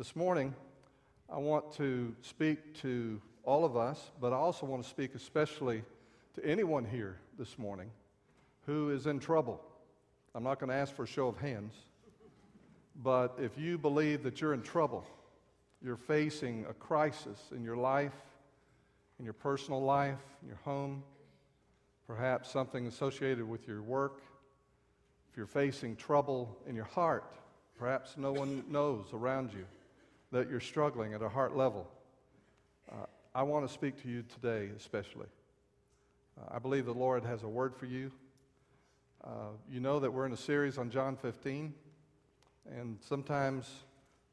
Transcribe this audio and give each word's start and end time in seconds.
This 0.00 0.16
morning, 0.16 0.54
I 1.28 1.36
want 1.36 1.74
to 1.74 2.16
speak 2.22 2.72
to 2.80 3.20
all 3.44 3.66
of 3.66 3.76
us, 3.76 4.12
but 4.18 4.32
I 4.32 4.36
also 4.36 4.64
want 4.64 4.82
to 4.82 4.88
speak 4.88 5.14
especially 5.14 5.84
to 6.36 6.42
anyone 6.42 6.86
here 6.86 7.18
this 7.38 7.58
morning 7.58 7.90
who 8.64 8.88
is 8.92 9.06
in 9.06 9.20
trouble. 9.20 9.60
I'm 10.34 10.42
not 10.42 10.58
going 10.58 10.70
to 10.70 10.74
ask 10.74 10.94
for 10.94 11.02
a 11.02 11.06
show 11.06 11.28
of 11.28 11.36
hands, 11.36 11.74
but 13.02 13.36
if 13.38 13.58
you 13.58 13.76
believe 13.76 14.22
that 14.22 14.40
you're 14.40 14.54
in 14.54 14.62
trouble, 14.62 15.04
you're 15.82 15.98
facing 15.98 16.64
a 16.70 16.72
crisis 16.72 17.38
in 17.54 17.62
your 17.62 17.76
life, 17.76 18.16
in 19.18 19.26
your 19.26 19.34
personal 19.34 19.82
life, 19.82 20.24
in 20.40 20.48
your 20.48 20.60
home, 20.64 21.02
perhaps 22.06 22.50
something 22.50 22.86
associated 22.86 23.46
with 23.46 23.68
your 23.68 23.82
work, 23.82 24.22
if 25.30 25.36
you're 25.36 25.44
facing 25.44 25.94
trouble 25.94 26.56
in 26.66 26.74
your 26.74 26.86
heart, 26.86 27.34
perhaps 27.78 28.14
no 28.16 28.32
one 28.32 28.64
knows 28.70 29.04
around 29.12 29.52
you 29.52 29.66
that 30.32 30.48
you're 30.48 30.60
struggling 30.60 31.12
at 31.12 31.22
a 31.22 31.28
heart 31.28 31.56
level. 31.56 31.88
Uh, 32.90 33.06
I 33.34 33.42
want 33.42 33.66
to 33.66 33.72
speak 33.72 34.00
to 34.02 34.08
you 34.08 34.22
today, 34.22 34.70
especially. 34.76 35.26
Uh, 36.40 36.54
I 36.54 36.58
believe 36.58 36.86
the 36.86 36.94
Lord 36.94 37.24
has 37.24 37.42
a 37.42 37.48
word 37.48 37.74
for 37.74 37.86
you. 37.86 38.12
Uh, 39.24 39.50
you 39.70 39.80
know 39.80 39.98
that 40.00 40.12
we're 40.12 40.26
in 40.26 40.32
a 40.32 40.36
series 40.36 40.78
on 40.78 40.88
John 40.88 41.16
15, 41.16 41.74
and 42.70 42.96
sometimes 43.00 43.68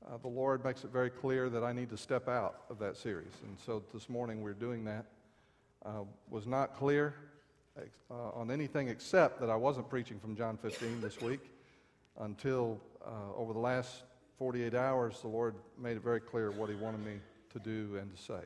uh, 0.06 0.18
the 0.18 0.28
Lord 0.28 0.64
makes 0.64 0.84
it 0.84 0.92
very 0.92 1.10
clear 1.10 1.50
that 1.50 1.64
I 1.64 1.74
need 1.74 1.90
to 1.90 1.98
step 1.98 2.30
out 2.30 2.62
of 2.70 2.78
that 2.80 2.96
series. 2.96 3.34
And 3.44 3.58
so 3.66 3.84
this 3.94 4.08
morning 4.08 4.42
we're 4.42 4.54
doing 4.54 4.86
that. 4.86 5.06
Uh, 5.86 6.04
was 6.30 6.48
not 6.48 6.76
clear 6.76 7.14
uh, 8.12 8.14
on 8.34 8.52
anything 8.52 8.88
except 8.88 9.40
that 9.40 9.50
I 9.50 9.56
wasn't 9.56 9.90
preaching 9.90 10.20
from 10.20 10.36
John 10.36 10.58
15 10.58 11.02
this 11.02 11.22
week 11.22 11.52
until 12.20 12.80
over 13.38 13.54
the 13.54 13.60
last 13.60 14.04
48 14.38 14.76
hours, 14.76 15.20
the 15.22 15.28
Lord 15.28 15.56
made 15.82 15.98
it 15.98 16.04
very 16.04 16.20
clear 16.20 16.52
what 16.52 16.70
He 16.70 16.76
wanted 16.76 17.04
me 17.04 17.20
to 17.52 17.60
do 17.60 17.98
and 17.98 18.16
to 18.16 18.22
say. 18.22 18.42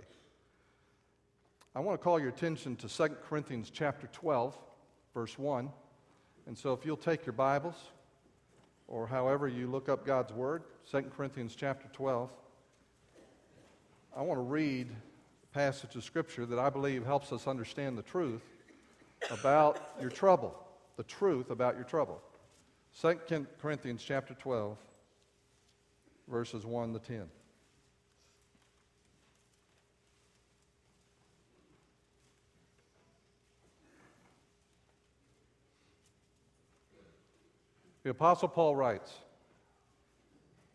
I 1.76 1.80
want 1.80 2.00
to 2.00 2.04
call 2.04 2.20
your 2.20 2.30
attention 2.30 2.76
to 2.78 2.88
2 2.88 3.08
Corinthians 3.28 3.70
chapter 3.70 4.08
12, 4.14 4.58
verse 5.14 5.38
1. 5.38 5.70
And 6.48 6.58
so 6.58 6.74
if 6.74 6.86
you'll 6.86 6.98
take 6.98 7.26
your 7.26 7.34
Bibles, 7.34 7.76
or 8.88 9.08
however 9.08 9.48
you 9.48 9.68
look 9.68 9.90
up 9.90 10.06
God's 10.06 10.34
Word, 10.34 10.64
2 10.90 11.04
Corinthians 11.16 11.56
chapter 11.56 11.88
12, 11.94 12.30
I 14.16 14.22
want 14.22 14.38
to 14.38 14.44
read 14.44 14.88
a 14.90 15.54
passage 15.54 15.96
of 15.96 16.04
Scripture 16.04 16.46
that 16.46 16.60
I 16.60 16.70
believe 16.70 17.06
helps 17.06 17.32
us 17.32 17.48
understand 17.48 17.98
the 17.98 18.04
truth 18.04 18.44
about 19.30 19.94
your 20.02 20.10
trouble, 20.10 20.58
the 20.98 21.04
truth 21.04 21.52
about 21.52 21.76
your 21.76 21.86
trouble. 21.86 22.22
2 23.02 23.46
Corinthians 23.62 24.04
chapter 24.06 24.34
12, 24.34 24.78
verses 26.32 26.66
1 26.66 26.94
to 26.94 27.00
10. 27.00 27.28
The 38.04 38.10
Apostle 38.10 38.48
Paul 38.48 38.76
writes, 38.76 39.12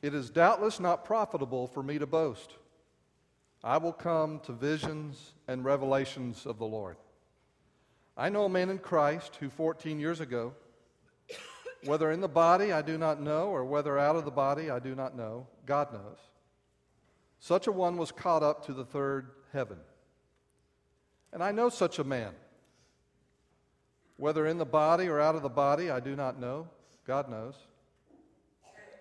It 0.02 0.14
is 0.14 0.30
doubtless 0.30 0.78
not 0.78 1.04
profitable 1.04 1.66
for 1.66 1.82
me 1.82 1.98
to 1.98 2.06
boast. 2.06 2.52
I 3.64 3.78
will 3.78 3.92
come 3.92 4.38
to 4.40 4.52
visions 4.52 5.32
and 5.48 5.64
revelations 5.64 6.46
of 6.46 6.58
the 6.58 6.66
Lord. 6.66 6.96
I 8.16 8.28
know 8.28 8.44
a 8.44 8.48
man 8.48 8.70
in 8.70 8.78
Christ 8.78 9.36
who 9.40 9.50
14 9.50 9.98
years 9.98 10.20
ago, 10.20 10.54
whether 11.86 12.10
in 12.10 12.20
the 12.20 12.28
body 12.28 12.72
I 12.72 12.82
do 12.82 12.98
not 12.98 13.20
know, 13.20 13.48
or 13.48 13.64
whether 13.64 13.98
out 13.98 14.16
of 14.16 14.24
the 14.24 14.30
body 14.30 14.70
I 14.70 14.78
do 14.78 14.94
not 14.94 15.16
know, 15.16 15.46
God 15.64 15.92
knows. 15.92 16.18
Such 17.38 17.66
a 17.66 17.72
one 17.72 17.96
was 17.96 18.12
caught 18.12 18.42
up 18.42 18.66
to 18.66 18.72
the 18.72 18.84
third 18.84 19.30
heaven. 19.52 19.78
And 21.32 21.42
I 21.42 21.52
know 21.52 21.68
such 21.68 21.98
a 21.98 22.04
man. 22.04 22.32
Whether 24.16 24.46
in 24.46 24.58
the 24.58 24.64
body 24.64 25.08
or 25.08 25.20
out 25.20 25.36
of 25.36 25.42
the 25.42 25.48
body, 25.48 25.90
I 25.90 26.00
do 26.00 26.16
not 26.16 26.40
know. 26.40 26.68
God 27.06 27.30
knows. 27.30 27.54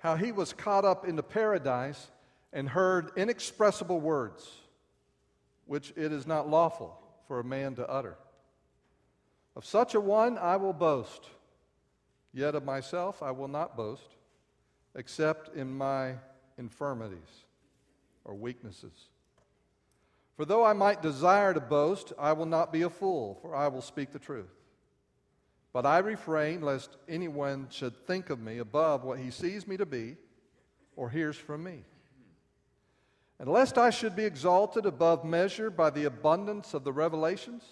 How 0.02 0.16
he 0.16 0.32
was 0.32 0.54
caught 0.54 0.86
up 0.86 1.08
into 1.08 1.24
paradise 1.24 2.12
and 2.54 2.70
heard 2.70 3.12
inexpressible 3.16 4.00
words, 4.00 4.48
which 5.66 5.94
it 5.96 6.12
is 6.12 6.28
not 6.28 6.50
lawful 6.50 7.02
for 7.28 7.40
a 7.40 7.44
man 7.44 7.76
to 7.76 7.90
utter. 7.90 8.18
Of 9.56 9.66
such 9.66 9.96
a 9.96 10.02
one 10.02 10.38
I 10.38 10.58
will 10.58 10.74
boast, 10.74 11.30
yet 12.36 12.54
of 12.54 12.66
myself 12.66 13.24
I 13.24 13.32
will 13.32 13.48
not 13.48 13.78
boast, 13.78 14.18
except 14.94 15.56
in 15.56 15.76
my 15.76 16.16
infirmities 16.58 17.46
or 18.26 18.36
weaknesses. 18.36 19.10
For 20.36 20.44
though 20.44 20.66
I 20.66 20.74
might 20.74 21.02
desire 21.02 21.54
to 21.54 21.62
boast, 21.62 22.12
I 22.20 22.34
will 22.34 22.46
not 22.46 22.74
be 22.74 22.82
a 22.82 22.90
fool, 22.90 23.40
for 23.42 23.56
I 23.56 23.70
will 23.70 23.82
speak 23.82 24.12
the 24.12 24.20
truth. 24.20 24.52
But 25.72 25.86
I 25.86 26.00
refrain 26.00 26.62
lest 26.62 26.98
anyone 27.08 27.68
should 27.70 28.06
think 28.06 28.30
of 28.30 28.40
me 28.40 28.58
above 28.58 29.04
what 29.04 29.20
he 29.20 29.32
sees 29.32 29.66
me 29.66 29.78
to 29.78 29.86
be 29.86 30.18
or 30.98 31.10
hears 31.10 31.38
from 31.38 31.64
me. 31.64 31.84
And 33.40 33.50
lest 33.50 33.78
I 33.78 33.90
should 33.90 34.16
be 34.16 34.24
exalted 34.24 34.86
above 34.86 35.26
measure 35.26 35.70
by 35.70 35.90
the 35.90 36.06
abundance 36.06 36.74
of 36.74 36.84
the 36.84 36.94
revelations, 36.94 37.64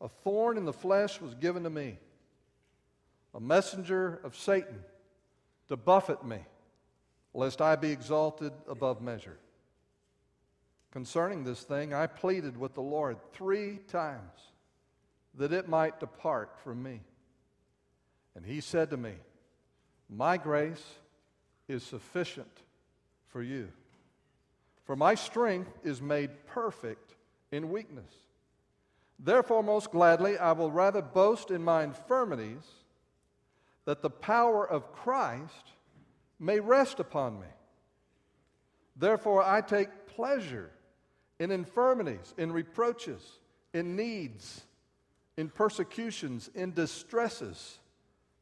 a 0.00 0.08
thorn 0.08 0.56
in 0.56 0.64
the 0.64 0.72
flesh 0.72 1.20
was 1.20 1.34
given 1.34 1.64
to 1.64 1.70
me, 1.70 1.98
a 3.34 3.40
messenger 3.40 4.20
of 4.24 4.36
Satan 4.36 4.80
to 5.68 5.76
buffet 5.76 6.24
me, 6.24 6.38
lest 7.34 7.62
I 7.62 7.76
be 7.76 7.90
exalted 7.90 8.52
above 8.68 9.00
measure. 9.00 9.38
Concerning 10.90 11.42
this 11.42 11.62
thing, 11.62 11.94
I 11.94 12.06
pleaded 12.06 12.56
with 12.56 12.74
the 12.74 12.82
Lord 12.82 13.16
three 13.32 13.78
times 13.88 14.52
that 15.34 15.52
it 15.52 15.68
might 15.68 16.00
depart 16.00 16.58
from 16.62 16.82
me. 16.82 17.00
And 18.34 18.44
he 18.44 18.60
said 18.60 18.90
to 18.90 18.96
me, 18.96 19.14
My 20.10 20.36
grace 20.36 20.84
is 21.68 21.82
sufficient 21.82 22.62
for 23.28 23.42
you, 23.42 23.68
for 24.84 24.94
my 24.94 25.14
strength 25.14 25.72
is 25.82 26.02
made 26.02 26.46
perfect 26.46 27.14
in 27.50 27.70
weakness. 27.70 28.12
Therefore, 29.18 29.62
most 29.62 29.90
gladly, 29.92 30.36
I 30.36 30.52
will 30.52 30.70
rather 30.70 31.00
boast 31.00 31.50
in 31.50 31.62
my 31.62 31.84
infirmities, 31.84 32.64
that 33.84 34.02
the 34.02 34.10
power 34.10 34.68
of 34.68 34.92
Christ 34.92 35.72
may 36.38 36.60
rest 36.60 37.00
upon 37.00 37.40
me. 37.40 37.46
Therefore, 38.96 39.42
I 39.42 39.60
take 39.60 40.06
pleasure 40.06 40.70
in 41.38 41.50
infirmities, 41.50 42.34
in 42.38 42.52
reproaches, 42.52 43.38
in 43.72 43.96
needs, 43.96 44.62
in 45.36 45.48
persecutions, 45.48 46.50
in 46.54 46.72
distresses, 46.72 47.78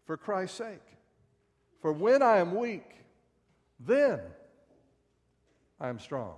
for 0.05 0.17
Christ's 0.17 0.59
sake. 0.59 0.83
For 1.81 1.93
when 1.93 2.22
I 2.22 2.39
am 2.39 2.57
weak, 2.57 2.84
then 3.78 4.21
I 5.81 5.89
am 5.89 5.99
strong. 5.99 6.34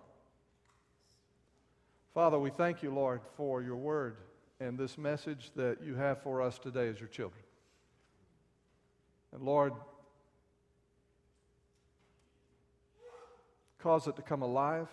Father, 2.15 2.39
we 2.39 2.51
thank 2.51 2.83
you, 2.83 2.93
Lord, 2.93 3.23
for 3.37 3.63
your 3.63 3.77
word 3.77 4.19
and 4.61 4.79
this 4.79 4.99
message 4.99 5.51
that 5.57 5.83
you 5.83 5.95
have 5.95 6.23
for 6.23 6.43
us 6.43 6.59
today 6.59 6.89
as 6.89 7.01
your 7.01 7.09
children. 7.09 7.43
And 9.33 9.43
Lord, 9.43 9.73
cause 13.79 14.07
it 14.07 14.17
to 14.17 14.23
come 14.23 14.43
alive. 14.43 14.89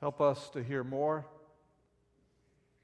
Help 0.00 0.20
us 0.20 0.48
to 0.50 0.62
hear 0.62 0.84
more 0.84 1.26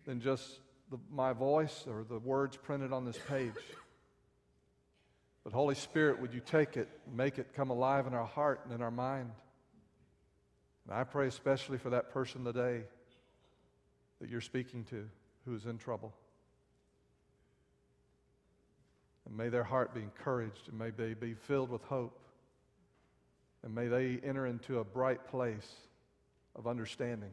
than 0.04 0.20
just 0.20 0.60
the, 0.90 0.98
my 1.12 1.32
voice 1.32 1.84
or 1.86 2.04
the 2.08 2.18
words 2.18 2.56
printed 2.56 2.92
on 2.92 3.04
this 3.04 3.18
page. 3.28 3.52
But 5.44 5.52
Holy 5.52 5.74
Spirit, 5.74 6.20
would 6.20 6.34
you 6.34 6.40
take 6.40 6.76
it, 6.76 6.88
make 7.10 7.38
it 7.38 7.54
come 7.54 7.70
alive 7.70 8.06
in 8.06 8.14
our 8.14 8.26
heart 8.26 8.60
and 8.64 8.74
in 8.74 8.82
our 8.82 8.90
mind? 8.90 9.30
And 10.86 10.98
I 10.98 11.04
pray 11.04 11.28
especially 11.28 11.78
for 11.78 11.90
that 11.90 12.10
person 12.10 12.44
today 12.44 12.82
that 14.20 14.28
you're 14.28 14.40
speaking 14.40 14.84
to 14.84 15.08
who's 15.44 15.66
in 15.66 15.78
trouble. 15.78 16.12
And 19.30 19.38
may 19.38 19.48
their 19.48 19.64
heart 19.64 19.94
be 19.94 20.00
encouraged 20.00 20.68
and 20.68 20.78
may 20.78 20.90
they 20.90 21.14
be 21.14 21.34
filled 21.34 21.70
with 21.70 21.82
hope. 21.84 22.18
And 23.62 23.72
may 23.74 23.86
they 23.86 24.18
enter 24.24 24.46
into 24.46 24.80
a 24.80 24.84
bright 24.84 25.24
place 25.28 25.70
of 26.56 26.66
understanding 26.66 27.30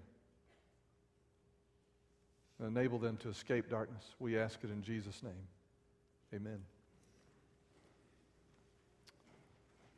and 2.59 2.67
enable 2.67 2.99
them 2.99 3.17
to 3.17 3.29
escape 3.29 3.69
darkness. 3.69 4.03
We 4.19 4.37
ask 4.37 4.63
it 4.63 4.69
in 4.69 4.83
Jesus' 4.83 5.23
name. 5.23 5.47
Amen. 6.35 6.59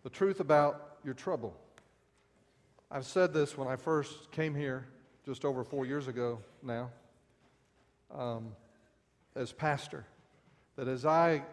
The 0.03 0.09
truth 0.09 0.39
about 0.39 0.99
your 1.03 1.13
trouble. 1.13 1.53
I've 2.89 3.05
said 3.05 3.33
this 3.33 3.57
when 3.57 3.67
I 3.67 3.75
first 3.75 4.31
came 4.31 4.55
here 4.55 4.87
just 5.25 5.43
over 5.43 5.65
four 5.65 5.85
years 5.85 6.07
ago 6.07 6.39
now, 6.63 6.91
um, 8.15 8.53
as 9.35 9.51
pastor, 9.51 10.05
that 10.77 10.87
as 10.87 11.05
I 11.05 11.43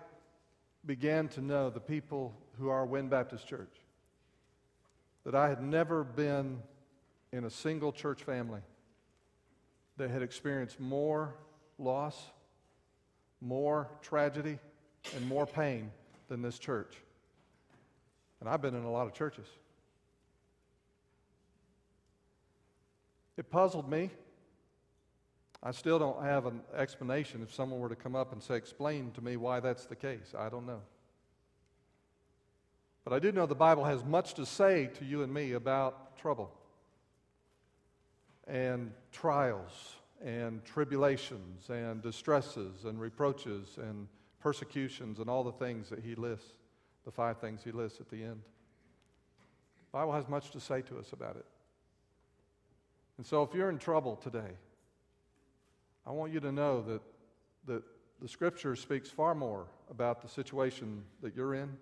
began 0.86 1.28
to 1.28 1.40
know 1.40 1.68
the 1.68 1.80
people 1.80 2.32
who 2.58 2.68
are 2.68 2.86
Wynn 2.86 3.08
Baptist 3.08 3.46
Church, 3.46 3.74
that 5.24 5.34
I 5.34 5.48
had 5.48 5.62
never 5.62 6.04
been 6.04 6.62
in 7.32 7.44
a 7.44 7.50
single 7.50 7.92
church 7.92 8.22
family 8.22 8.60
that 9.96 10.10
had 10.10 10.22
experienced 10.22 10.78
more 10.78 11.34
loss, 11.78 12.16
more 13.40 13.88
tragedy, 14.00 14.58
and 15.14 15.26
more 15.26 15.46
pain 15.46 15.90
than 16.28 16.42
this 16.42 16.58
church. 16.58 16.94
And 18.40 18.48
I've 18.48 18.62
been 18.62 18.74
in 18.74 18.84
a 18.84 18.90
lot 18.90 19.06
of 19.06 19.12
churches. 19.12 19.46
It 23.36 23.50
puzzled 23.50 23.90
me. 23.90 24.10
I 25.62 25.70
still 25.70 25.98
don't 25.98 26.22
have 26.22 26.46
an 26.46 26.60
explanation. 26.76 27.42
If 27.42 27.52
someone 27.52 27.80
were 27.80 27.88
to 27.88 27.96
come 27.96 28.14
up 28.14 28.32
and 28.32 28.42
say, 28.42 28.56
Explain 28.56 29.12
to 29.12 29.20
me 29.22 29.36
why 29.36 29.60
that's 29.60 29.86
the 29.86 29.96
case, 29.96 30.34
I 30.38 30.48
don't 30.48 30.66
know. 30.66 30.82
But 33.04 33.12
I 33.12 33.18
do 33.18 33.30
know 33.30 33.46
the 33.46 33.54
Bible 33.54 33.84
has 33.84 34.04
much 34.04 34.34
to 34.34 34.44
say 34.44 34.90
to 34.94 35.04
you 35.04 35.22
and 35.22 35.32
me 35.32 35.52
about 35.52 36.16
trouble 36.16 36.52
and 38.48 38.92
trials 39.12 39.94
and 40.24 40.64
tribulations 40.64 41.68
and 41.68 42.02
distresses 42.02 42.84
and 42.84 43.00
reproaches 43.00 43.78
and 43.78 44.08
persecutions 44.40 45.18
and 45.18 45.28
all 45.28 45.44
the 45.44 45.52
things 45.52 45.88
that 45.88 46.00
he 46.00 46.14
lists, 46.14 46.54
the 47.04 47.10
five 47.10 47.38
things 47.38 47.62
he 47.62 47.70
lists 47.70 48.00
at 48.00 48.08
the 48.08 48.22
end. 48.22 48.40
The 49.92 49.98
Bible 49.98 50.12
has 50.12 50.28
much 50.28 50.50
to 50.50 50.60
say 50.60 50.82
to 50.82 50.98
us 50.98 51.12
about 51.12 51.36
it. 51.36 51.46
And 53.18 53.26
so 53.26 53.42
if 53.42 53.54
you're 53.54 53.70
in 53.70 53.78
trouble 53.78 54.16
today, 54.16 54.50
I 56.06 56.12
want 56.12 56.32
you 56.32 56.40
to 56.40 56.52
know 56.52 56.82
that, 56.82 57.02
that 57.66 57.82
the 58.20 58.28
scripture 58.28 58.76
speaks 58.76 59.10
far 59.10 59.34
more 59.34 59.66
about 59.90 60.22
the 60.22 60.28
situation 60.28 61.02
that 61.20 61.34
you're 61.34 61.54
in 61.54 61.76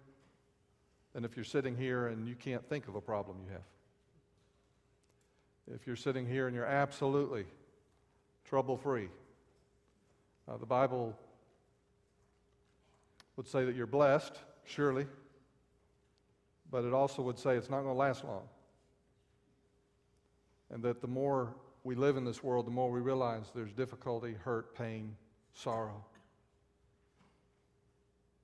than 1.13 1.25
if 1.25 1.37
you're 1.37 1.45
sitting 1.45 1.77
here 1.77 2.07
and 2.09 2.27
you 2.27 2.35
can't 2.35 2.67
think 2.69 2.89
of 2.89 2.95
a 2.95 3.01
problem 3.01 3.37
you 3.45 3.53
have. 3.53 3.63
If 5.75 5.87
you're 5.87 5.97
sitting 5.97 6.27
here 6.27 6.47
and 6.47 6.57
you're 6.57 6.65
absolutely 6.65 7.45
trouble 8.45 8.77
free, 8.77 9.09
uh, 10.49 10.57
the 10.57 10.67
Bible 10.67 11.17
would 13.37 13.47
say 13.47 13.65
that 13.65 13.75
you're 13.75 13.87
blessed, 13.87 14.39
surely, 14.65 15.07
but 16.71 16.85
it 16.85 16.93
also 16.93 17.23
would 17.23 17.39
say 17.39 17.57
it's 17.57 17.71
not 17.71 17.83
going 17.83 17.95
to 17.95 17.99
last 17.99 18.25
long. 18.25 18.43
And 20.71 20.83
that 20.83 21.01
the 21.01 21.09
more 21.09 21.55
we 21.85 21.95
live 21.95 22.17
in 22.17 22.25
this 22.25 22.43
world, 22.43 22.67
the 22.67 22.71
more 22.71 22.91
we 22.91 23.01
realize 23.01 23.45
there's 23.55 23.73
difficulty, 23.73 24.35
hurt, 24.43 24.75
pain, 24.75 25.17
sorrow. 25.53 26.03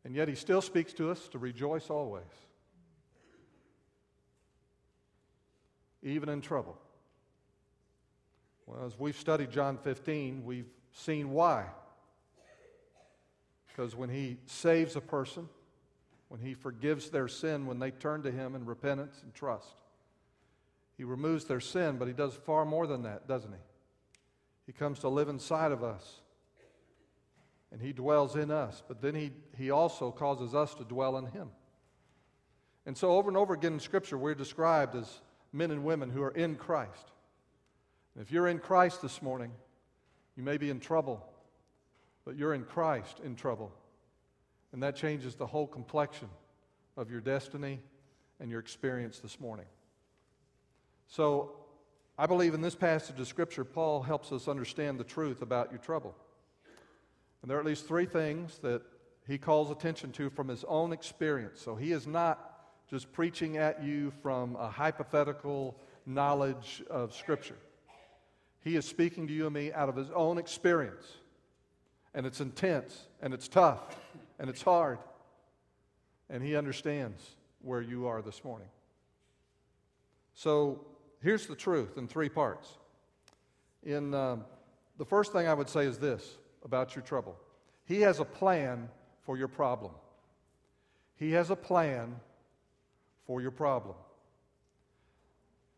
And 0.05 0.15
yet, 0.15 0.29
He 0.29 0.35
still 0.35 0.63
speaks 0.63 0.93
to 0.95 1.11
us 1.11 1.27
to 1.29 1.39
rejoice 1.39 1.89
always, 1.89 2.23
even 6.03 6.29
in 6.29 6.43
trouble. 6.43 6.79
Well, 8.67 8.87
as 8.87 8.99
we've 8.99 9.17
studied 9.17 9.51
John 9.51 9.79
15, 9.79 10.45
we've 10.45 10.71
seen 10.93 11.31
why. 11.31 11.67
Because 13.69 13.97
when 13.97 14.11
He 14.11 14.37
saves 14.47 14.97
a 14.97 15.01
person, 15.01 15.49
when 16.29 16.41
He 16.41 16.53
forgives 16.53 17.09
their 17.09 17.29
sin, 17.29 17.67
when 17.67 17.79
they 17.79 17.91
turn 17.91 18.23
to 18.23 18.31
Him 18.31 18.55
in 18.55 18.67
repentance 18.67 19.21
and 19.23 19.33
trust, 19.33 19.80
He 21.01 21.05
removes 21.05 21.47
their 21.47 21.61
sin, 21.61 21.97
but 21.97 22.09
He 22.09 22.13
does 22.13 22.35
far 22.35 22.67
more 22.67 22.87
than 22.87 23.05
that, 23.05 23.27
doesn't 23.27 23.51
He? 23.51 23.59
He 24.67 24.73
comes 24.75 24.99
to 24.99 25.09
live 25.09 25.31
inside 25.31 25.73
of 25.73 25.83
us 25.83 26.21
and 27.73 27.81
He 27.81 27.95
dwells 27.95 28.37
in 28.37 28.51
us, 28.51 28.83
but 28.87 29.01
then 29.01 29.15
He, 29.15 29.31
he 29.57 29.71
also 29.71 30.11
causes 30.11 30.55
us 30.55 30.75
to 30.75 30.85
dwell 30.85 31.17
in 31.17 31.25
Him. 31.25 31.49
And 32.85 32.99
so, 32.99 33.13
over 33.13 33.31
and 33.31 33.39
over 33.39 33.55
again 33.55 33.73
in 33.73 33.81
Scripture, 33.81 34.19
we're 34.19 34.35
described 34.35 34.95
as 34.95 35.23
men 35.55 35.71
and 35.71 35.85
women 35.85 36.11
who 36.11 36.23
are 36.23 36.33
in 36.33 36.55
Christ. 36.55 37.13
And 38.15 38.23
if 38.23 38.31
you're 38.31 38.49
in 38.49 38.59
Christ 38.59 39.01
this 39.01 39.23
morning, 39.23 39.53
you 40.37 40.43
may 40.43 40.59
be 40.59 40.69
in 40.69 40.81
trouble, 40.81 41.27
but 42.27 42.37
you're 42.37 42.53
in 42.53 42.65
Christ 42.65 43.21
in 43.25 43.37
trouble. 43.37 43.73
And 44.75 44.83
that 44.83 44.97
changes 44.97 45.35
the 45.35 45.47
whole 45.47 45.67
complexion 45.67 46.29
of 46.99 47.11
your 47.11 47.23
destiny 47.23 47.81
and 48.39 48.51
your 48.51 48.61
experience 48.61 49.19
this 49.21 49.41
morning. 49.41 49.65
So, 51.11 51.51
I 52.17 52.27
believe 52.27 52.55
in 52.55 52.61
this 52.61 52.77
passage 52.77 53.19
of 53.19 53.27
Scripture, 53.27 53.65
Paul 53.65 54.01
helps 54.01 54.31
us 54.31 54.47
understand 54.47 55.01
the 55.01 55.05
truth 55.05 55.43
about 55.43 55.73
your 55.73 55.81
trouble. 55.81 56.15
And 57.43 57.51
there 57.51 57.57
are 57.57 57.61
at 57.61 57.67
least 57.67 57.89
three 57.89 58.07
things 58.07 58.59
that 58.59 58.83
he 59.27 59.37
calls 59.37 59.73
attention 59.73 60.13
to 60.13 60.31
from 60.31 60.47
his 60.47 60.63
own 60.69 60.93
experience. 60.93 61.61
So 61.61 61.75
he 61.75 61.91
is 61.91 62.07
not 62.07 62.63
just 62.89 63.13
preaching 63.13 63.57
at 63.57 63.83
you 63.83 64.13
from 64.23 64.55
a 64.55 64.69
hypothetical 64.69 65.77
knowledge 66.07 66.83
of 66.89 67.13
Scripture. 67.13 67.59
He 68.63 68.77
is 68.77 68.85
speaking 68.85 69.27
to 69.27 69.33
you 69.33 69.47
and 69.47 69.55
me 69.55 69.73
out 69.73 69.89
of 69.89 69.97
his 69.97 70.11
own 70.11 70.39
experience. 70.39 71.07
And 72.15 72.25
it's 72.25 72.41
intense, 72.41 73.09
and 73.21 73.35
it's 73.35 73.49
tough, 73.49 73.97
and 74.39 74.49
it's 74.49 74.63
hard. 74.63 74.99
And 76.29 76.41
he 76.41 76.55
understands 76.55 77.35
where 77.63 77.83
you 77.83 78.07
are 78.07 78.23
this 78.23 78.45
morning. 78.45 78.69
So 80.35 80.85
here's 81.23 81.47
the 81.47 81.55
truth 81.55 81.97
in 81.97 82.09
three 82.09 82.29
parts. 82.29 82.69
In 83.83 84.15
um, 84.15 84.45
the 84.99 85.05
first 85.05 85.33
thing 85.33 85.47
I 85.47 85.55
would 85.55 85.69
say 85.69 85.87
is 85.87 85.99
this 85.99 86.37
about 86.65 86.95
your 86.95 87.03
trouble. 87.03 87.37
He 87.87 88.03
has 88.03 88.21
a 88.21 88.25
plan 88.25 88.89
for 89.23 89.37
your 89.37 89.49
problem. 89.49 89.93
He 91.17 91.33
has 91.33 91.51
a 91.51 91.57
plan 91.57 92.17
for 93.27 93.41
your 93.41 93.51
problem. 93.51 93.97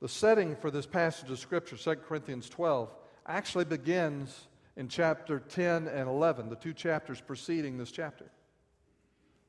The 0.00 0.08
setting 0.08 0.56
for 0.56 0.70
this 0.70 0.86
passage 0.86 1.30
of 1.30 1.38
Scripture, 1.38 1.76
2 1.76 1.94
Corinthians 1.96 2.48
12, 2.48 2.90
actually 3.26 3.64
begins 3.64 4.48
in 4.76 4.88
chapter 4.88 5.38
10 5.38 5.86
and 5.86 6.08
11, 6.08 6.48
the 6.48 6.56
two 6.56 6.72
chapters 6.72 7.20
preceding 7.20 7.78
this 7.78 7.92
chapter. 7.92 8.26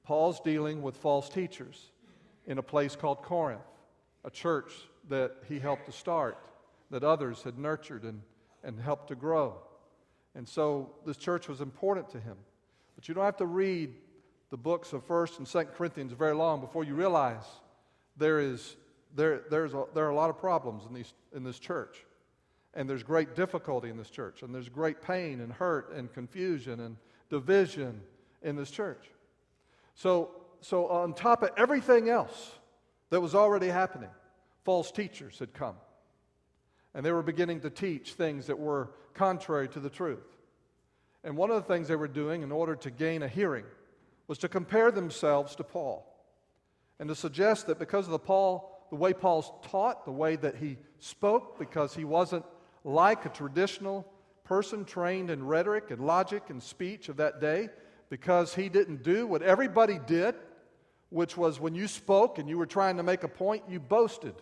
Paul's 0.04 0.40
dealing 0.42 0.82
with 0.82 0.98
false 0.98 1.30
teachers 1.30 1.92
in 2.46 2.58
a 2.58 2.64
place 2.64 2.96
called 2.96 3.24
Corinth, 3.24 3.62
a 4.26 4.30
church 4.30 4.72
that 5.10 5.36
he 5.48 5.60
helped 5.60 5.86
to 5.86 5.92
start, 5.92 6.38
that 6.92 7.04
others 7.04 7.44
had 7.44 7.58
nurtured 7.58 8.04
and, 8.04 8.22
and 8.64 8.80
helped 8.80 9.08
to 9.10 9.16
grow. 9.16 9.56
And 10.36 10.48
so 10.48 10.92
this 11.06 11.18
church 11.18 11.48
was 11.48 11.62
important 11.62 12.10
to 12.10 12.20
him. 12.20 12.38
But 12.96 13.08
you 13.08 13.14
don't 13.14 13.26
have 13.26 13.38
to 13.38 13.46
read 13.46 13.94
the 14.50 14.58
books 14.58 14.94
of 14.94 15.08
1st 15.08 15.40
and 15.40 15.48
2nd 15.48 15.74
Corinthians 15.74 16.12
very 16.14 16.36
long 16.36 16.62
before 16.62 16.84
you 16.84 16.96
realize 16.96 17.46
there, 18.18 18.40
is, 18.40 18.76
there, 19.16 19.42
there's 19.50 19.74
a, 19.74 19.86
there 19.94 20.06
are 20.06 20.10
a 20.10 20.16
lot 20.16 20.30
of 20.30 20.38
problems 20.38 20.84
in, 20.88 20.94
these, 20.94 21.14
in 21.36 21.44
this 21.44 21.60
church. 21.60 22.06
And 22.76 22.90
there's 22.90 23.04
great 23.04 23.36
difficulty 23.36 23.90
in 23.90 23.98
this 23.98 24.10
church. 24.10 24.42
And 24.42 24.54
there's 24.54 24.70
great 24.70 25.02
pain 25.02 25.42
and 25.42 25.52
hurt 25.52 25.94
and 25.94 26.12
confusion 26.12 26.80
and 26.80 26.98
division 27.30 28.02
in 28.42 28.56
this 28.56 28.72
church. 28.72 29.10
So, 29.96 30.32
so 30.62 30.88
on 30.88 31.14
top 31.14 31.44
of 31.44 31.52
everything 31.58 32.10
else 32.10 32.52
that 33.10 33.22
was 33.22 33.36
already 33.36 33.68
happening, 33.68 34.10
false 34.64 34.92
teachers 34.92 35.40
had 35.40 35.54
come. 35.54 35.76
And 36.94 37.06
they 37.06 37.12
were 37.12 37.24
beginning 37.24 37.62
to 37.62 37.70
teach 37.70 38.14
things 38.14 38.48
that 38.48 38.60
were 38.60 38.92
contrary 39.14 39.68
to 39.70 39.80
the 39.80 39.90
truth. 39.90 40.38
And 41.24 41.38
one 41.38 41.50
of 41.50 41.56
the 41.56 41.74
things 41.74 41.88
they 41.88 41.96
were 41.96 42.08
doing 42.08 42.42
in 42.42 42.52
order 42.52 42.76
to 42.76 42.92
gain 42.92 43.24
a 43.24 43.28
hearing 43.28 43.66
was 44.28 44.38
to 44.40 44.50
compare 44.50 44.92
themselves 44.92 45.56
to 45.56 45.64
Paul 45.64 46.10
and 47.00 47.10
to 47.10 47.16
suggest 47.16 47.68
that 47.68 47.80
because 47.80 48.06
of 48.06 48.12
the 48.12 48.20
Paul, 48.20 48.88
the 48.90 48.96
way 48.96 49.14
Paul's 49.14 49.52
taught, 49.64 50.06
the 50.06 50.12
way 50.12 50.36
that 50.36 50.56
he 50.56 50.78
spoke, 51.00 51.58
because 51.58 51.96
he 51.96 52.06
wasn't 52.06 52.46
like 52.84 53.26
a 53.26 53.30
traditional 53.30 54.06
person 54.44 54.86
trained 54.86 55.30
in 55.30 55.46
rhetoric 55.46 55.92
and 55.92 56.06
logic 56.06 56.44
and 56.50 56.62
speech 56.62 57.10
of 57.10 57.18
that 57.18 57.40
day, 57.40 57.70
because 58.10 58.54
he 58.54 58.70
didn't 58.70 59.02
do 59.02 59.26
what 59.26 59.42
everybody 59.42 60.00
did, 60.06 60.36
which 61.10 61.38
was 61.38 61.60
when 61.60 61.74
you 61.74 61.88
spoke 61.88 62.38
and 62.38 62.50
you 62.50 62.58
were 62.58 62.66
trying 62.66 62.98
to 62.98 63.04
make 63.04 63.24
a 63.24 63.28
point, 63.28 63.64
you 63.70 63.80
boasted, 63.80 64.36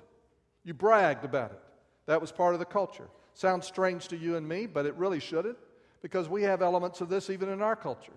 you 0.63 0.73
bragged 0.73 1.25
about 1.25 1.51
it. 1.51 1.59
That 2.05 2.21
was 2.21 2.31
part 2.31 2.53
of 2.53 2.59
the 2.59 2.65
culture. 2.65 3.07
Sounds 3.33 3.65
strange 3.65 4.07
to 4.09 4.17
you 4.17 4.35
and 4.35 4.47
me, 4.47 4.65
but 4.65 4.85
it 4.85 4.95
really 4.95 5.19
shouldn't 5.19 5.57
because 6.01 6.27
we 6.27 6.43
have 6.43 6.61
elements 6.61 7.01
of 7.01 7.09
this 7.09 7.29
even 7.29 7.49
in 7.49 7.61
our 7.61 7.75
culture. 7.75 8.13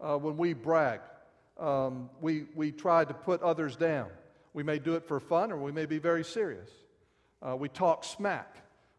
Uh, 0.00 0.18
when 0.18 0.36
we 0.36 0.52
brag, 0.52 1.00
um, 1.58 2.10
we, 2.20 2.46
we 2.54 2.70
try 2.70 3.04
to 3.04 3.14
put 3.14 3.40
others 3.42 3.76
down. 3.76 4.08
We 4.52 4.62
may 4.62 4.78
do 4.78 4.94
it 4.94 5.06
for 5.06 5.20
fun 5.20 5.52
or 5.52 5.56
we 5.56 5.72
may 5.72 5.86
be 5.86 5.98
very 5.98 6.24
serious. 6.24 6.70
Uh, 7.42 7.56
we 7.56 7.68
talk 7.68 8.04
smack. 8.04 8.56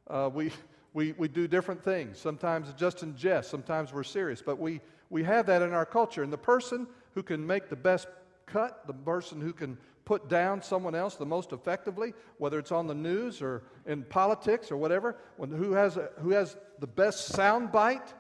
Uh, 0.07 0.29
we, 0.33 0.51
we, 0.93 1.13
we 1.13 1.27
do 1.27 1.47
different 1.47 1.83
things. 1.83 2.17
Sometimes 2.17 2.74
just 2.74 3.03
in 3.03 3.15
jest, 3.15 3.50
sometimes 3.50 3.93
we're 3.93 4.03
serious. 4.03 4.41
But 4.41 4.59
we, 4.59 4.81
we 5.09 5.24
have 5.24 5.45
that 5.47 5.62
in 5.62 5.74
our 5.74 5.86
culture. 5.86 6.24
And 6.24 6.33
the 6.33 6.38
person 6.38 6.88
who 7.13 7.24
can 7.24 7.45
make 7.45 7.69
the 7.69 7.75
best 7.75 8.07
cut, 8.45 8.88
the 8.88 8.93
person 8.93 9.41
who 9.41 9.53
can 9.53 9.77
put 10.07 10.29
down 10.29 10.61
someone 10.61 10.95
else 10.95 11.15
the 11.15 11.25
most 11.25 11.51
effectively, 11.51 12.13
whether 12.37 12.57
it's 12.57 12.71
on 12.71 12.87
the 12.87 12.95
news 12.95 13.41
or 13.41 13.63
in 13.85 14.03
politics 14.03 14.71
or 14.71 14.77
whatever, 14.77 15.17
when, 15.35 15.51
who, 15.51 15.73
has 15.73 15.97
a, 15.97 16.11
who 16.19 16.29
has 16.29 16.55
the 16.79 16.87
best 16.87 17.25
sound 17.25 17.73
bite, 17.73 18.13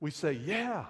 we 0.00 0.10
say, 0.10 0.32
yeah, 0.32 0.86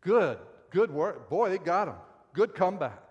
good, 0.00 0.38
good 0.70 0.90
work. 0.90 1.28
Boy, 1.28 1.50
they 1.50 1.58
got 1.58 1.88
him. 1.88 1.96
Good 2.32 2.54
comeback. 2.54 3.02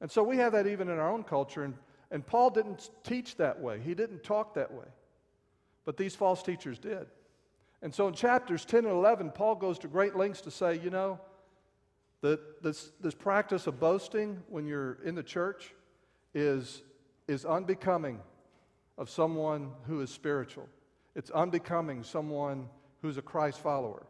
And 0.00 0.10
so 0.10 0.22
we 0.22 0.38
have 0.38 0.52
that 0.52 0.66
even 0.66 0.88
in 0.88 0.98
our 0.98 1.12
own 1.12 1.22
culture. 1.22 1.64
And, 1.64 1.74
and 2.10 2.26
Paul 2.26 2.48
didn't 2.48 2.88
teach 3.04 3.36
that 3.36 3.60
way, 3.60 3.78
he 3.78 3.94
didn't 3.94 4.24
talk 4.24 4.54
that 4.54 4.72
way. 4.72 4.88
But 5.84 5.98
these 5.98 6.14
false 6.14 6.42
teachers 6.42 6.78
did. 6.78 7.08
And 7.82 7.94
so 7.94 8.08
in 8.08 8.14
chapters 8.14 8.64
10 8.64 8.86
and 8.86 8.94
11, 8.94 9.32
Paul 9.32 9.56
goes 9.56 9.78
to 9.80 9.88
great 9.88 10.16
lengths 10.16 10.40
to 10.42 10.50
say, 10.50 10.78
you 10.78 10.88
know, 10.88 11.20
that 12.22 12.62
this, 12.62 12.92
this 13.00 13.14
practice 13.14 13.66
of 13.66 13.78
boasting 13.78 14.42
when 14.48 14.66
you're 14.66 14.98
in 15.04 15.14
the 15.14 15.22
church 15.22 15.74
is, 16.34 16.82
is 17.28 17.44
unbecoming 17.44 18.20
of 18.96 19.10
someone 19.10 19.72
who 19.86 20.00
is 20.00 20.10
spiritual. 20.10 20.68
It's 21.14 21.30
unbecoming 21.30 22.04
someone 22.04 22.68
who's 23.02 23.18
a 23.18 23.22
Christ 23.22 23.58
follower. 23.58 24.06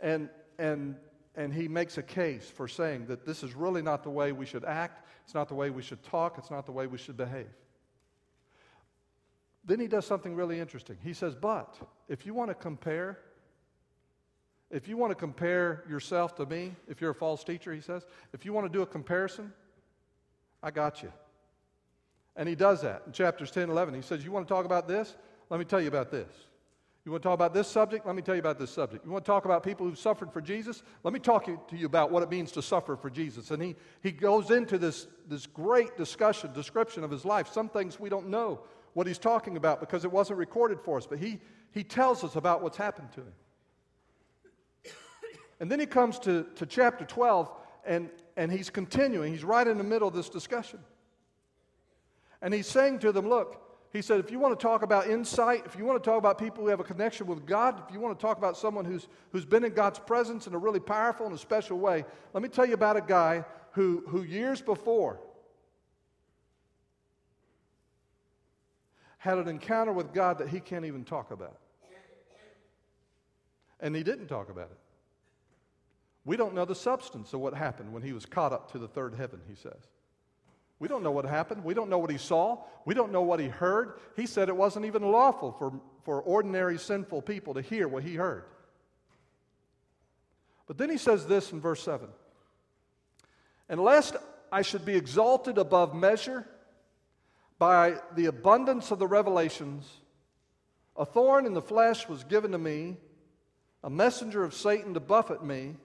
And, 0.00 0.28
and, 0.58 0.94
and 1.34 1.52
he 1.52 1.68
makes 1.68 1.98
a 1.98 2.02
case 2.02 2.48
for 2.48 2.68
saying 2.68 3.06
that 3.06 3.26
this 3.26 3.42
is 3.42 3.54
really 3.54 3.82
not 3.82 4.02
the 4.02 4.10
way 4.10 4.32
we 4.32 4.46
should 4.46 4.64
act, 4.64 5.06
it's 5.24 5.34
not 5.34 5.48
the 5.48 5.54
way 5.54 5.70
we 5.70 5.82
should 5.82 6.02
talk, 6.04 6.36
it's 6.38 6.50
not 6.50 6.66
the 6.66 6.72
way 6.72 6.86
we 6.86 6.98
should 6.98 7.16
behave. 7.16 7.48
Then 9.64 9.80
he 9.80 9.88
does 9.88 10.06
something 10.06 10.34
really 10.34 10.60
interesting. 10.60 10.96
He 11.02 11.12
says, 11.12 11.34
But 11.34 11.76
if 12.08 12.24
you 12.24 12.34
want 12.34 12.50
to 12.50 12.54
compare, 12.54 13.18
if 14.70 14.86
you 14.86 14.96
want 14.96 15.10
to 15.10 15.14
compare 15.14 15.84
yourself 15.88 16.34
to 16.36 16.46
me, 16.46 16.74
if 16.88 17.00
you're 17.00 17.10
a 17.10 17.14
false 17.14 17.42
teacher, 17.42 17.72
he 17.72 17.80
says, 17.80 18.04
if 18.32 18.44
you 18.44 18.52
want 18.52 18.70
to 18.70 18.72
do 18.72 18.82
a 18.82 18.86
comparison, 18.86 19.52
I 20.62 20.70
got 20.70 21.02
you. 21.02 21.12
And 22.36 22.48
he 22.48 22.54
does 22.54 22.82
that 22.82 23.02
in 23.06 23.12
chapters 23.12 23.50
10 23.50 23.64
and 23.64 23.72
11. 23.72 23.94
He 23.94 24.02
says, 24.02 24.24
You 24.24 24.30
want 24.30 24.46
to 24.46 24.54
talk 24.54 24.64
about 24.64 24.86
this? 24.86 25.16
Let 25.50 25.58
me 25.58 25.64
tell 25.64 25.80
you 25.80 25.88
about 25.88 26.10
this. 26.10 26.28
You 27.04 27.12
want 27.12 27.22
to 27.22 27.28
talk 27.28 27.34
about 27.34 27.54
this 27.54 27.66
subject? 27.66 28.06
Let 28.06 28.14
me 28.14 28.22
tell 28.22 28.34
you 28.34 28.40
about 28.40 28.58
this 28.58 28.70
subject. 28.70 29.04
You 29.04 29.10
want 29.10 29.24
to 29.24 29.30
talk 29.30 29.44
about 29.44 29.62
people 29.62 29.86
who've 29.86 29.98
suffered 29.98 30.30
for 30.32 30.40
Jesus? 30.40 30.82
Let 31.02 31.14
me 31.14 31.20
talk 31.20 31.46
to 31.46 31.76
you 31.76 31.86
about 31.86 32.10
what 32.10 32.22
it 32.22 32.30
means 32.30 32.52
to 32.52 32.62
suffer 32.62 32.96
for 32.96 33.08
Jesus. 33.08 33.50
And 33.50 33.62
he, 33.62 33.76
he 34.02 34.12
goes 34.12 34.50
into 34.50 34.76
this, 34.76 35.06
this 35.26 35.46
great 35.46 35.96
discussion, 35.96 36.52
description 36.52 37.02
of 37.02 37.10
his 37.10 37.24
life. 37.24 37.48
Some 37.48 37.70
things 37.70 37.98
we 37.98 38.10
don't 38.10 38.28
know 38.28 38.60
what 38.92 39.06
he's 39.06 39.18
talking 39.18 39.56
about 39.56 39.80
because 39.80 40.04
it 40.04 40.12
wasn't 40.12 40.38
recorded 40.38 40.80
for 40.80 40.98
us, 40.98 41.06
but 41.06 41.18
he, 41.18 41.40
he 41.72 41.82
tells 41.82 42.22
us 42.24 42.36
about 42.36 42.62
what's 42.62 42.76
happened 42.76 43.10
to 43.12 43.20
him. 43.20 43.32
And 45.60 45.70
then 45.70 45.80
he 45.80 45.86
comes 45.86 46.18
to, 46.20 46.46
to 46.56 46.66
chapter 46.66 47.04
12, 47.04 47.50
and, 47.84 48.10
and 48.36 48.52
he's 48.52 48.70
continuing. 48.70 49.32
He's 49.32 49.44
right 49.44 49.66
in 49.66 49.78
the 49.78 49.84
middle 49.84 50.06
of 50.06 50.14
this 50.14 50.28
discussion. 50.28 50.78
And 52.40 52.54
he's 52.54 52.66
saying 52.66 53.00
to 53.00 53.12
them, 53.12 53.28
Look, 53.28 53.60
he 53.92 54.02
said, 54.02 54.20
if 54.20 54.30
you 54.30 54.38
want 54.38 54.58
to 54.58 54.62
talk 54.62 54.82
about 54.82 55.08
insight, 55.08 55.62
if 55.64 55.74
you 55.76 55.84
want 55.84 56.02
to 56.02 56.08
talk 56.08 56.18
about 56.18 56.38
people 56.38 56.62
who 56.62 56.68
have 56.68 56.80
a 56.80 56.84
connection 56.84 57.26
with 57.26 57.46
God, 57.46 57.82
if 57.86 57.92
you 57.92 58.00
want 58.00 58.18
to 58.18 58.22
talk 58.22 58.36
about 58.36 58.56
someone 58.56 58.84
who's, 58.84 59.08
who's 59.32 59.46
been 59.46 59.64
in 59.64 59.72
God's 59.72 59.98
presence 59.98 60.46
in 60.46 60.54
a 60.54 60.58
really 60.58 60.80
powerful 60.80 61.24
and 61.24 61.34
a 61.34 61.38
special 61.38 61.78
way, 61.78 62.04
let 62.34 62.42
me 62.42 62.50
tell 62.50 62.66
you 62.66 62.74
about 62.74 62.98
a 62.98 63.00
guy 63.00 63.44
who, 63.72 64.04
who 64.06 64.22
years 64.24 64.60
before 64.60 65.20
had 69.16 69.38
an 69.38 69.48
encounter 69.48 69.92
with 69.92 70.12
God 70.12 70.38
that 70.38 70.48
he 70.48 70.60
can't 70.60 70.84
even 70.84 71.04
talk 71.04 71.30
about. 71.30 71.58
And 73.80 73.96
he 73.96 74.02
didn't 74.02 74.26
talk 74.26 74.50
about 74.50 74.70
it. 74.70 74.78
We 76.28 76.36
don't 76.36 76.52
know 76.52 76.66
the 76.66 76.74
substance 76.74 77.32
of 77.32 77.40
what 77.40 77.54
happened 77.54 77.90
when 77.90 78.02
he 78.02 78.12
was 78.12 78.26
caught 78.26 78.52
up 78.52 78.70
to 78.72 78.78
the 78.78 78.86
third 78.86 79.14
heaven, 79.14 79.40
he 79.48 79.54
says. 79.54 79.80
We 80.78 80.86
don't 80.86 81.02
know 81.02 81.10
what 81.10 81.24
happened. 81.24 81.64
We 81.64 81.72
don't 81.72 81.88
know 81.88 81.96
what 81.96 82.10
he 82.10 82.18
saw. 82.18 82.58
We 82.84 82.92
don't 82.92 83.12
know 83.12 83.22
what 83.22 83.40
he 83.40 83.48
heard. 83.48 83.94
He 84.14 84.26
said 84.26 84.50
it 84.50 84.56
wasn't 84.56 84.84
even 84.84 85.10
lawful 85.10 85.52
for, 85.52 85.80
for 86.04 86.20
ordinary 86.20 86.76
sinful 86.76 87.22
people 87.22 87.54
to 87.54 87.62
hear 87.62 87.88
what 87.88 88.02
he 88.02 88.14
heard. 88.14 88.44
But 90.66 90.76
then 90.76 90.90
he 90.90 90.98
says 90.98 91.26
this 91.26 91.50
in 91.50 91.62
verse 91.62 91.82
7 91.82 92.10
And 93.70 93.80
lest 93.80 94.14
I 94.52 94.60
should 94.60 94.84
be 94.84 94.96
exalted 94.96 95.56
above 95.56 95.94
measure 95.94 96.46
by 97.58 98.00
the 98.14 98.26
abundance 98.26 98.90
of 98.90 98.98
the 98.98 99.06
revelations, 99.06 99.90
a 100.94 101.06
thorn 101.06 101.46
in 101.46 101.54
the 101.54 101.62
flesh 101.62 102.06
was 102.06 102.22
given 102.24 102.52
to 102.52 102.58
me, 102.58 102.98
a 103.82 103.88
messenger 103.88 104.44
of 104.44 104.52
Satan 104.52 104.92
to 104.92 105.00
buffet 105.00 105.42
me, 105.42 105.76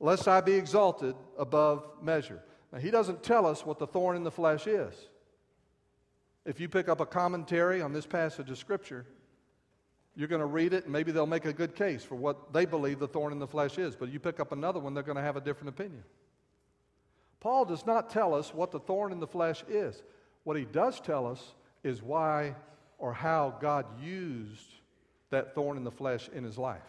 lest 0.00 0.26
I 0.26 0.40
be 0.40 0.54
exalted 0.54 1.14
above 1.38 1.86
measure. 2.02 2.42
Now, 2.72 2.78
he 2.78 2.90
doesn't 2.90 3.22
tell 3.22 3.46
us 3.46 3.64
what 3.64 3.78
the 3.78 3.86
thorn 3.86 4.16
in 4.16 4.24
the 4.24 4.30
flesh 4.30 4.66
is. 4.66 4.94
If 6.46 6.58
you 6.58 6.68
pick 6.68 6.88
up 6.88 7.00
a 7.00 7.06
commentary 7.06 7.82
on 7.82 7.92
this 7.92 8.06
passage 8.06 8.50
of 8.50 8.56
Scripture, 8.58 9.04
you're 10.16 10.28
going 10.28 10.40
to 10.40 10.46
read 10.46 10.72
it, 10.72 10.84
and 10.84 10.92
maybe 10.92 11.12
they'll 11.12 11.26
make 11.26 11.44
a 11.44 11.52
good 11.52 11.76
case 11.76 12.02
for 12.02 12.14
what 12.14 12.52
they 12.52 12.64
believe 12.64 12.98
the 12.98 13.06
thorn 13.06 13.32
in 13.32 13.38
the 13.38 13.46
flesh 13.46 13.78
is. 13.78 13.94
But 13.94 14.10
you 14.10 14.18
pick 14.18 14.40
up 14.40 14.52
another 14.52 14.80
one, 14.80 14.94
they're 14.94 15.02
going 15.02 15.16
to 15.16 15.22
have 15.22 15.36
a 15.36 15.40
different 15.40 15.68
opinion. 15.68 16.02
Paul 17.40 17.64
does 17.64 17.86
not 17.86 18.10
tell 18.10 18.34
us 18.34 18.54
what 18.54 18.70
the 18.70 18.80
thorn 18.80 19.12
in 19.12 19.20
the 19.20 19.26
flesh 19.26 19.62
is. 19.68 20.02
What 20.44 20.56
he 20.56 20.64
does 20.64 21.00
tell 21.00 21.26
us 21.26 21.54
is 21.84 22.02
why 22.02 22.54
or 22.98 23.12
how 23.12 23.56
God 23.60 23.86
used 24.02 24.68
that 25.30 25.54
thorn 25.54 25.76
in 25.76 25.84
the 25.84 25.90
flesh 25.90 26.28
in 26.34 26.44
his 26.44 26.58
life. 26.58 26.82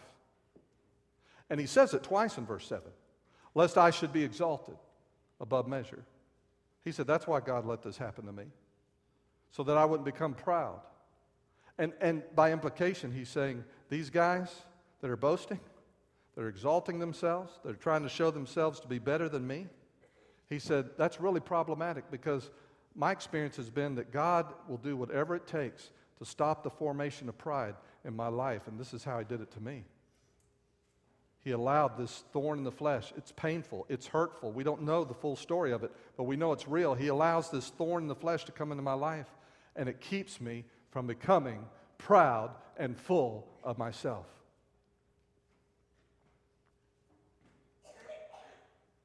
And 1.48 1.60
he 1.60 1.66
says 1.66 1.94
it 1.94 2.02
twice 2.02 2.38
in 2.38 2.46
verse 2.46 2.66
7 2.66 2.82
lest 3.54 3.78
I 3.78 3.90
should 3.90 4.12
be 4.12 4.24
exalted 4.24 4.76
above 5.40 5.66
measure. 5.66 6.04
He 6.84 6.92
said, 6.92 7.06
That's 7.06 7.26
why 7.26 7.40
God 7.40 7.66
let 7.66 7.82
this 7.82 7.96
happen 7.96 8.26
to 8.26 8.32
me, 8.32 8.44
so 9.50 9.62
that 9.64 9.76
I 9.76 9.84
wouldn't 9.84 10.04
become 10.04 10.34
proud. 10.34 10.80
And, 11.78 11.92
and 12.00 12.22
by 12.34 12.52
implication, 12.52 13.12
he's 13.12 13.28
saying, 13.28 13.64
These 13.88 14.10
guys 14.10 14.54
that 15.00 15.10
are 15.10 15.16
boasting, 15.16 15.60
that 16.34 16.42
are 16.42 16.48
exalting 16.48 16.98
themselves, 16.98 17.52
that 17.64 17.70
are 17.70 17.78
trying 17.78 18.02
to 18.02 18.08
show 18.08 18.30
themselves 18.30 18.80
to 18.80 18.88
be 18.88 18.98
better 18.98 19.28
than 19.28 19.46
me, 19.46 19.66
he 20.48 20.58
said, 20.58 20.90
That's 20.96 21.20
really 21.20 21.40
problematic 21.40 22.10
because 22.10 22.50
my 22.94 23.10
experience 23.10 23.56
has 23.56 23.70
been 23.70 23.94
that 23.94 24.12
God 24.12 24.52
will 24.68 24.76
do 24.76 24.96
whatever 24.96 25.34
it 25.34 25.46
takes 25.46 25.90
to 26.18 26.24
stop 26.24 26.62
the 26.62 26.70
formation 26.70 27.28
of 27.28 27.38
pride 27.38 27.74
in 28.04 28.14
my 28.14 28.28
life, 28.28 28.66
and 28.66 28.78
this 28.78 28.92
is 28.92 29.02
how 29.04 29.18
he 29.18 29.24
did 29.24 29.40
it 29.40 29.50
to 29.52 29.60
me. 29.60 29.84
He 31.44 31.50
allowed 31.50 31.98
this 31.98 32.22
thorn 32.32 32.58
in 32.58 32.64
the 32.64 32.70
flesh. 32.70 33.12
It's 33.16 33.32
painful, 33.32 33.86
it's 33.88 34.06
hurtful. 34.06 34.52
We 34.52 34.62
don't 34.62 34.82
know 34.82 35.04
the 35.04 35.14
full 35.14 35.34
story 35.34 35.72
of 35.72 35.82
it, 35.82 35.90
but 36.16 36.24
we 36.24 36.36
know 36.36 36.52
it's 36.52 36.68
real. 36.68 36.94
He 36.94 37.08
allows 37.08 37.50
this 37.50 37.68
thorn 37.68 38.04
in 38.04 38.08
the 38.08 38.14
flesh 38.14 38.44
to 38.44 38.52
come 38.52 38.70
into 38.70 38.82
my 38.82 38.92
life, 38.92 39.26
and 39.74 39.88
it 39.88 40.00
keeps 40.00 40.40
me 40.40 40.64
from 40.90 41.06
becoming 41.06 41.64
proud 41.98 42.50
and 42.76 42.96
full 42.96 43.48
of 43.64 43.76
myself. 43.76 44.26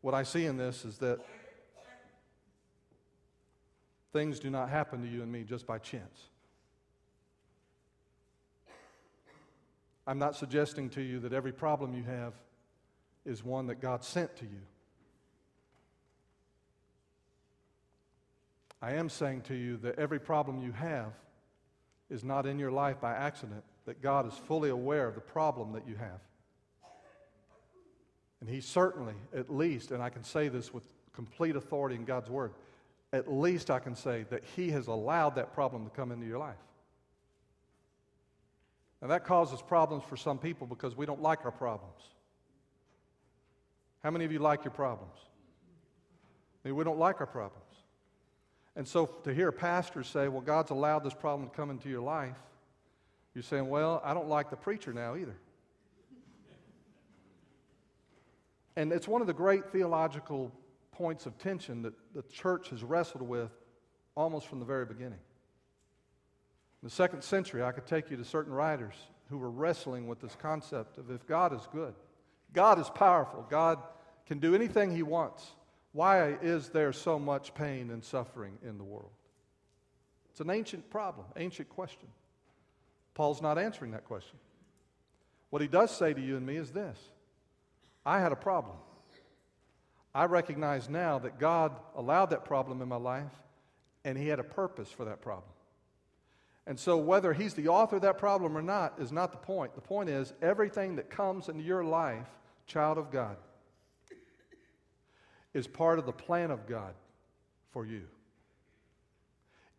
What 0.02 0.14
I 0.14 0.24
see 0.24 0.46
in 0.46 0.58
this 0.58 0.86
is 0.86 1.00
that 1.00 1.20
things 4.14 4.40
do 4.40 4.50
not 4.50 4.70
happen 4.70 5.02
to 5.02 5.08
you 5.08 5.24
and 5.24 5.32
me 5.32 5.44
just 5.44 5.66
by 5.66 5.80
chance. 5.80 6.30
I'm 10.08 10.20
not 10.20 10.38
suggesting 10.38 10.90
to 10.92 11.02
you 11.02 11.20
that 11.20 11.34
every 11.34 11.52
problem 11.52 11.94
you 11.94 12.04
have 12.04 12.34
is 13.26 13.44
one 13.44 13.68
that 13.68 13.82
God 13.82 14.06
sent 14.06 14.36
to 14.38 14.46
you. 14.46 14.62
I 18.82 18.94
am 18.94 19.10
saying 19.10 19.42
to 19.42 19.56
you 19.56 19.76
that 19.78 20.00
every 20.00 20.20
problem 20.20 20.62
you 20.62 20.72
have 20.72 21.12
is 22.10 22.24
not 22.24 22.46
in 22.46 22.58
your 22.58 22.72
life 22.72 23.02
by 23.02 23.14
accident, 23.14 23.64
that 23.86 24.02
God 24.02 24.26
is 24.26 24.34
fully 24.34 24.70
aware 24.70 25.08
of 25.08 25.16
the 25.16 25.22
problem 25.22 25.74
that 25.74 25.86
you 25.86 25.96
have. 25.96 26.22
And 28.40 28.50
He 28.50 28.62
certainly, 28.62 29.16
at 29.36 29.54
least, 29.54 29.92
and 29.92 30.02
I 30.02 30.10
can 30.10 30.24
say 30.24 30.48
this 30.48 30.74
with 30.74 30.88
complete 31.12 31.58
authority 31.58 31.96
in 31.96 32.06
God's 32.06 32.30
Word, 32.30 32.54
at 33.12 33.30
least 33.30 33.70
I 33.70 33.80
can 33.80 33.96
say 33.96 34.26
that 34.30 34.44
He 34.56 34.70
has 34.70 34.88
allowed 34.88 35.36
that 35.36 35.54
problem 35.54 35.84
to 35.84 35.90
come 35.90 36.14
into 36.14 36.28
your 36.28 36.40
life. 36.40 36.56
And 39.02 39.12
that 39.12 39.26
causes 39.26 39.62
problems 39.62 40.04
for 40.04 40.18
some 40.18 40.40
people 40.40 40.66
because 40.68 40.96
we 40.96 41.06
don't 41.06 41.22
like 41.22 41.46
our 41.46 41.52
problems. 41.52 42.02
How 44.04 44.12
many 44.12 44.26
of 44.26 44.32
you 44.32 44.40
like 44.40 44.64
your 44.64 44.72
problems? 44.72 45.18
I 46.64 46.70
mean, 46.70 46.76
we 46.76 46.84
don't 46.84 47.00
like 47.00 47.20
our 47.20 47.28
problems. 47.28 47.64
And 48.76 48.88
so 48.88 49.06
to 49.24 49.34
hear 49.34 49.50
a 49.50 49.54
pastor 49.54 50.04
say, 50.04 50.28
well, 50.28 50.42
God's 50.42 50.72
allowed 50.72 51.04
this 51.04 51.14
problem 51.14 51.50
to 51.50 51.56
come 51.56 51.70
into 51.70 51.90
your 51.90 52.02
life, 52.02 52.38
you're 53.34 53.44
saying, 53.44 53.70
well, 53.70 54.02
I 54.04 54.14
don't 54.14 54.28
like 54.28 54.50
the 54.50 54.56
preacher 54.56 54.94
now 54.94 55.16
either. 55.16 55.36
And 58.76 58.92
it's 58.92 59.08
one 59.08 59.22
of 59.22 59.28
the 59.28 59.34
great 59.34 59.72
theological 59.72 60.52
points 60.92 61.26
of 61.26 61.38
tension 61.40 61.82
that 61.84 61.94
the 62.14 62.22
church 62.24 62.70
has 62.70 62.84
wrestled 62.84 63.24
with 63.24 63.52
almost 64.16 64.48
from 64.48 64.60
the 64.60 64.66
very 64.66 64.86
beginning. 64.86 65.20
In 66.82 66.88
the 66.88 66.94
second 66.94 67.24
century, 67.24 67.64
I 67.64 67.72
could 67.72 67.88
take 67.88 68.12
you 68.12 68.18
to 68.18 68.24
certain 68.24 68.54
writers 68.54 68.94
who 69.30 69.38
were 69.38 69.50
wrestling 69.50 70.08
with 70.08 70.22
this 70.22 70.36
concept 70.40 70.98
of 70.98 71.12
if 71.12 71.26
God 71.26 71.54
is 71.54 71.68
good, 71.72 71.94
God 72.54 72.80
is 72.80 72.90
powerful, 72.90 73.46
God 73.50 73.80
can 74.26 74.40
do 74.40 74.56
anything 74.56 74.96
He 74.96 75.04
wants, 75.04 75.52
why 75.92 76.38
is 76.42 76.70
there 76.70 76.94
so 76.94 77.18
much 77.18 77.54
pain 77.56 77.90
and 77.90 78.04
suffering 78.04 78.58
in 78.64 78.78
the 78.78 78.84
world? 78.84 79.12
It's 80.30 80.40
an 80.40 80.50
ancient 80.50 80.90
problem, 80.90 81.26
ancient 81.36 81.70
question. 81.70 82.08
Paul's 83.16 83.42
not 83.42 83.58
answering 83.58 83.92
that 83.92 84.06
question. 84.06 84.38
What 85.50 85.62
he 85.62 85.68
does 85.68 85.90
say 85.90 86.14
to 86.14 86.22
you 86.22 86.38
and 86.38 86.46
me 86.46 86.58
is 86.58 86.72
this 86.72 87.00
I 88.06 88.20
had 88.20 88.32
a 88.32 88.36
problem. 88.36 88.78
I 90.14 90.26
recognize 90.26 90.90
now 90.90 91.20
that 91.20 91.40
God 91.40 91.76
allowed 91.96 92.28
that 92.28 92.46
problem 92.46 92.82
in 92.82 92.88
my 92.88 92.96
life 92.96 93.32
and 94.04 94.18
He 94.18 94.28
had 94.28 94.40
a 94.40 94.44
purpose 94.44 94.90
for 94.90 95.06
that 95.06 95.22
problem. 95.22 95.52
And 96.68 96.78
so, 96.78 96.98
whether 96.98 97.34
He's 97.34 97.54
the 97.54 97.70
author 97.70 97.96
of 97.96 98.02
that 98.02 98.18
problem 98.18 98.56
or 98.56 98.62
not 98.62 99.00
is 99.00 99.14
not 99.14 99.32
the 99.32 99.38
point. 99.38 99.74
The 99.74 99.82
point 99.82 100.10
is, 100.10 100.34
everything 100.42 100.98
that 100.98 101.10
comes 101.10 101.48
into 101.48 101.64
your 101.64 101.84
life, 101.84 102.28
child 102.68 102.98
of 102.98 103.10
God, 103.10 103.38
is 105.54 105.66
part 105.66 105.98
of 105.98 106.06
the 106.06 106.12
plan 106.12 106.52
of 106.52 106.68
God 106.68 106.94
for 107.72 107.86
you. 107.86 108.04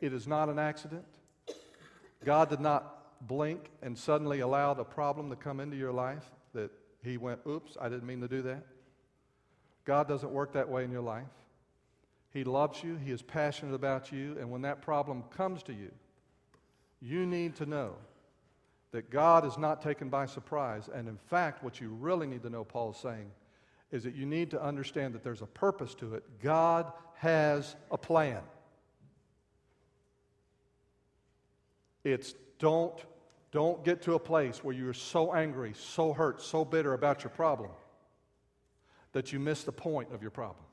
It 0.00 0.14
is 0.14 0.26
not 0.26 0.48
an 0.48 0.58
accident. 0.58 1.04
God 2.24 2.48
did 2.48 2.60
not 2.60 3.26
blink 3.28 3.70
and 3.82 3.96
suddenly 3.96 4.40
allowed 4.40 4.80
a 4.80 4.84
problem 4.84 5.28
to 5.28 5.36
come 5.36 5.60
into 5.60 5.76
your 5.76 5.92
life 5.92 6.24
that 6.54 6.70
He 7.04 7.18
went, 7.18 7.40
oops, 7.46 7.76
I 7.78 7.90
didn't 7.90 8.06
mean 8.06 8.22
to 8.22 8.28
do 8.28 8.40
that. 8.42 8.64
God 9.84 10.08
doesn't 10.08 10.32
work 10.32 10.54
that 10.54 10.70
way 10.70 10.84
in 10.84 10.90
your 10.90 11.02
life. 11.02 11.26
He 12.30 12.44
loves 12.44 12.82
you, 12.82 12.96
He 12.96 13.10
is 13.10 13.20
passionate 13.20 13.74
about 13.74 14.10
you, 14.10 14.38
and 14.40 14.50
when 14.50 14.62
that 14.62 14.80
problem 14.80 15.24
comes 15.30 15.62
to 15.64 15.74
you, 15.74 15.90
you 17.00 17.26
need 17.26 17.56
to 17.56 17.66
know 17.66 17.94
that 18.90 19.10
God 19.10 19.44
is 19.44 19.58
not 19.58 19.82
taken 19.82 20.08
by 20.08 20.26
surprise. 20.26 20.88
And 20.92 21.08
in 21.08 21.16
fact, 21.16 21.62
what 21.62 21.80
you 21.80 21.90
really 21.90 22.26
need 22.26 22.42
to 22.42 22.50
know, 22.50 22.64
Paul 22.64 22.92
is 22.92 22.96
saying, 22.96 23.30
is 23.90 24.04
that 24.04 24.14
you 24.14 24.26
need 24.26 24.50
to 24.50 24.62
understand 24.62 25.14
that 25.14 25.22
there's 25.22 25.42
a 25.42 25.46
purpose 25.46 25.94
to 25.96 26.14
it. 26.14 26.24
God 26.42 26.90
has 27.16 27.76
a 27.90 27.98
plan. 27.98 28.40
It's 32.04 32.34
don't, 32.58 32.98
don't 33.52 33.84
get 33.84 34.02
to 34.02 34.14
a 34.14 34.18
place 34.18 34.64
where 34.64 34.74
you're 34.74 34.94
so 34.94 35.34
angry, 35.34 35.74
so 35.76 36.12
hurt, 36.12 36.42
so 36.42 36.64
bitter 36.64 36.94
about 36.94 37.22
your 37.22 37.30
problem 37.30 37.70
that 39.12 39.32
you 39.32 39.38
miss 39.38 39.64
the 39.64 39.72
point 39.72 40.12
of 40.12 40.22
your 40.22 40.30
problem. 40.30 40.64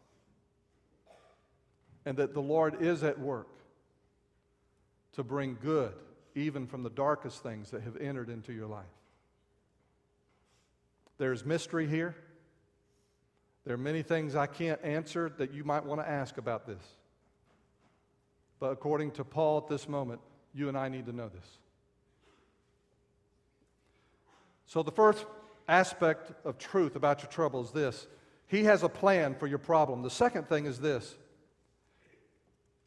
And 2.05 2.17
that 2.17 2.33
the 2.33 2.41
Lord 2.41 2.81
is 2.81 3.03
at 3.03 3.19
work 3.19 3.47
to 5.13 5.23
bring 5.23 5.57
good 5.61 5.93
even 6.35 6.67
from 6.67 6.83
the 6.83 6.89
darkest 6.89 7.41
things 7.41 7.71
that 7.71 7.81
have 7.81 7.97
entered 7.97 8.29
into 8.29 8.53
your 8.53 8.67
life. 8.67 8.83
There's 11.17 11.45
mystery 11.45 11.87
here. 11.87 12.15
There 13.65 13.73
are 13.73 13.79
many 13.79 14.03
things 14.03 14.35
I 14.35 14.45
can't 14.45 14.83
answer 14.83 15.31
that 15.37 15.53
you 15.53 15.63
might 15.63 15.85
want 15.85 16.01
to 16.01 16.07
ask 16.07 16.37
about 16.37 16.67
this. 16.67 16.83
But 18.59 18.71
according 18.71 19.11
to 19.11 19.23
Paul 19.23 19.59
at 19.59 19.67
this 19.67 19.87
moment, 19.87 20.19
you 20.53 20.67
and 20.67 20.77
I 20.77 20.89
need 20.89 21.05
to 21.07 21.13
know 21.13 21.29
this. 21.29 21.47
So, 24.65 24.83
the 24.83 24.91
first 24.91 25.25
aspect 25.67 26.31
of 26.45 26.57
truth 26.57 26.95
about 26.95 27.21
your 27.21 27.31
trouble 27.31 27.61
is 27.61 27.71
this 27.71 28.07
He 28.47 28.63
has 28.63 28.83
a 28.83 28.89
plan 28.89 29.35
for 29.35 29.47
your 29.47 29.59
problem. 29.59 30.01
The 30.01 30.09
second 30.09 30.47
thing 30.47 30.65
is 30.65 30.79
this 30.79 31.15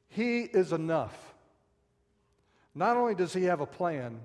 He 0.09 0.41
is 0.41 0.73
enough. 0.73 1.28
Not 2.79 2.97
only 2.97 3.17
does 3.17 3.33
He 3.33 3.43
have 3.43 3.61
a 3.61 3.67
plan, 3.67 4.21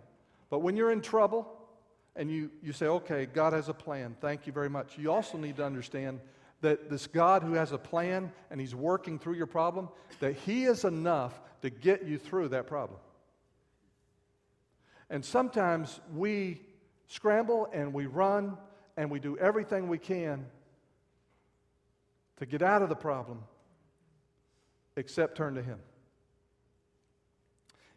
but 0.51 0.59
when 0.59 0.77
you're 0.77 0.91
in 0.91 1.01
trouble 1.01 1.51
and 2.15 2.29
you, 2.29 2.51
you 2.61 2.71
say, 2.71 2.85
okay, 2.85 3.25
God 3.25 3.51
has 3.51 3.67
a 3.67 3.73
plan, 3.73 4.15
thank 4.21 4.45
you 4.45 4.53
very 4.53 4.69
much, 4.69 4.95
you 4.95 5.11
also 5.11 5.39
need 5.39 5.57
to 5.57 5.65
understand 5.65 6.19
that 6.61 6.87
this 6.87 7.07
God 7.07 7.41
who 7.41 7.53
has 7.53 7.71
a 7.71 7.79
plan 7.79 8.31
and 8.51 8.61
He's 8.61 8.75
working 8.75 9.17
through 9.17 9.33
your 9.33 9.47
problem, 9.47 9.89
that 10.19 10.35
He 10.35 10.65
is 10.65 10.85
enough 10.85 11.41
to 11.63 11.71
get 11.71 12.05
you 12.05 12.19
through 12.19 12.49
that 12.49 12.67
problem. 12.67 12.99
And 15.09 15.25
sometimes 15.25 15.99
we 16.13 16.61
scramble 17.07 17.67
and 17.73 17.91
we 17.91 18.05
run 18.05 18.55
and 18.97 19.09
we 19.09 19.19
do 19.19 19.35
everything 19.39 19.87
we 19.87 19.97
can 19.97 20.45
to 22.37 22.45
get 22.45 22.61
out 22.61 22.83
of 22.83 22.89
the 22.89 22.95
problem 22.95 23.39
except 24.95 25.35
turn 25.37 25.55
to 25.55 25.63
Him. 25.63 25.79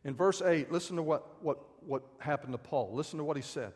In 0.07 0.15
verse 0.15 0.41
8, 0.41 0.71
listen 0.71 0.95
to 0.97 1.03
what, 1.03 1.43
what, 1.43 1.59
what 1.85 2.03
happened 2.21 2.53
to 2.53 2.59
Paul. 2.59 2.91
Listen 2.95 3.19
to 3.19 3.25
what 3.25 3.37
he 3.37 3.43
said. 3.43 3.73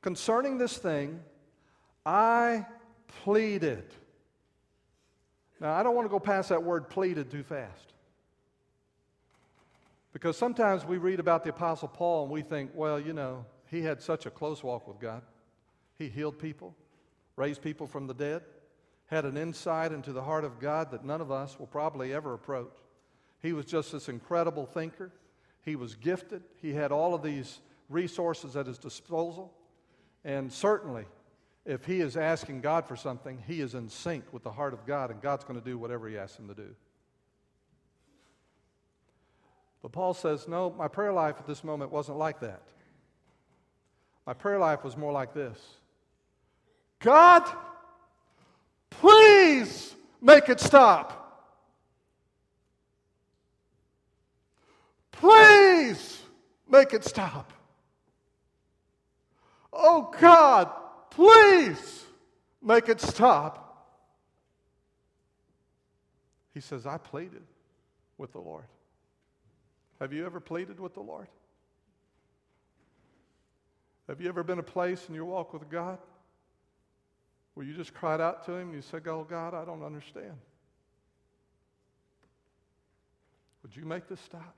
Concerning 0.00 0.58
this 0.58 0.78
thing, 0.78 1.20
I 2.06 2.64
pleaded. 3.24 3.82
Now, 5.58 5.72
I 5.72 5.82
don't 5.82 5.96
want 5.96 6.04
to 6.06 6.10
go 6.10 6.20
past 6.20 6.50
that 6.50 6.62
word 6.62 6.88
pleaded 6.88 7.32
too 7.32 7.42
fast. 7.42 7.94
Because 10.12 10.36
sometimes 10.36 10.84
we 10.84 10.98
read 10.98 11.18
about 11.18 11.42
the 11.42 11.50
Apostle 11.50 11.88
Paul 11.88 12.22
and 12.22 12.32
we 12.32 12.42
think, 12.42 12.70
well, 12.72 13.00
you 13.00 13.12
know, 13.12 13.44
he 13.66 13.82
had 13.82 14.00
such 14.00 14.26
a 14.26 14.30
close 14.30 14.62
walk 14.62 14.86
with 14.86 15.00
God. 15.00 15.22
He 15.98 16.08
healed 16.08 16.38
people, 16.38 16.76
raised 17.34 17.60
people 17.60 17.88
from 17.88 18.06
the 18.06 18.14
dead, 18.14 18.42
had 19.06 19.24
an 19.24 19.36
insight 19.36 19.90
into 19.90 20.12
the 20.12 20.22
heart 20.22 20.44
of 20.44 20.60
God 20.60 20.92
that 20.92 21.04
none 21.04 21.20
of 21.20 21.32
us 21.32 21.58
will 21.58 21.66
probably 21.66 22.14
ever 22.14 22.34
approach. 22.34 22.76
He 23.42 23.52
was 23.52 23.64
just 23.64 23.90
this 23.90 24.08
incredible 24.08 24.64
thinker. 24.64 25.10
He 25.64 25.76
was 25.76 25.94
gifted. 25.94 26.42
He 26.60 26.72
had 26.72 26.92
all 26.92 27.14
of 27.14 27.22
these 27.22 27.60
resources 27.88 28.56
at 28.56 28.66
his 28.66 28.78
disposal. 28.78 29.52
And 30.24 30.52
certainly, 30.52 31.04
if 31.64 31.84
he 31.84 32.00
is 32.00 32.16
asking 32.16 32.62
God 32.62 32.86
for 32.86 32.96
something, 32.96 33.42
he 33.46 33.60
is 33.60 33.74
in 33.74 33.88
sync 33.88 34.24
with 34.32 34.42
the 34.42 34.50
heart 34.50 34.72
of 34.72 34.86
God, 34.86 35.10
and 35.10 35.20
God's 35.20 35.44
going 35.44 35.58
to 35.58 35.64
do 35.64 35.78
whatever 35.78 36.08
he 36.08 36.16
asks 36.16 36.38
him 36.38 36.48
to 36.48 36.54
do. 36.54 36.74
But 39.82 39.92
Paul 39.92 40.14
says, 40.14 40.46
No, 40.46 40.70
my 40.70 40.88
prayer 40.88 41.12
life 41.12 41.36
at 41.38 41.46
this 41.46 41.64
moment 41.64 41.90
wasn't 41.90 42.18
like 42.18 42.40
that. 42.40 42.62
My 44.26 44.34
prayer 44.34 44.58
life 44.58 44.84
was 44.84 44.96
more 44.96 45.12
like 45.12 45.34
this 45.34 45.58
God, 47.00 47.44
please 48.90 49.94
make 50.20 50.48
it 50.48 50.60
stop. 50.60 51.19
Please 55.20 56.22
make 56.66 56.94
it 56.94 57.04
stop. 57.04 57.52
Oh 59.70 60.10
God, 60.18 60.70
please 61.10 62.06
make 62.62 62.88
it 62.88 63.02
stop. 63.02 63.66
He 66.54 66.60
says, 66.60 66.86
I 66.86 66.96
pleaded 66.96 67.42
with 68.16 68.32
the 68.32 68.40
Lord. 68.40 68.64
Have 70.00 70.14
you 70.14 70.24
ever 70.24 70.40
pleaded 70.40 70.80
with 70.80 70.94
the 70.94 71.00
Lord? 71.00 71.28
Have 74.08 74.22
you 74.22 74.28
ever 74.28 74.42
been 74.42 74.58
a 74.58 74.62
place 74.62 75.04
in 75.08 75.14
your 75.14 75.26
walk 75.26 75.52
with 75.52 75.68
God 75.68 75.98
where 77.54 77.66
you 77.66 77.74
just 77.74 77.92
cried 77.92 78.22
out 78.22 78.46
to 78.46 78.52
Him 78.52 78.68
and 78.68 78.74
you 78.74 78.82
said, 78.82 79.06
Oh 79.06 79.26
God, 79.28 79.52
I 79.52 79.66
don't 79.66 79.84
understand? 79.84 80.32
Would 83.62 83.76
you 83.76 83.84
make 83.84 84.08
this 84.08 84.20
stop? 84.20 84.56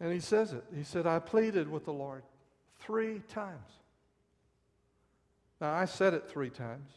And 0.00 0.12
he 0.12 0.20
says 0.20 0.52
it. 0.52 0.64
He 0.74 0.84
said, 0.84 1.06
I 1.06 1.18
pleaded 1.18 1.68
with 1.68 1.84
the 1.84 1.92
Lord 1.92 2.22
three 2.78 3.20
times. 3.28 3.70
Now, 5.60 5.72
I 5.72 5.86
said 5.86 6.14
it 6.14 6.28
three 6.28 6.50
times. 6.50 6.88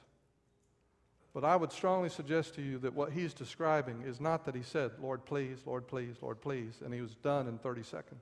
But 1.34 1.46
I 1.46 1.56
would 1.56 1.72
strongly 1.72 2.10
suggest 2.10 2.56
to 2.56 2.62
you 2.62 2.78
that 2.80 2.94
what 2.94 3.14
he's 3.14 3.34
describing 3.34 4.04
is 4.06 4.20
not 4.20 4.46
that 4.46 4.56
he 4.56 4.64
said, 4.64 4.92
Lord, 5.02 5.26
please, 5.26 5.60
Lord, 5.66 5.88
please, 5.88 6.16
Lord, 6.22 6.42
please, 6.42 6.82
and 6.84 6.94
he 6.94 7.02
was 7.02 7.16
done 7.16 7.48
in 7.48 7.58
30 7.58 7.84
seconds. 7.84 8.22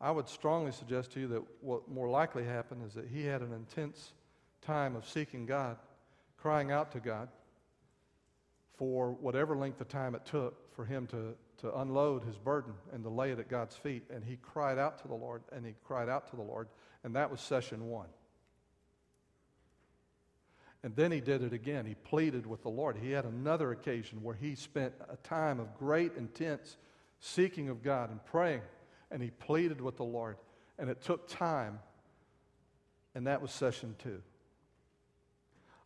I 0.00 0.10
would 0.10 0.28
strongly 0.28 0.72
suggest 0.72 1.12
to 1.12 1.20
you 1.20 1.28
that 1.28 1.42
what 1.60 1.88
more 1.88 2.08
likely 2.08 2.44
happened 2.44 2.82
is 2.86 2.94
that 2.94 3.06
he 3.06 3.24
had 3.24 3.42
an 3.42 3.52
intense 3.52 4.12
time 4.62 4.96
of 4.96 5.08
seeking 5.08 5.46
God, 5.46 5.76
crying 6.36 6.70
out 6.70 6.92
to 6.92 7.00
God 7.00 7.28
for 8.76 9.12
whatever 9.12 9.56
length 9.56 9.80
of 9.80 9.88
time 9.88 10.14
it 10.14 10.24
took 10.24 10.72
for 10.74 10.84
him 10.84 11.06
to, 11.08 11.34
to 11.58 11.76
unload 11.78 12.24
his 12.24 12.36
burden 12.36 12.72
and 12.92 13.02
to 13.02 13.10
lay 13.10 13.30
it 13.30 13.38
at 13.38 13.48
God's 13.48 13.76
feet. 13.76 14.04
And 14.10 14.24
he 14.24 14.36
cried 14.36 14.78
out 14.78 14.98
to 15.02 15.08
the 15.08 15.14
Lord, 15.14 15.42
and 15.52 15.66
he 15.66 15.74
cried 15.84 16.08
out 16.08 16.28
to 16.30 16.36
the 16.36 16.42
Lord, 16.42 16.68
and 17.04 17.16
that 17.16 17.30
was 17.30 17.40
session 17.40 17.88
one. 17.88 18.08
And 20.84 20.94
then 20.94 21.10
he 21.10 21.20
did 21.20 21.42
it 21.42 21.52
again. 21.52 21.86
He 21.86 21.96
pleaded 21.96 22.46
with 22.46 22.62
the 22.62 22.68
Lord. 22.68 22.96
He 22.96 23.10
had 23.10 23.24
another 23.24 23.72
occasion 23.72 24.22
where 24.22 24.36
he 24.36 24.54
spent 24.54 24.94
a 25.10 25.16
time 25.16 25.58
of 25.58 25.76
great, 25.76 26.12
intense 26.16 26.76
seeking 27.18 27.68
of 27.68 27.82
God 27.82 28.10
and 28.10 28.24
praying. 28.24 28.62
And 29.10 29.20
he 29.20 29.30
pleaded 29.30 29.80
with 29.80 29.96
the 29.96 30.04
Lord. 30.04 30.36
And 30.78 30.88
it 30.88 31.02
took 31.02 31.28
time. 31.28 31.80
And 33.16 33.26
that 33.26 33.42
was 33.42 33.50
session 33.50 33.96
two. 33.98 34.22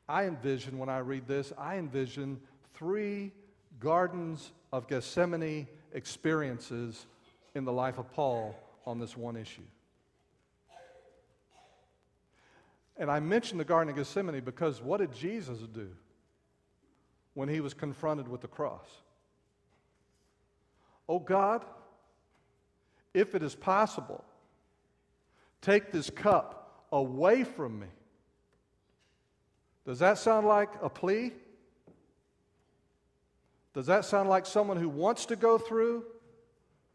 I 0.06 0.26
envision, 0.26 0.76
when 0.76 0.90
I 0.90 0.98
read 0.98 1.26
this, 1.26 1.54
I 1.56 1.76
envision 1.76 2.38
three 2.74 3.32
gardens 3.80 4.52
of 4.72 4.88
Gethsemane 4.88 5.66
experiences 5.92 7.06
in 7.54 7.64
the 7.64 7.72
life 7.72 7.98
of 7.98 8.10
Paul 8.12 8.58
on 8.86 8.98
this 8.98 9.16
one 9.16 9.36
issue. 9.36 9.62
And 12.96 13.10
I 13.10 13.20
mention 13.20 13.58
the 13.58 13.64
Garden 13.64 13.90
of 13.90 13.96
Gethsemane 13.96 14.42
because 14.44 14.80
what 14.80 14.98
did 14.98 15.12
Jesus 15.12 15.58
do 15.60 15.88
when 17.34 17.48
he 17.48 17.60
was 17.60 17.74
confronted 17.74 18.28
with 18.28 18.40
the 18.40 18.48
cross? 18.48 18.88
Oh 21.08 21.18
God, 21.18 21.64
if 23.12 23.34
it 23.34 23.42
is 23.42 23.54
possible, 23.54 24.24
take 25.60 25.92
this 25.92 26.10
cup 26.10 26.86
away 26.92 27.44
from 27.44 27.80
me. 27.80 27.86
Does 29.84 29.98
that 29.98 30.18
sound 30.18 30.46
like 30.46 30.70
a 30.80 30.88
plea? 30.88 31.32
Does 33.74 33.86
that 33.86 34.04
sound 34.04 34.28
like 34.28 34.46
someone 34.46 34.76
who 34.76 34.88
wants 34.88 35.26
to 35.26 35.36
go 35.36 35.58
through 35.58 36.04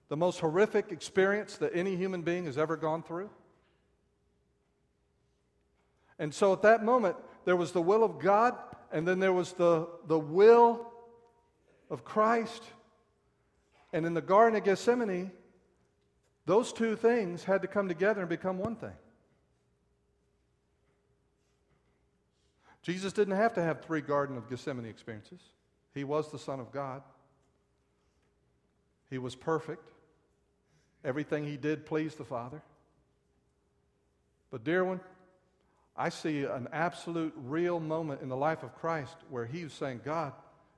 the 0.10 0.18
most 0.18 0.40
horrific 0.40 0.92
experience 0.92 1.58
that 1.58 1.72
any 1.74 1.96
human 1.96 2.22
being 2.22 2.46
has 2.46 2.58
ever 2.58 2.78
gone 2.78 3.04
through? 3.04 3.30
And 6.20 6.34
so 6.34 6.54
at 6.54 6.62
that 6.63 6.84
moment, 6.84 7.16
there 7.46 7.56
was 7.56 7.72
the 7.72 7.82
will 7.82 8.04
of 8.04 8.20
God, 8.20 8.56
and 8.92 9.08
then 9.08 9.20
there 9.20 9.34
was 9.34 9.54
the, 9.54 9.88
the 10.08 10.20
will 10.20 10.92
of 11.90 12.04
Christ. 12.04 12.63
And 13.94 14.06
in 14.06 14.13
the 14.13 14.22
Garden 14.22 14.58
of 14.58 14.63
Gethsemane, 14.63 15.32
those 16.46 16.72
two 16.74 16.96
things 16.96 17.44
had 17.44 17.62
to 17.62 17.68
come 17.68 17.88
together 17.88 18.22
and 18.22 18.30
become 18.30 18.58
one 18.58 18.76
thing. 18.76 18.94
Jesus 22.84 23.12
didn't 23.12 23.36
have 23.36 23.54
to 23.56 23.62
have 23.62 23.84
three 23.84 24.02
Garden 24.02 24.38
of 24.38 24.50
Gethsemane 24.50 24.86
experiences. 24.86 25.42
He 25.98 26.04
was 26.04 26.32
the 26.32 26.38
Son 26.38 26.60
of 26.60 26.72
God. 26.72 27.02
He 29.10 29.18
was 29.18 29.36
perfect. 29.36 29.90
Everything 31.04 31.44
he 31.44 31.58
did 31.58 31.88
pleased 31.88 32.20
the 32.20 32.24
Father. 32.24 32.62
But, 34.52 34.64
dear 34.64 34.86
one, 34.86 35.00
I 35.96 36.10
see 36.10 36.44
an 36.44 36.68
absolute 36.72 37.34
real 37.36 37.80
moment 37.80 38.22
in 38.22 38.30
the 38.30 38.38
life 38.38 38.62
of 38.62 38.76
Christ 38.76 39.16
where 39.32 39.46
he 39.46 39.64
was 39.64 39.74
saying, 39.74 40.02
God, 40.06 40.34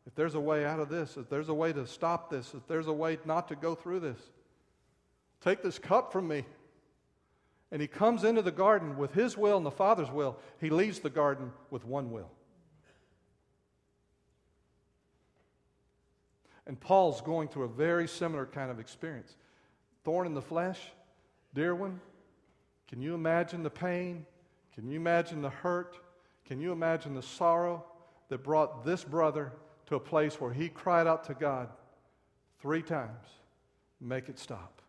if 0.08 0.16
there's 0.16 0.36
a 0.36 0.40
way 0.40 0.66
out 0.66 0.80
of 0.80 0.88
this, 0.88 1.18
if 1.18 1.30
there's 1.30 1.50
a 1.50 1.54
way 1.54 1.74
to 1.74 1.86
stop 1.86 2.30
this, 2.30 2.54
if 2.54 2.66
there's 2.68 2.88
a 2.88 2.94
way 2.94 3.18
not 3.26 3.50
to 3.50 3.56
go 3.58 3.76
through 3.76 4.00
this, 4.00 4.20
take 5.42 5.62
this 5.62 5.78
cup 5.78 6.14
from 6.14 6.30
me. 6.30 6.46
And 7.74 7.82
he 7.82 7.90
comes 7.90 8.24
into 8.24 8.42
the 8.42 8.52
garden 8.52 8.98
with 8.98 9.14
his 9.14 9.38
will 9.38 9.58
and 9.58 9.66
the 9.66 9.72
Father's 9.72 10.10
will. 10.10 10.40
He 10.62 10.70
leaves 10.70 11.00
the 11.00 11.10
garden 11.10 11.52
with 11.70 11.84
one 11.84 12.10
will. 12.10 12.32
And 16.70 16.80
Paul's 16.80 17.20
going 17.22 17.48
through 17.48 17.64
a 17.64 17.68
very 17.68 18.08
similar 18.08 18.46
kind 18.46 18.70
of 18.70 18.80
experience. 18.80 19.36
Thorn 20.04 20.28
in 20.28 20.36
the 20.36 20.42
flesh, 20.42 20.80
dear 21.56 21.74
one, 21.74 22.00
can 22.88 23.02
you 23.02 23.16
imagine 23.16 23.64
the 23.64 23.72
pain? 23.72 24.24
Can 24.76 24.88
you 24.88 24.98
imagine 24.98 25.42
the 25.42 25.50
hurt? 25.50 25.98
Can 26.46 26.62
you 26.62 26.72
imagine 26.72 27.16
the 27.16 27.24
sorrow 27.24 27.84
that 28.28 28.44
brought 28.44 28.86
this 28.86 29.04
brother 29.04 29.52
to 29.88 29.96
a 29.96 30.00
place 30.00 30.40
where 30.40 30.54
he 30.54 30.70
cried 30.70 31.08
out 31.08 31.24
to 31.24 31.34
God 31.34 31.70
three 32.62 32.84
times, 32.84 33.26
make 34.00 34.30
it 34.30 34.38
stop? 34.38 34.84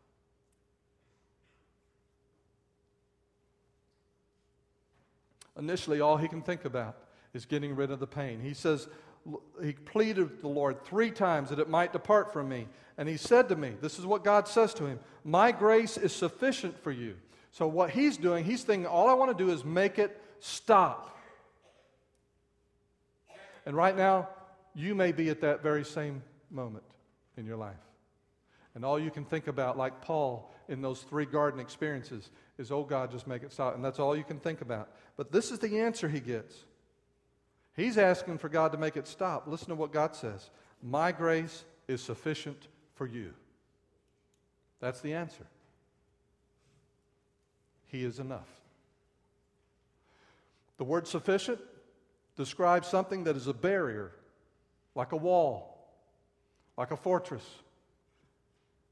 Initially, 5.59 6.03
all 6.03 6.19
he 6.19 6.29
can 6.29 6.43
think 6.43 6.67
about 6.67 6.99
is 7.33 7.47
getting 7.47 7.75
rid 7.75 7.91
of 7.91 8.01
the 8.01 8.07
pain. 8.07 8.39
He 8.39 8.53
says, 8.53 8.87
he 9.63 9.73
pleaded 9.73 10.31
with 10.31 10.41
the 10.41 10.49
Lord 10.49 10.85
three 10.85 11.11
times 11.11 11.51
that 11.51 11.59
it 11.59 11.69
might 11.69 11.93
depart 11.93 12.33
from 12.33 12.49
me. 12.49 12.67
And 12.97 13.09
he 13.09 13.17
said 13.17 13.49
to 13.49 13.57
me, 13.57 13.75
This 13.81 13.99
is 13.99 14.07
what 14.07 14.25
God 14.25 14.49
says 14.49 14.75
to 14.75 14.87
him 14.87 14.99
My 15.25 15.53
grace 15.53 15.97
is 15.97 16.13
sufficient 16.13 16.83
for 16.83 16.91
you. 16.91 17.17
So, 17.51 17.67
what 17.67 17.91
he's 17.91 18.17
doing, 18.17 18.45
he's 18.45 18.63
thinking, 18.63 18.87
all 18.87 19.09
I 19.09 19.15
want 19.15 19.37
to 19.37 19.45
do 19.45 19.51
is 19.51 19.65
make 19.65 19.99
it 19.99 20.21
stop. 20.39 21.19
And 23.67 23.77
right 23.77 23.97
now, 23.97 24.29
you 24.75 24.95
may 24.95 25.13
be 25.13 25.29
at 25.31 25.41
that 25.41 25.63
very 25.63 25.85
same 25.85 26.23
moment 26.51 26.85
in 27.37 27.45
your 27.45 27.57
life. 27.57 27.75
And 28.75 28.85
all 28.85 28.99
you 28.99 29.11
can 29.11 29.25
think 29.25 29.49
about, 29.49 29.77
like 29.77 30.01
Paul 30.01 30.53
in 30.69 30.81
those 30.81 31.03
three 31.03 31.27
garden 31.27 31.61
experiences, 31.61 32.31
is, 32.57 32.71
oh 32.71 32.85
God, 32.85 33.11
just 33.11 33.27
make 33.27 33.43
it 33.43 33.53
stop. 33.53 33.75
And 33.75 33.85
that's 33.85 33.99
all 33.99 34.17
you 34.17 34.25
can 34.25 34.39
think 34.39 34.61
about. 34.61 34.91
But 35.17 35.33
this 35.33 35.51
is 35.51 35.59
the 35.59 35.81
answer 35.81 36.09
he 36.09 36.21
gets. 36.21 36.65
He's 37.81 37.97
asking 37.97 38.37
for 38.37 38.51
God 38.51 38.73
to 38.73 38.79
make 38.79 38.99
it 38.99 39.07
stop. 39.07 39.47
Listen 39.47 39.69
to 39.69 39.75
what 39.75 39.91
God 39.91 40.15
says 40.15 40.51
My 40.83 41.13
grace 41.13 41.65
is 41.89 42.03
sufficient 42.03 42.69
for 42.95 43.07
you. 43.07 43.33
That's 44.81 45.01
the 45.01 45.15
answer. 45.15 45.47
He 47.87 48.05
is 48.05 48.19
enough. 48.19 48.49
The 50.77 50.85
word 50.85 51.09
sufficient 51.09 51.59
describes 52.37 52.87
something 52.87 53.25
that 53.25 53.35
is 53.35 53.47
a 53.47 53.55
barrier, 53.55 54.13
like 54.95 55.13
a 55.13 55.17
wall, 55.17 55.91
like 56.77 56.91
a 56.91 56.97
fortress. 56.97 57.45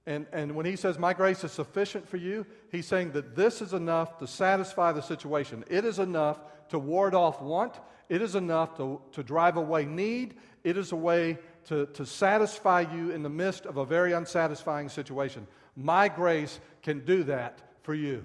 And, 0.06 0.26
and 0.32 0.54
when 0.54 0.64
he 0.64 0.76
says, 0.76 0.98
My 0.98 1.12
grace 1.12 1.44
is 1.44 1.52
sufficient 1.52 2.08
for 2.08 2.16
you, 2.16 2.46
he's 2.72 2.86
saying 2.86 3.12
that 3.12 3.36
this 3.36 3.60
is 3.60 3.74
enough 3.74 4.16
to 4.20 4.26
satisfy 4.26 4.92
the 4.92 5.02
situation. 5.02 5.62
It 5.68 5.84
is 5.84 5.98
enough 5.98 6.40
to 6.70 6.78
ward 6.78 7.14
off 7.14 7.42
want. 7.42 7.74
It 8.08 8.22
is 8.22 8.34
enough 8.34 8.76
to, 8.78 9.00
to 9.12 9.22
drive 9.22 9.56
away 9.56 9.84
need. 9.84 10.36
It 10.64 10.76
is 10.76 10.92
a 10.92 10.96
way 10.96 11.38
to, 11.66 11.86
to 11.86 12.06
satisfy 12.06 12.80
you 12.80 13.10
in 13.10 13.22
the 13.22 13.28
midst 13.28 13.66
of 13.66 13.76
a 13.76 13.84
very 13.84 14.12
unsatisfying 14.12 14.88
situation. 14.88 15.46
My 15.76 16.08
grace 16.08 16.58
can 16.82 17.04
do 17.04 17.22
that 17.24 17.60
for 17.82 17.94
you. 17.94 18.24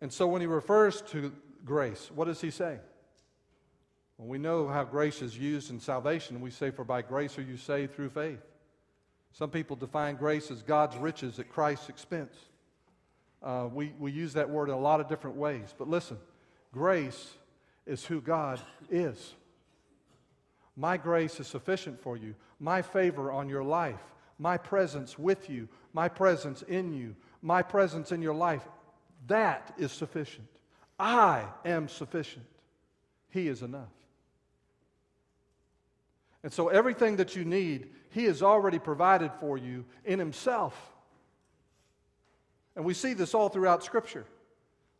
And 0.00 0.12
so 0.12 0.26
when 0.26 0.42
he 0.42 0.46
refers 0.46 1.00
to 1.02 1.32
grace, 1.64 2.10
what 2.14 2.26
does 2.26 2.40
he 2.40 2.50
say? 2.50 2.78
Well, 4.18 4.28
we 4.28 4.38
know 4.38 4.68
how 4.68 4.84
grace 4.84 5.22
is 5.22 5.36
used 5.36 5.70
in 5.70 5.80
salvation. 5.80 6.40
We 6.40 6.50
say, 6.50 6.70
For 6.70 6.84
by 6.84 7.02
grace 7.02 7.38
are 7.38 7.42
you 7.42 7.56
saved 7.56 7.94
through 7.94 8.10
faith. 8.10 8.40
Some 9.32 9.50
people 9.50 9.76
define 9.76 10.16
grace 10.16 10.50
as 10.50 10.62
God's 10.62 10.96
riches 10.96 11.38
at 11.38 11.50
Christ's 11.50 11.88
expense. 11.88 12.34
Uh, 13.42 13.68
we, 13.72 13.92
we 13.98 14.10
use 14.10 14.32
that 14.32 14.48
word 14.48 14.68
in 14.68 14.74
a 14.74 14.78
lot 14.78 15.00
of 15.00 15.08
different 15.08 15.36
ways. 15.36 15.74
But 15.76 15.88
listen, 15.88 16.16
grace 16.72 17.34
is 17.86 18.04
who 18.04 18.20
God 18.20 18.60
is. 18.90 19.34
My 20.76 20.96
grace 20.96 21.40
is 21.40 21.46
sufficient 21.46 22.00
for 22.00 22.16
you. 22.16 22.34
My 22.60 22.82
favor 22.82 23.30
on 23.32 23.48
your 23.48 23.64
life, 23.64 24.02
my 24.38 24.56
presence 24.56 25.18
with 25.18 25.48
you, 25.48 25.68
my 25.92 26.08
presence 26.08 26.62
in 26.62 26.92
you, 26.92 27.16
my 27.42 27.62
presence 27.62 28.12
in 28.12 28.20
your 28.20 28.34
life 28.34 28.66
that 29.26 29.74
is 29.78 29.92
sufficient. 29.92 30.46
I 30.98 31.44
am 31.64 31.88
sufficient. 31.88 32.46
He 33.30 33.48
is 33.48 33.62
enough. 33.62 33.88
And 36.42 36.52
so, 36.52 36.68
everything 36.68 37.16
that 37.16 37.34
you 37.34 37.44
need, 37.44 37.88
He 38.10 38.24
has 38.24 38.42
already 38.42 38.78
provided 38.78 39.32
for 39.40 39.58
you 39.58 39.84
in 40.04 40.18
Himself. 40.18 40.92
And 42.76 42.84
we 42.84 42.94
see 42.94 43.14
this 43.14 43.34
all 43.34 43.48
throughout 43.48 43.82
Scripture. 43.82 44.26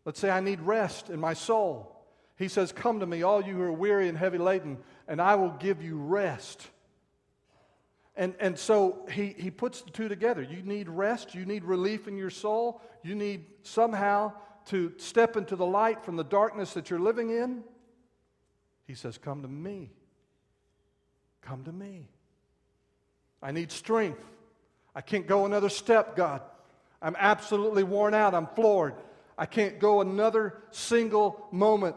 Let's 0.06 0.20
say, 0.20 0.30
I 0.30 0.40
need 0.40 0.60
rest 0.60 1.10
in 1.10 1.18
my 1.18 1.34
soul. 1.34 1.92
He 2.36 2.46
says, 2.46 2.70
Come 2.70 3.00
to 3.00 3.06
me, 3.06 3.24
all 3.24 3.42
you 3.42 3.54
who 3.54 3.62
are 3.62 3.72
weary 3.72 4.08
and 4.08 4.16
heavy 4.16 4.38
laden, 4.38 4.78
and 5.08 5.20
I 5.20 5.34
will 5.34 5.50
give 5.50 5.82
you 5.82 5.98
rest. 5.98 6.68
And, 8.14 8.34
and 8.38 8.58
so 8.58 9.04
he, 9.10 9.34
he 9.36 9.50
puts 9.50 9.82
the 9.82 9.90
two 9.90 10.08
together. 10.08 10.42
You 10.42 10.62
need 10.62 10.88
rest, 10.88 11.34
you 11.34 11.44
need 11.44 11.64
relief 11.64 12.08
in 12.08 12.16
your 12.16 12.30
soul, 12.30 12.80
you 13.02 13.14
need 13.16 13.44
somehow 13.62 14.32
to 14.66 14.92
step 14.96 15.36
into 15.36 15.56
the 15.56 15.66
light 15.66 16.04
from 16.04 16.16
the 16.16 16.24
darkness 16.24 16.72
that 16.74 16.88
you're 16.88 17.00
living 17.00 17.30
in. 17.30 17.64
He 18.86 18.94
says, 18.94 19.18
Come 19.18 19.42
to 19.42 19.48
me. 19.48 19.90
Come 21.42 21.64
to 21.64 21.72
me. 21.72 22.06
I 23.42 23.50
need 23.50 23.72
strength. 23.72 24.22
I 24.94 25.00
can't 25.00 25.26
go 25.26 25.46
another 25.46 25.68
step, 25.68 26.14
God. 26.14 26.42
I'm 27.02 27.16
absolutely 27.18 27.82
worn 27.82 28.14
out. 28.14 28.34
I'm 28.34 28.46
floored. 28.46 28.94
I 29.38 29.46
can't 29.46 29.78
go 29.78 30.00
another 30.00 30.58
single 30.70 31.46
moment. 31.50 31.96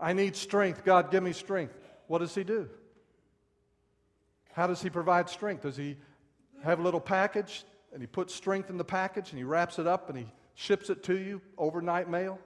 I 0.00 0.12
need 0.12 0.36
strength. 0.36 0.84
God, 0.84 1.10
give 1.10 1.22
me 1.22 1.32
strength. 1.32 1.78
What 2.06 2.18
does 2.18 2.34
He 2.34 2.44
do? 2.44 2.68
How 4.52 4.66
does 4.66 4.82
he 4.82 4.90
provide 4.90 5.28
strength? 5.28 5.62
Does 5.62 5.76
he 5.76 5.96
have 6.62 6.78
a 6.78 6.82
little 6.82 7.00
package 7.00 7.64
and 7.92 8.00
he 8.00 8.06
puts 8.06 8.34
strength 8.34 8.70
in 8.70 8.76
the 8.76 8.84
package 8.84 9.30
and 9.30 9.38
he 9.38 9.44
wraps 9.44 9.78
it 9.78 9.86
up 9.86 10.08
and 10.08 10.18
he 10.18 10.26
ships 10.54 10.90
it 10.90 11.02
to 11.04 11.18
you 11.18 11.40
overnight 11.58 12.08
mail? 12.08 12.38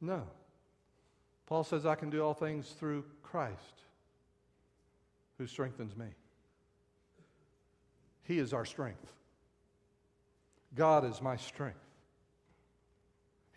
No. 0.00 0.24
Paul 1.46 1.64
says, 1.64 1.86
I 1.86 1.94
can 1.94 2.10
do 2.10 2.22
all 2.22 2.34
things 2.34 2.68
through 2.78 3.04
Christ 3.22 3.82
who 5.38 5.46
strengthens 5.46 5.96
me. 5.96 6.06
He 8.24 8.38
is 8.38 8.52
our 8.52 8.66
strength. 8.66 9.10
God 10.74 11.06
is 11.06 11.22
my 11.22 11.36
strength. 11.36 11.78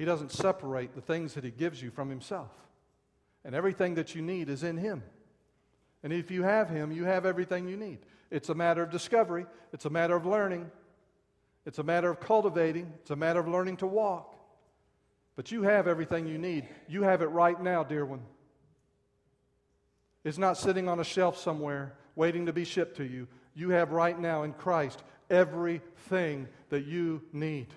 He 0.02 0.06
doesn't 0.06 0.32
separate 0.32 0.96
the 0.96 1.02
things 1.02 1.36
that 1.36 1.44
He 1.44 1.52
gives 1.52 1.80
you 1.80 1.92
from 1.92 2.10
Himself. 2.10 2.50
And 3.46 3.54
everything 3.54 3.94
that 3.94 4.16
you 4.16 4.24
need 4.24 4.50
is 4.50 4.64
in 4.64 4.76
Him. 4.76 5.04
And 6.02 6.12
if 6.12 6.32
you 6.32 6.42
have 6.42 6.72
Him, 6.72 6.92
you 6.92 7.04
have 7.04 7.24
everything 7.24 7.68
you 7.68 7.78
need. 7.78 8.00
It's 8.32 8.50
a 8.50 8.56
matter 8.56 8.82
of 8.82 8.90
discovery, 8.90 9.46
it's 9.72 9.86
a 9.86 9.92
matter 9.92 10.16
of 10.16 10.26
learning, 10.26 10.72
it's 11.68 11.78
a 11.78 11.84
matter 11.84 12.10
of 12.10 12.20
cultivating, 12.20 12.92
it's 13.00 13.12
a 13.12 13.16
matter 13.16 13.42
of 13.42 13.48
learning 13.48 13.78
to 13.78 13.86
walk. 13.86 14.36
But 15.36 15.52
you 15.52 15.62
have 15.62 15.88
everything 15.88 16.26
you 16.26 16.40
need. 16.40 16.68
You 16.88 17.04
have 17.04 17.22
it 17.22 17.28
right 17.28 17.62
now, 17.62 17.84
dear 17.84 18.04
one. 18.04 18.24
It's 20.24 20.40
not 20.40 20.58
sitting 20.58 20.90
on 20.90 21.00
a 21.00 21.04
shelf 21.04 21.38
somewhere 21.38 21.94
waiting 22.16 22.48
to 22.48 22.54
be 22.54 22.64
shipped 22.64 22.98
to 22.98 23.04
you. 23.04 23.28
You 23.54 23.70
have 23.70 23.92
right 23.92 24.20
now 24.20 24.42
in 24.42 24.54
Christ 24.54 25.04
everything 25.30 26.48
that 26.70 26.88
you 26.88 27.22
need 27.32 27.68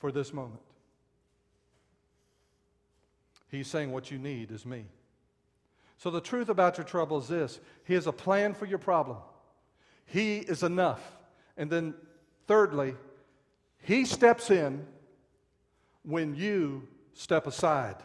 for 0.00 0.12
this 0.12 0.34
moment. 0.34 0.60
He's 3.52 3.68
saying, 3.68 3.92
What 3.92 4.10
you 4.10 4.18
need 4.18 4.50
is 4.50 4.66
me. 4.66 4.86
So 5.98 6.10
the 6.10 6.22
truth 6.22 6.48
about 6.48 6.78
your 6.78 6.86
trouble 6.86 7.18
is 7.18 7.28
this 7.28 7.60
He 7.84 7.94
has 7.94 8.08
a 8.08 8.12
plan 8.12 8.54
for 8.54 8.66
your 8.66 8.78
problem, 8.78 9.18
He 10.06 10.38
is 10.38 10.64
enough. 10.64 11.00
And 11.56 11.70
then, 11.70 11.94
thirdly, 12.48 12.96
He 13.82 14.06
steps 14.06 14.50
in 14.50 14.86
when 16.02 16.34
you 16.34 16.88
step 17.12 17.46
aside. 17.46 17.96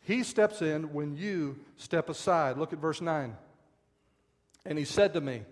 He 0.00 0.22
steps 0.22 0.62
in 0.62 0.94
when 0.94 1.14
you 1.14 1.60
step 1.76 2.08
aside. 2.08 2.56
Look 2.56 2.72
at 2.72 2.78
verse 2.78 3.02
9. 3.02 3.36
And 4.64 4.78
he 4.78 4.84
said 4.84 5.12
to 5.12 5.20
me, 5.20 5.42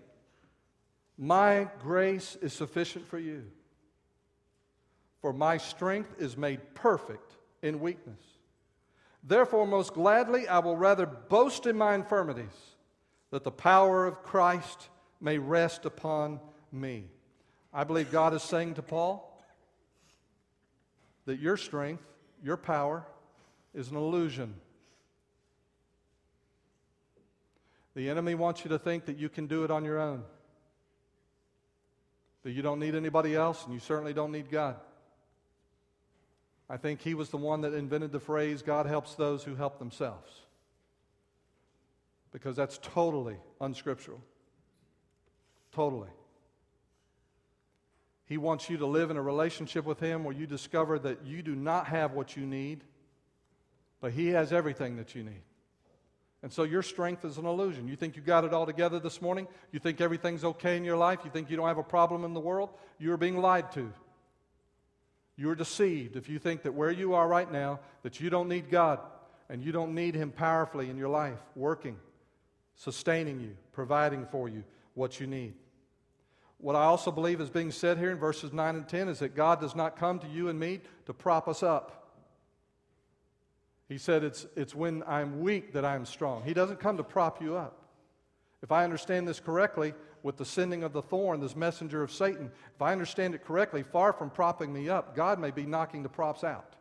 My 1.19 1.67
grace 1.79 2.35
is 2.41 2.51
sufficient 2.51 3.07
for 3.07 3.19
you, 3.19 3.43
for 5.21 5.33
my 5.33 5.57
strength 5.57 6.15
is 6.19 6.35
made 6.35 6.73
perfect 6.73 7.37
in 7.61 7.79
weakness. 7.79 8.38
Therefore, 9.23 9.67
most 9.67 9.93
gladly, 9.93 10.47
I 10.47 10.59
will 10.59 10.77
rather 10.77 11.05
boast 11.05 11.65
in 11.65 11.77
my 11.77 11.93
infirmities, 11.95 12.75
that 13.31 13.43
the 13.43 13.51
power 13.51 14.05
of 14.05 14.23
Christ 14.23 14.89
may 15.21 15.37
rest 15.37 15.85
upon 15.85 16.39
me. 16.71 17.05
I 17.73 17.83
believe 17.83 18.11
God 18.11 18.33
is 18.33 18.41
saying 18.41 18.75
to 18.75 18.81
Paul 18.81 19.25
that 21.25 21.39
your 21.39 21.57
strength, 21.57 22.03
your 22.43 22.57
power, 22.57 23.05
is 23.73 23.91
an 23.91 23.97
illusion. 23.97 24.55
The 27.95 28.09
enemy 28.09 28.33
wants 28.33 28.63
you 28.63 28.69
to 28.69 28.79
think 28.79 29.05
that 29.05 29.17
you 29.17 29.29
can 29.29 29.47
do 29.47 29.63
it 29.63 29.71
on 29.71 29.83
your 29.83 29.99
own, 29.99 30.23
that 32.43 32.51
you 32.51 32.61
don't 32.61 32.79
need 32.79 32.95
anybody 32.95 33.35
else, 33.35 33.65
and 33.65 33.73
you 33.73 33.79
certainly 33.79 34.13
don't 34.13 34.31
need 34.31 34.49
God. 34.49 34.77
I 36.69 36.77
think 36.77 37.01
he 37.01 37.15
was 37.15 37.29
the 37.29 37.37
one 37.37 37.61
that 37.61 37.73
invented 37.73 38.11
the 38.11 38.19
phrase, 38.19 38.61
God 38.61 38.85
helps 38.85 39.15
those 39.15 39.43
who 39.43 39.55
help 39.55 39.79
themselves. 39.79 40.29
Because 42.31 42.55
that's 42.55 42.77
totally 42.77 43.37
unscriptural. 43.59 44.21
Totally. 45.71 46.09
He 48.25 48.37
wants 48.37 48.69
you 48.69 48.77
to 48.77 48.85
live 48.85 49.09
in 49.09 49.17
a 49.17 49.21
relationship 49.21 49.85
with 49.85 49.99
Him 49.99 50.23
where 50.23 50.35
you 50.35 50.45
discover 50.45 50.99
that 50.99 51.25
you 51.25 51.41
do 51.41 51.55
not 51.55 51.87
have 51.87 52.13
what 52.13 52.37
you 52.37 52.45
need, 52.45 52.83
but 53.99 54.11
He 54.11 54.27
has 54.27 54.53
everything 54.53 54.97
that 54.97 55.15
you 55.15 55.23
need. 55.23 55.41
And 56.43 56.53
so 56.53 56.63
your 56.63 56.83
strength 56.83 57.25
is 57.25 57.37
an 57.37 57.45
illusion. 57.45 57.87
You 57.87 57.95
think 57.95 58.15
you 58.15 58.21
got 58.21 58.45
it 58.45 58.53
all 58.53 58.67
together 58.67 58.99
this 58.99 59.21
morning? 59.21 59.47
You 59.71 59.79
think 59.79 59.99
everything's 59.99 60.45
okay 60.45 60.77
in 60.77 60.85
your 60.85 60.95
life? 60.95 61.19
You 61.25 61.31
think 61.31 61.49
you 61.49 61.57
don't 61.57 61.67
have 61.67 61.79
a 61.79 61.83
problem 61.83 62.23
in 62.23 62.35
the 62.35 62.39
world? 62.39 62.69
You're 62.99 63.17
being 63.17 63.41
lied 63.41 63.71
to. 63.73 63.91
You're 65.39 65.55
deceived 65.55 66.17
if 66.17 66.27
you 66.27 66.37
think 66.37 66.63
that 66.63 66.73
where 66.73 66.91
you 66.91 67.13
are 67.13 67.25
right 67.25 67.49
now, 67.49 67.79
that 68.03 68.19
you 68.19 68.29
don't 68.29 68.49
need 68.49 68.69
God 68.69 68.99
and 69.47 69.63
you 69.63 69.71
don't 69.71 69.95
need 69.95 70.13
Him 70.13 70.31
powerfully 70.31 70.89
in 70.89 70.97
your 70.97 71.07
life, 71.07 71.39
working, 71.55 71.95
sustaining 72.75 73.39
you, 73.39 73.55
providing 73.71 74.25
for 74.25 74.49
you 74.49 74.65
what 74.95 75.21
you 75.21 75.27
need. 75.27 75.53
What 76.57 76.75
I 76.75 76.83
also 76.83 77.09
believe 77.09 77.39
is 77.39 77.49
being 77.49 77.71
said 77.71 77.97
here 77.97 78.11
in 78.11 78.17
verses 78.17 78.51
9 78.51 78.75
and 78.75 78.85
10 78.85 79.07
is 79.07 79.19
that 79.19 79.33
God 79.33 79.61
does 79.61 79.77
not 79.77 79.95
come 79.95 80.19
to 80.19 80.27
you 80.27 80.49
and 80.49 80.59
me 80.59 80.81
to 81.05 81.13
prop 81.13 81.47
us 81.47 81.63
up. 81.63 82.09
He 83.87 83.97
said, 83.97 84.25
It's, 84.25 84.45
it's 84.57 84.75
when 84.75 85.03
I'm 85.07 85.39
weak 85.39 85.71
that 85.71 85.85
I'm 85.85 86.05
strong. 86.05 86.43
He 86.43 86.53
doesn't 86.53 86.81
come 86.81 86.97
to 86.97 87.03
prop 87.03 87.41
you 87.41 87.55
up. 87.55 87.77
If 88.61 88.73
I 88.73 88.83
understand 88.83 89.25
this 89.25 89.39
correctly, 89.39 89.93
with 90.23 90.37
the 90.37 90.45
sending 90.45 90.83
of 90.83 90.93
the 90.93 91.01
thorn, 91.01 91.39
this 91.39 91.55
messenger 91.55 92.03
of 92.03 92.11
Satan, 92.11 92.51
if 92.75 92.81
I 92.81 92.91
understand 92.91 93.35
it 93.35 93.45
correctly, 93.45 93.83
far 93.83 94.13
from 94.13 94.29
propping 94.29 94.73
me 94.73 94.89
up, 94.89 95.15
God 95.15 95.39
may 95.39 95.51
be 95.51 95.65
knocking 95.65 96.03
the 96.03 96.09
props 96.09 96.43
out. 96.43 96.75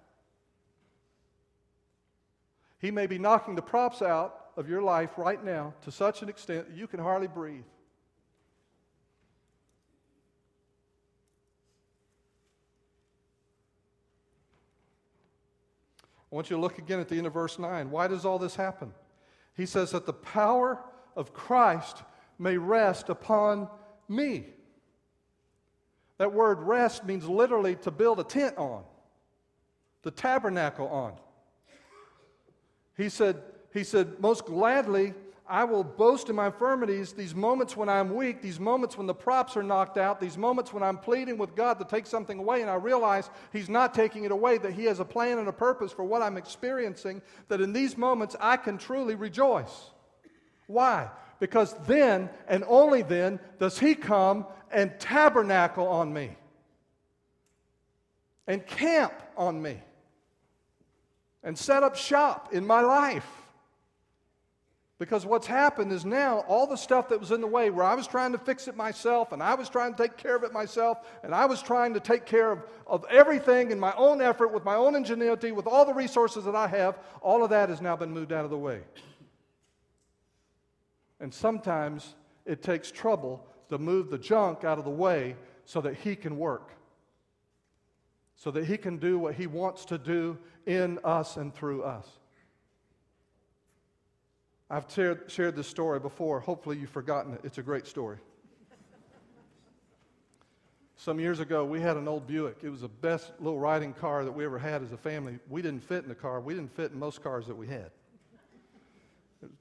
He 2.78 2.90
may 2.90 3.06
be 3.06 3.18
knocking 3.18 3.54
the 3.54 3.62
props 3.62 4.02
out 4.02 4.50
of 4.56 4.68
your 4.68 4.82
life 4.82 5.10
right 5.16 5.42
now 5.42 5.74
to 5.82 5.90
such 5.90 6.22
an 6.22 6.28
extent 6.28 6.68
that 6.68 6.76
you 6.76 6.86
can 6.86 7.00
hardly 7.00 7.28
breathe. 7.28 7.64
I 16.30 16.34
want 16.34 16.50
you 16.50 16.56
to 16.56 16.62
look 16.62 16.78
again 16.78 17.00
at 17.00 17.08
the 17.08 17.16
end 17.16 17.26
of 17.26 17.32
verse 17.32 17.58
9. 17.58 17.90
Why 17.90 18.06
does 18.06 18.24
all 18.24 18.38
this 18.38 18.54
happen? 18.54 18.92
He 19.56 19.64
says 19.64 19.92
that 19.92 20.04
the 20.04 20.12
power 20.12 20.78
of 21.16 21.32
Christ 21.32 22.02
may 22.38 22.56
rest 22.56 23.08
upon 23.08 23.68
me. 24.08 24.46
That 26.18 26.32
word 26.32 26.60
rest 26.60 27.04
means 27.04 27.28
literally 27.28 27.76
to 27.76 27.90
build 27.90 28.20
a 28.20 28.24
tent 28.24 28.56
on, 28.58 28.82
the 30.02 30.10
tabernacle 30.10 30.88
on. 30.88 31.14
He 32.96 33.08
said, 33.08 33.42
he 33.72 33.84
said, 33.84 34.18
most 34.20 34.46
gladly 34.46 35.14
I 35.50 35.64
will 35.64 35.82
boast 35.82 36.28
in 36.28 36.36
my 36.36 36.46
infirmities, 36.46 37.14
these 37.14 37.34
moments 37.34 37.74
when 37.74 37.88
I'm 37.88 38.14
weak, 38.14 38.42
these 38.42 38.60
moments 38.60 38.98
when 38.98 39.06
the 39.06 39.14
props 39.14 39.56
are 39.56 39.62
knocked 39.62 39.96
out, 39.96 40.20
these 40.20 40.36
moments 40.36 40.74
when 40.74 40.82
I'm 40.82 40.98
pleading 40.98 41.38
with 41.38 41.56
God 41.56 41.78
to 41.78 41.86
take 41.86 42.06
something 42.06 42.38
away, 42.38 42.60
and 42.60 42.70
I 42.70 42.74
realize 42.74 43.30
He's 43.50 43.70
not 43.70 43.94
taking 43.94 44.24
it 44.24 44.30
away, 44.30 44.58
that 44.58 44.74
He 44.74 44.84
has 44.84 45.00
a 45.00 45.06
plan 45.06 45.38
and 45.38 45.48
a 45.48 45.52
purpose 45.52 45.90
for 45.90 46.04
what 46.04 46.20
I'm 46.20 46.36
experiencing, 46.36 47.22
that 47.48 47.62
in 47.62 47.72
these 47.72 47.96
moments 47.96 48.36
I 48.38 48.58
can 48.58 48.76
truly 48.76 49.14
rejoice. 49.14 49.90
Why? 50.66 51.08
Because 51.40 51.74
then 51.86 52.30
and 52.48 52.64
only 52.66 53.02
then 53.02 53.40
does 53.58 53.78
He 53.78 53.94
come 53.94 54.46
and 54.70 54.98
tabernacle 54.98 55.86
on 55.86 56.12
me 56.12 56.36
and 58.46 58.66
camp 58.66 59.12
on 59.36 59.60
me 59.60 59.78
and 61.42 61.56
set 61.56 61.82
up 61.82 61.96
shop 61.96 62.52
in 62.52 62.66
my 62.66 62.80
life. 62.80 63.26
Because 64.98 65.24
what's 65.24 65.46
happened 65.46 65.92
is 65.92 66.04
now 66.04 66.40
all 66.48 66.66
the 66.66 66.74
stuff 66.74 67.08
that 67.10 67.20
was 67.20 67.30
in 67.30 67.40
the 67.40 67.46
way, 67.46 67.70
where 67.70 67.84
I 67.84 67.94
was 67.94 68.08
trying 68.08 68.32
to 68.32 68.38
fix 68.38 68.66
it 68.66 68.76
myself 68.76 69.30
and 69.30 69.40
I 69.40 69.54
was 69.54 69.68
trying 69.68 69.94
to 69.94 70.02
take 70.02 70.16
care 70.16 70.34
of 70.34 70.42
it 70.42 70.52
myself 70.52 70.98
and 71.22 71.32
I 71.32 71.46
was 71.46 71.62
trying 71.62 71.94
to 71.94 72.00
take 72.00 72.26
care 72.26 72.50
of, 72.50 72.64
of 72.84 73.04
everything 73.08 73.70
in 73.70 73.78
my 73.78 73.94
own 73.96 74.20
effort, 74.20 74.52
with 74.52 74.64
my 74.64 74.74
own 74.74 74.96
ingenuity, 74.96 75.52
with 75.52 75.68
all 75.68 75.84
the 75.84 75.94
resources 75.94 76.44
that 76.46 76.56
I 76.56 76.66
have, 76.66 76.98
all 77.22 77.44
of 77.44 77.50
that 77.50 77.68
has 77.68 77.80
now 77.80 77.94
been 77.94 78.10
moved 78.10 78.32
out 78.32 78.44
of 78.44 78.50
the 78.50 78.58
way. 78.58 78.80
And 81.20 81.32
sometimes 81.32 82.14
it 82.46 82.62
takes 82.62 82.90
trouble 82.90 83.44
to 83.68 83.78
move 83.78 84.10
the 84.10 84.18
junk 84.18 84.64
out 84.64 84.78
of 84.78 84.84
the 84.84 84.90
way 84.90 85.36
so 85.64 85.80
that 85.80 85.94
He 85.94 86.16
can 86.16 86.38
work, 86.38 86.72
so 88.36 88.50
that 88.50 88.64
He 88.64 88.76
can 88.76 88.96
do 88.98 89.18
what 89.18 89.34
He 89.34 89.46
wants 89.46 89.84
to 89.86 89.98
do 89.98 90.38
in 90.66 90.98
us 91.04 91.36
and 91.36 91.54
through 91.54 91.82
us. 91.82 92.06
I've 94.70 94.86
shared, 94.88 95.30
shared 95.30 95.56
this 95.56 95.66
story 95.66 95.98
before. 95.98 96.40
Hopefully, 96.40 96.76
you've 96.76 96.90
forgotten 96.90 97.34
it. 97.34 97.40
It's 97.42 97.58
a 97.58 97.62
great 97.62 97.86
story. 97.86 98.18
Some 100.96 101.20
years 101.20 101.38
ago, 101.38 101.64
we 101.64 101.80
had 101.80 101.96
an 101.96 102.08
old 102.08 102.26
Buick. 102.26 102.58
It 102.62 102.70
was 102.70 102.80
the 102.80 102.88
best 102.88 103.32
little 103.38 103.60
riding 103.60 103.94
car 103.94 104.24
that 104.24 104.32
we 104.32 104.44
ever 104.44 104.58
had 104.58 104.82
as 104.82 104.92
a 104.92 104.96
family. 104.96 105.38
We 105.48 105.62
didn't 105.62 105.84
fit 105.84 106.02
in 106.02 106.08
the 106.08 106.14
car. 106.14 106.40
We 106.40 106.54
didn't 106.54 106.74
fit 106.74 106.90
in 106.90 106.98
most 106.98 107.22
cars 107.22 107.46
that 107.46 107.54
we 107.54 107.68
had. 107.68 107.90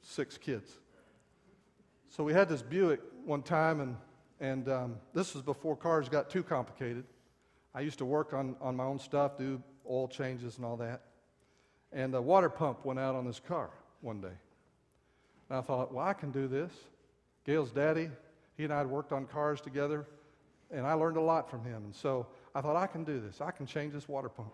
Six 0.02 0.38
kids. 0.38 0.72
So 2.10 2.24
we 2.24 2.34
had 2.34 2.50
this 2.50 2.62
Buick 2.62 3.02
one 3.26 3.42
time, 3.44 3.82
and, 3.82 3.98
and 4.40 4.70
um, 4.70 4.96
this 5.14 5.34
was 5.34 5.44
before 5.44 5.76
cars 5.76 6.10
got 6.10 6.30
too 6.30 6.44
complicated. 6.44 7.04
I 7.76 7.82
used 7.82 7.98
to 8.00 8.06
work 8.06 8.34
on, 8.34 8.56
on 8.62 8.76
my 8.76 8.86
own 8.86 9.00
stuff, 9.00 9.38
do 9.38 9.62
oil 9.90 10.08
changes 10.08 10.58
and 10.58 10.66
all 10.66 10.78
that. 10.78 11.02
And 11.92 12.14
the 12.14 12.22
water 12.22 12.50
pump 12.50 12.86
went 12.86 13.00
out 13.00 13.16
on 13.16 13.26
this 13.26 13.40
car 13.40 13.70
one 14.02 14.22
day. 14.22 14.36
And 15.50 15.60
I 15.60 15.62
thought, 15.62 15.94
well, 15.94 16.06
I 16.06 16.14
can 16.14 16.32
do 16.32 16.48
this. 16.48 16.72
Gail's 17.46 17.72
daddy, 17.72 18.10
he 18.58 18.64
and 18.64 18.74
I 18.74 18.80
had 18.80 18.88
worked 18.88 19.12
on 19.12 19.26
cars 19.26 19.62
together, 19.62 20.06
and 20.72 20.86
I 20.86 20.94
learned 20.94 21.18
a 21.18 21.22
lot 21.22 21.50
from 21.50 21.64
him. 21.64 21.84
And 21.86 21.96
so 21.96 22.28
I 22.56 22.62
thought, 22.62 22.76
I 22.76 22.88
can 22.88 23.04
do 23.04 23.22
this. 23.22 23.40
I 23.40 23.52
can 23.52 23.66
change 23.66 23.94
this 23.94 24.08
water 24.08 24.30
pump. 24.30 24.52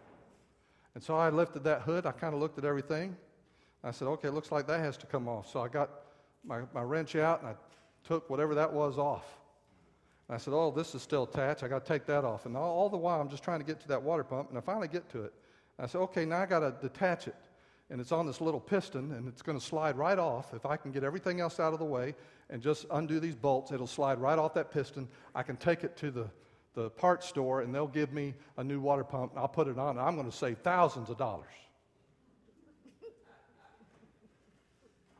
And 0.94 1.04
so 1.04 1.16
I 1.16 1.30
lifted 1.30 1.64
that 1.64 1.82
hood. 1.82 2.06
I 2.06 2.12
kind 2.12 2.34
of 2.34 2.40
looked 2.40 2.58
at 2.58 2.66
everything. 2.66 3.16
I 3.84 3.92
said, 3.92 4.08
okay, 4.08 4.28
it 4.28 4.34
looks 4.34 4.52
like 4.52 4.68
that 4.68 4.80
has 4.80 4.98
to 4.98 5.06
come 5.08 5.28
off. 5.28 5.52
So 5.52 5.62
I 5.62 5.68
got 5.68 5.90
my, 6.46 6.62
my 6.74 6.82
wrench 6.82 7.16
out 7.16 7.42
and 7.42 7.50
I 7.50 7.56
took 8.04 8.30
whatever 8.30 8.56
that 8.56 8.72
was 8.72 8.98
off. 8.98 9.26
And 10.28 10.36
I 10.36 10.38
said, 10.38 10.54
Oh, 10.54 10.72
this 10.72 10.96
is 10.96 11.02
still 11.02 11.24
attached. 11.24 11.64
I 11.64 11.68
got 11.68 11.86
to 11.86 11.92
take 11.92 12.06
that 12.06 12.24
off. 12.24 12.46
And 12.46 12.56
all, 12.56 12.72
all, 12.74 12.90
the 12.90 12.98
while, 12.98 13.20
I'm 13.20 13.30
just 13.30 13.44
trying 13.44 13.60
to 13.60 13.66
get 13.66 13.80
to 13.82 13.88
that 13.90 14.02
water 14.02 14.24
pump. 14.24 14.50
And 14.50 14.58
I 14.58 14.62
finally 14.62 14.88
get 14.88 15.10
to 15.12 15.24
it. 15.24 15.34
And 15.78 15.86
I 15.86 15.88
said, 15.88 16.00
Okay, 16.00 16.26
now 16.26 16.42
I 16.42 16.46
got 16.46 16.60
to 16.60 16.76
detach 16.82 17.28
it. 17.28 17.36
And 17.90 18.00
it's 18.00 18.12
on 18.12 18.26
this 18.26 18.42
little 18.42 18.62
piston, 18.62 19.12
and 19.12 19.28
it's 19.28 19.42
going 19.42 19.60
to 19.60 19.64
slide 19.64 19.98
right 19.98 20.18
off. 20.18 20.54
If 20.54 20.66
I 20.66 20.78
can 20.78 20.92
get 20.92 21.04
everything 21.04 21.42
else 21.42 21.60
out 21.60 21.74
of 21.74 21.80
the 21.80 21.86
way 21.86 22.16
and 22.50 22.62
just 22.62 22.86
undo 22.92 23.20
these 23.20 23.36
bolts, 23.36 23.72
it'll 23.72 23.86
slide 23.86 24.20
right 24.20 24.40
off 24.40 24.54
that 24.56 24.72
piston. 24.72 25.08
I 25.36 25.44
can 25.44 25.58
take 25.58 25.84
it 25.84 25.96
to 25.98 26.10
the, 26.10 26.30
the 26.74 26.90
parts 26.92 27.28
store, 27.28 27.62
and 27.62 27.76
they'll 27.76 27.86
give 27.86 28.14
me 28.14 28.34
a 28.58 28.64
new 28.64 28.80
water 28.80 29.04
pump, 29.04 29.34
and 29.34 29.40
I'll 29.40 29.50
put 29.50 29.68
it 29.68 29.78
on. 29.78 29.98
And 29.98 30.00
I'm 30.00 30.16
going 30.16 30.30
to 30.30 30.36
save 30.36 30.60
thousands 30.60 31.10
of 31.10 31.18
dollars. 31.18 31.52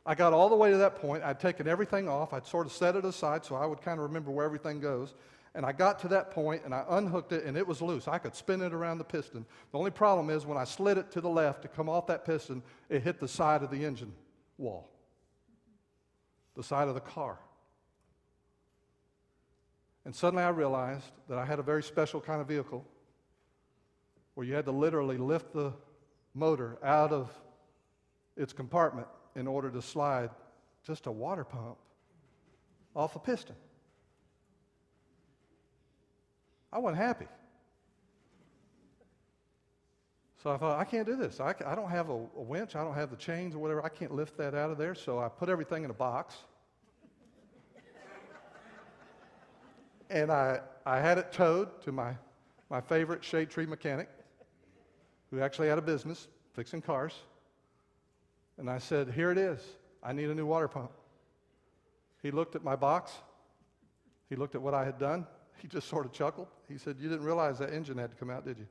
I 0.06 0.14
got 0.14 0.32
all 0.32 0.48
the 0.48 0.56
way 0.56 0.70
to 0.70 0.76
that 0.78 0.96
point. 0.96 1.22
I'd 1.22 1.40
taken 1.40 1.66
everything 1.66 2.08
off. 2.08 2.32
I'd 2.32 2.46
sort 2.46 2.66
of 2.66 2.72
set 2.72 2.94
it 2.94 3.04
aside 3.04 3.44
so 3.44 3.54
I 3.54 3.64
would 3.64 3.80
kind 3.80 3.98
of 3.98 4.04
remember 4.04 4.30
where 4.30 4.44
everything 4.44 4.80
goes. 4.80 5.14
And 5.54 5.64
I 5.64 5.72
got 5.72 5.98
to 6.00 6.08
that 6.08 6.30
point 6.30 6.62
and 6.64 6.74
I 6.74 6.84
unhooked 6.90 7.32
it 7.32 7.44
and 7.44 7.56
it 7.56 7.66
was 7.66 7.80
loose. 7.80 8.06
I 8.06 8.18
could 8.18 8.34
spin 8.34 8.60
it 8.60 8.74
around 8.74 8.98
the 8.98 9.04
piston. 9.04 9.46
The 9.72 9.78
only 9.78 9.92
problem 9.92 10.28
is 10.28 10.44
when 10.44 10.58
I 10.58 10.64
slid 10.64 10.98
it 10.98 11.10
to 11.12 11.20
the 11.20 11.28
left 11.28 11.62
to 11.62 11.68
come 11.68 11.88
off 11.88 12.06
that 12.08 12.26
piston, 12.26 12.62
it 12.90 13.02
hit 13.02 13.18
the 13.18 13.28
side 13.28 13.62
of 13.62 13.70
the 13.70 13.84
engine 13.84 14.12
wall, 14.58 14.90
the 16.54 16.62
side 16.62 16.88
of 16.88 16.94
the 16.94 17.00
car. 17.00 17.38
And 20.04 20.14
suddenly 20.14 20.44
I 20.44 20.50
realized 20.50 21.10
that 21.28 21.38
I 21.38 21.46
had 21.46 21.58
a 21.58 21.62
very 21.62 21.82
special 21.82 22.20
kind 22.20 22.42
of 22.42 22.48
vehicle 22.48 22.84
where 24.34 24.46
you 24.46 24.54
had 24.54 24.66
to 24.66 24.72
literally 24.72 25.16
lift 25.16 25.54
the 25.54 25.72
motor 26.34 26.76
out 26.82 27.12
of 27.12 27.30
its 28.36 28.52
compartment 28.52 29.06
in 29.34 29.46
order 29.46 29.70
to 29.70 29.82
slide 29.82 30.30
just 30.84 31.06
a 31.06 31.12
water 31.12 31.44
pump 31.44 31.76
off 32.94 33.16
a 33.16 33.18
piston. 33.18 33.56
I 36.72 36.78
wasn't 36.78 36.98
happy. 36.98 37.26
So 40.42 40.50
I 40.50 40.58
thought, 40.58 40.78
I 40.78 40.84
can't 40.84 41.06
do 41.06 41.16
this. 41.16 41.40
I, 41.40 41.54
I 41.64 41.74
don't 41.74 41.88
have 41.88 42.10
a, 42.10 42.12
a 42.12 42.42
winch. 42.42 42.76
I 42.76 42.84
don't 42.84 42.94
have 42.94 43.10
the 43.10 43.16
chains 43.16 43.54
or 43.54 43.58
whatever. 43.58 43.82
I 43.82 43.88
can't 43.88 44.14
lift 44.14 44.36
that 44.36 44.54
out 44.54 44.70
of 44.70 44.76
there. 44.76 44.94
So 44.94 45.18
I 45.18 45.28
put 45.28 45.48
everything 45.48 45.84
in 45.84 45.90
a 45.90 45.94
box. 45.94 46.34
and 50.10 50.30
I, 50.30 50.60
I 50.84 51.00
had 51.00 51.16
it 51.16 51.32
towed 51.32 51.80
to 51.82 51.92
my, 51.92 52.14
my 52.68 52.80
favorite 52.82 53.24
shade 53.24 53.48
tree 53.48 53.64
mechanic, 53.64 54.08
who 55.30 55.40
actually 55.40 55.68
had 55.68 55.78
a 55.78 55.82
business 55.82 56.28
fixing 56.52 56.82
cars. 56.82 57.14
And 58.58 58.70
I 58.70 58.78
said, 58.78 59.10
Here 59.10 59.30
it 59.30 59.38
is. 59.38 59.60
I 60.02 60.12
need 60.12 60.28
a 60.28 60.34
new 60.34 60.46
water 60.46 60.68
pump. 60.68 60.90
He 62.22 62.30
looked 62.30 62.56
at 62.56 62.64
my 62.64 62.76
box. 62.76 63.12
He 64.28 64.36
looked 64.36 64.54
at 64.54 64.62
what 64.62 64.74
I 64.74 64.84
had 64.84 64.98
done. 64.98 65.26
He 65.62 65.68
just 65.68 65.88
sort 65.88 66.04
of 66.04 66.12
chuckled. 66.12 66.48
He 66.68 66.76
said, 66.76 66.96
You 67.00 67.08
didn't 67.08 67.24
realize 67.24 67.58
that 67.58 67.72
engine 67.72 67.96
had 67.96 68.10
to 68.10 68.16
come 68.16 68.28
out, 68.28 68.44
did 68.44 68.58
you? 68.58 68.66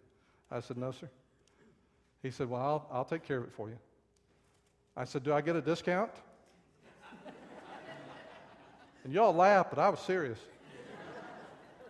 I 0.52 0.60
said, 0.60 0.78
No, 0.78 0.92
sir. 0.92 1.10
He 2.22 2.30
said, 2.30 2.50
Well, 2.50 2.62
I'll, 2.62 2.88
I'll 2.92 3.06
take 3.06 3.24
care 3.24 3.38
of 3.38 3.46
it 3.46 3.54
for 3.54 3.70
you. 3.70 3.80
I 4.96 5.06
said, 5.06 5.24
Do 5.24 5.34
I 5.34 5.42
get 5.42 5.56
a 5.56 5.62
discount? 5.62 6.12
and 9.04 9.12
y'all 9.12 9.34
laughed, 9.34 9.72
but 9.72 9.80
I 9.80 9.90
was 9.90 10.02
serious. 10.02 10.38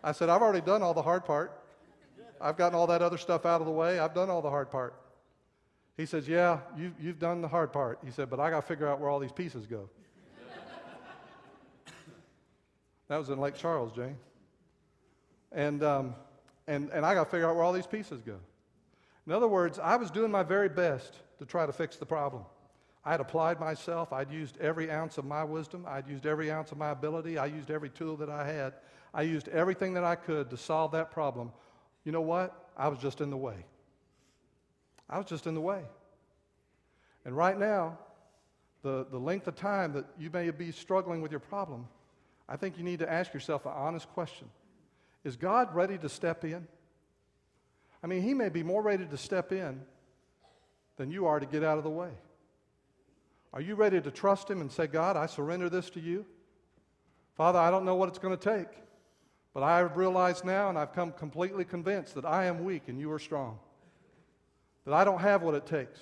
I 0.04 0.12
said, 0.14 0.30
I've 0.30 0.42
already 0.42 0.66
done 0.66 0.82
all 0.82 0.94
the 0.94 1.02
hard 1.02 1.26
part. 1.26 1.60
I've 2.40 2.58
gotten 2.58 2.78
all 2.78 2.88
that 2.88 3.02
other 3.02 3.18
stuff 3.18 3.46
out 3.46 3.62
of 3.62 3.68
the 3.68 3.74
way. 3.74 4.00
I've 4.00 4.14
done 4.14 4.30
all 4.30 4.42
the 4.42 4.50
hard 4.50 4.70
part. 4.70 4.94
He 5.98 6.06
says, 6.06 6.28
Yeah, 6.28 6.60
you, 6.78 6.94
you've 7.00 7.20
done 7.20 7.42
the 7.42 7.48
hard 7.48 7.72
part. 7.72 8.00
He 8.04 8.12
said, 8.12 8.30
But 8.30 8.40
I 8.40 8.50
got 8.50 8.62
to 8.62 8.68
figure 8.68 8.88
out 8.88 9.00
where 9.00 9.10
all 9.10 9.20
these 9.20 9.32
pieces 9.32 9.66
go. 9.66 9.90
that 13.08 13.18
was 13.18 13.30
in 13.30 13.40
Lake 13.40 13.56
Charles, 13.56 13.92
Jane. 13.94 14.18
And, 15.52 15.84
um, 15.84 16.16
and, 16.68 16.90
and 16.90 17.06
I 17.06 17.14
got 17.14 17.26
to 17.26 17.30
figure 17.30 17.48
out 17.48 17.56
where 17.56 17.64
all 17.64 17.74
these 17.74 17.88
pieces 17.88 18.22
go. 18.22 18.38
In 19.28 19.32
other 19.32 19.48
words, 19.48 19.80
I 19.80 19.96
was 19.96 20.10
doing 20.10 20.32
my 20.32 20.44
very 20.44 20.70
best 20.70 21.14
to 21.40 21.46
try 21.46 21.66
to 21.66 21.74
fix 21.74 21.96
the 21.96 22.06
problem. 22.06 22.44
I 23.06 23.12
had 23.12 23.20
applied 23.20 23.60
myself. 23.60 24.14
I'd 24.14 24.32
used 24.32 24.58
every 24.60 24.90
ounce 24.90 25.18
of 25.18 25.26
my 25.26 25.44
wisdom. 25.44 25.86
I'd 25.88 26.08
used 26.08 26.26
every 26.26 26.52
ounce 26.52 26.72
of 26.72 26.78
my 26.78 26.90
ability. 26.90 27.38
I 27.38 27.48
used 27.48 27.70
every 27.70 27.90
tool 27.90 28.16
that 28.18 28.30
I 28.30 28.48
had. 28.48 28.74
I 29.14 29.24
used 29.24 29.48
everything 29.50 29.94
that 29.94 30.04
I 30.04 30.16
could 30.16 30.50
to 30.50 30.58
solve 30.58 30.92
that 30.94 31.12
problem. 31.12 31.52
You 32.06 32.12
know 32.12 32.22
what? 32.22 32.72
I 32.76 32.88
was 32.88 33.00
just 33.00 33.22
in 33.22 33.30
the 33.30 33.38
way. 33.38 33.66
I 35.10 35.18
was 35.18 35.28
just 35.28 35.48
in 35.48 35.54
the 35.54 35.62
way. 35.62 35.84
And 37.26 37.36
right 37.36 37.58
now, 37.58 37.98
the, 38.82 39.06
the 39.10 39.18
length 39.18 39.48
of 39.48 39.56
time 39.56 39.94
that 39.94 40.06
you 40.20 40.30
may 40.32 40.50
be 40.52 40.72
struggling 40.72 41.22
with 41.22 41.32
your 41.32 41.40
problem, 41.40 41.88
I 42.48 42.58
think 42.58 42.78
you 42.78 42.84
need 42.84 43.00
to 43.00 43.12
ask 43.12 43.34
yourself 43.34 43.66
an 43.66 43.74
honest 43.76 44.10
question 44.10 44.50
Is 45.24 45.36
God 45.36 45.74
ready 45.74 45.98
to 45.98 46.10
step 46.10 46.44
in? 46.44 46.68
I 48.04 48.08
mean, 48.08 48.22
He 48.22 48.34
may 48.34 48.50
be 48.50 48.64
more 48.64 48.82
ready 48.82 49.06
to 49.06 49.18
step 49.18 49.52
in 49.52 49.82
than 50.98 51.12
you 51.12 51.26
are 51.26 51.40
to 51.40 51.46
get 51.46 51.64
out 51.64 51.78
of 51.78 51.84
the 51.84 51.90
way. 51.90 52.12
Are 53.54 53.62
you 53.62 53.76
ready 53.76 54.02
to 54.02 54.12
trust 54.12 54.50
Him 54.50 54.62
and 54.62 54.72
say, 54.72 54.88
God, 54.88 55.16
I 55.16 55.28
surrender 55.28 55.70
this 55.70 55.90
to 55.92 56.02
you? 56.02 56.26
Father, 57.36 57.60
I 57.60 57.72
don't 57.72 57.86
know 57.86 57.96
what 57.96 58.10
it's 58.10 58.20
going 58.20 58.38
to 58.38 58.50
take, 58.58 58.68
but 59.54 59.64
I 59.64 59.78
have 59.78 59.96
realized 59.96 60.44
now 60.44 60.70
and 60.70 60.78
I've 60.78 60.94
come 60.94 61.12
completely 61.14 61.64
convinced 61.64 62.16
that 62.16 62.26
I 62.26 62.46
am 62.46 62.64
weak 62.64 62.84
and 62.88 63.00
you 63.00 63.12
are 63.12 63.20
strong 63.20 63.60
that 64.86 64.94
I 64.94 65.04
don't 65.04 65.22
have 65.22 65.42
what 65.42 65.56
it 65.56 65.66
takes. 65.66 66.00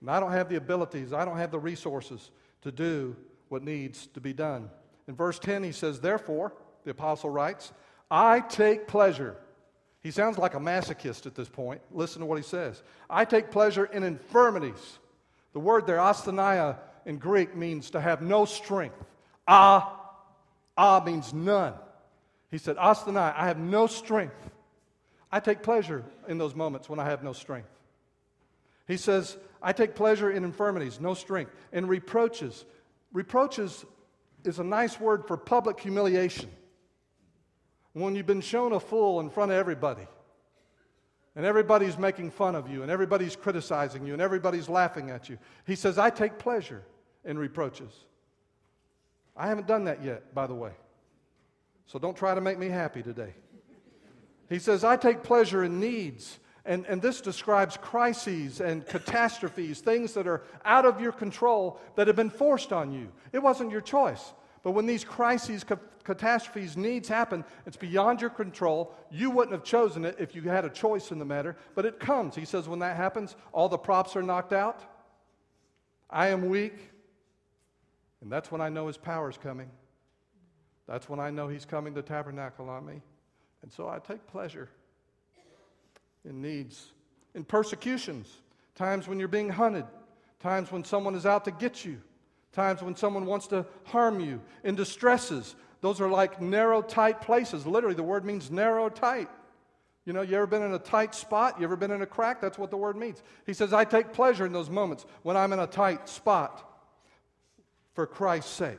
And 0.00 0.10
I 0.10 0.20
don't 0.20 0.32
have 0.32 0.48
the 0.48 0.56
abilities, 0.56 1.12
I 1.12 1.24
don't 1.24 1.38
have 1.38 1.50
the 1.50 1.58
resources 1.58 2.30
to 2.62 2.72
do 2.72 3.16
what 3.48 3.62
needs 3.62 4.06
to 4.08 4.20
be 4.20 4.32
done. 4.32 4.70
In 5.06 5.14
verse 5.14 5.38
10, 5.38 5.62
he 5.64 5.72
says, 5.72 6.00
Therefore, 6.00 6.52
the 6.84 6.90
apostle 6.90 7.30
writes, 7.30 7.72
I 8.10 8.40
take 8.40 8.86
pleasure. 8.86 9.36
He 10.02 10.10
sounds 10.10 10.38
like 10.38 10.54
a 10.54 10.58
masochist 10.58 11.26
at 11.26 11.34
this 11.34 11.48
point. 11.48 11.80
Listen 11.90 12.20
to 12.20 12.26
what 12.26 12.36
he 12.36 12.44
says. 12.44 12.82
I 13.10 13.24
take 13.24 13.50
pleasure 13.50 13.86
in 13.86 14.04
infirmities. 14.04 14.98
The 15.52 15.60
word 15.60 15.86
there, 15.86 15.98
asthenia, 15.98 16.76
in 17.04 17.18
Greek 17.18 17.56
means 17.56 17.90
to 17.90 18.00
have 18.00 18.22
no 18.22 18.44
strength. 18.44 19.02
Ah, 19.46 19.98
ah 20.76 21.02
means 21.04 21.32
none. 21.32 21.74
He 22.50 22.58
said, 22.58 22.76
asthenia, 22.76 23.34
I 23.36 23.46
have 23.46 23.58
no 23.58 23.86
strength. 23.86 24.50
I 25.32 25.40
take 25.40 25.62
pleasure 25.62 26.04
in 26.28 26.38
those 26.38 26.54
moments 26.54 26.88
when 26.88 26.98
I 26.98 27.04
have 27.04 27.22
no 27.22 27.32
strength. 27.32 27.68
He 28.88 28.96
says, 28.96 29.36
I 29.62 29.72
take 29.72 29.94
pleasure 29.94 30.30
in 30.30 30.42
infirmities, 30.44 30.98
no 30.98 31.14
strength, 31.14 31.52
and 31.72 31.88
reproaches. 31.88 32.64
Reproaches 33.12 33.84
is 34.44 34.58
a 34.58 34.64
nice 34.64 34.98
word 34.98 35.26
for 35.28 35.36
public 35.36 35.78
humiliation. 35.78 36.50
When 37.92 38.16
you've 38.16 38.26
been 38.26 38.40
shown 38.40 38.72
a 38.72 38.80
fool 38.80 39.20
in 39.20 39.28
front 39.28 39.52
of 39.52 39.58
everybody, 39.58 40.06
and 41.36 41.44
everybody's 41.44 41.98
making 41.98 42.30
fun 42.30 42.54
of 42.54 42.68
you, 42.68 42.82
and 42.82 42.90
everybody's 42.90 43.36
criticizing 43.36 44.06
you, 44.06 44.14
and 44.14 44.22
everybody's 44.22 44.68
laughing 44.68 45.10
at 45.10 45.28
you, 45.28 45.38
he 45.66 45.76
says, 45.76 45.98
I 45.98 46.10
take 46.10 46.38
pleasure 46.38 46.82
in 47.24 47.38
reproaches. 47.38 47.92
I 49.36 49.48
haven't 49.48 49.66
done 49.66 49.84
that 49.84 50.02
yet, 50.02 50.34
by 50.34 50.46
the 50.46 50.54
way. 50.54 50.72
So 51.86 51.98
don't 51.98 52.16
try 52.16 52.34
to 52.34 52.40
make 52.40 52.58
me 52.58 52.68
happy 52.68 53.02
today. 53.02 53.34
He 54.48 54.58
says, 54.58 54.82
I 54.82 54.96
take 54.96 55.22
pleasure 55.22 55.62
in 55.62 55.78
needs 55.78 56.38
and, 56.68 56.84
and 56.84 57.00
this 57.00 57.22
describes 57.22 57.78
crises 57.78 58.60
and 58.60 58.86
catastrophes, 58.86 59.80
things 59.80 60.12
that 60.12 60.26
are 60.26 60.42
out 60.66 60.84
of 60.84 61.00
your 61.00 61.12
control 61.12 61.80
that 61.96 62.06
have 62.08 62.14
been 62.14 62.28
forced 62.28 62.74
on 62.74 62.92
you. 62.92 63.08
It 63.32 63.38
wasn't 63.38 63.70
your 63.70 63.80
choice. 63.80 64.34
But 64.62 64.72
when 64.72 64.84
these 64.84 65.02
crises, 65.02 65.64
ca- 65.64 65.78
catastrophes, 66.04 66.76
needs 66.76 67.08
happen, 67.08 67.42
it's 67.64 67.78
beyond 67.78 68.20
your 68.20 68.28
control. 68.28 68.94
You 69.10 69.30
wouldn't 69.30 69.54
have 69.54 69.64
chosen 69.64 70.04
it 70.04 70.16
if 70.18 70.34
you 70.34 70.42
had 70.42 70.66
a 70.66 70.68
choice 70.68 71.10
in 71.10 71.18
the 71.18 71.24
matter, 71.24 71.56
but 71.74 71.86
it 71.86 71.98
comes. 71.98 72.34
He 72.34 72.44
says, 72.44 72.68
when 72.68 72.80
that 72.80 72.98
happens, 72.98 73.34
all 73.52 73.70
the 73.70 73.78
props 73.78 74.14
are 74.14 74.22
knocked 74.22 74.52
out. 74.52 74.82
I 76.10 76.28
am 76.28 76.50
weak, 76.50 76.90
and 78.20 78.30
that's 78.30 78.52
when 78.52 78.60
I 78.60 78.68
know 78.68 78.88
his 78.88 78.98
power 78.98 79.30
is 79.30 79.38
coming. 79.38 79.70
That's 80.86 81.08
when 81.08 81.18
I 81.18 81.30
know 81.30 81.48
he's 81.48 81.64
coming 81.64 81.94
to 81.94 82.02
tabernacle 82.02 82.68
on 82.68 82.84
me. 82.84 83.00
And 83.62 83.72
so 83.72 83.88
I 83.88 84.00
take 84.00 84.26
pleasure 84.26 84.68
in 86.28 86.42
needs, 86.42 86.92
in 87.34 87.42
persecutions, 87.44 88.28
times 88.74 89.08
when 89.08 89.18
you're 89.18 89.28
being 89.28 89.48
hunted, 89.48 89.84
times 90.40 90.70
when 90.70 90.84
someone 90.84 91.14
is 91.14 91.26
out 91.26 91.44
to 91.46 91.50
get 91.50 91.84
you, 91.84 92.00
times 92.52 92.82
when 92.82 92.94
someone 92.94 93.26
wants 93.26 93.46
to 93.48 93.66
harm 93.84 94.20
you, 94.20 94.40
in 94.62 94.74
distresses. 94.74 95.56
Those 95.80 96.00
are 96.00 96.08
like 96.08 96.40
narrow, 96.40 96.82
tight 96.82 97.20
places. 97.20 97.66
Literally, 97.66 97.94
the 97.94 98.02
word 98.02 98.24
means 98.24 98.50
narrow, 98.50 98.88
tight. 98.88 99.28
You 100.04 100.12
know, 100.12 100.22
you 100.22 100.36
ever 100.36 100.46
been 100.46 100.62
in 100.62 100.72
a 100.72 100.78
tight 100.78 101.14
spot? 101.14 101.58
You 101.58 101.64
ever 101.64 101.76
been 101.76 101.90
in 101.90 102.02
a 102.02 102.06
crack? 102.06 102.40
That's 102.40 102.58
what 102.58 102.70
the 102.70 102.76
word 102.76 102.96
means. 102.96 103.22
He 103.46 103.52
says, 103.52 103.72
I 103.72 103.84
take 103.84 104.12
pleasure 104.12 104.46
in 104.46 104.52
those 104.52 104.70
moments 104.70 105.06
when 105.22 105.36
I'm 105.36 105.52
in 105.52 105.58
a 105.58 105.66
tight 105.66 106.08
spot 106.08 106.64
for 107.94 108.06
Christ's 108.06 108.52
sake. 108.52 108.78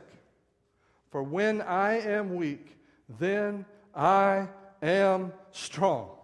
For 1.11 1.23
when 1.23 1.61
I 1.61 1.99
am 1.99 2.35
weak, 2.35 2.77
then 3.19 3.65
I 3.95 4.47
am 4.81 5.33
strong. 5.51 6.18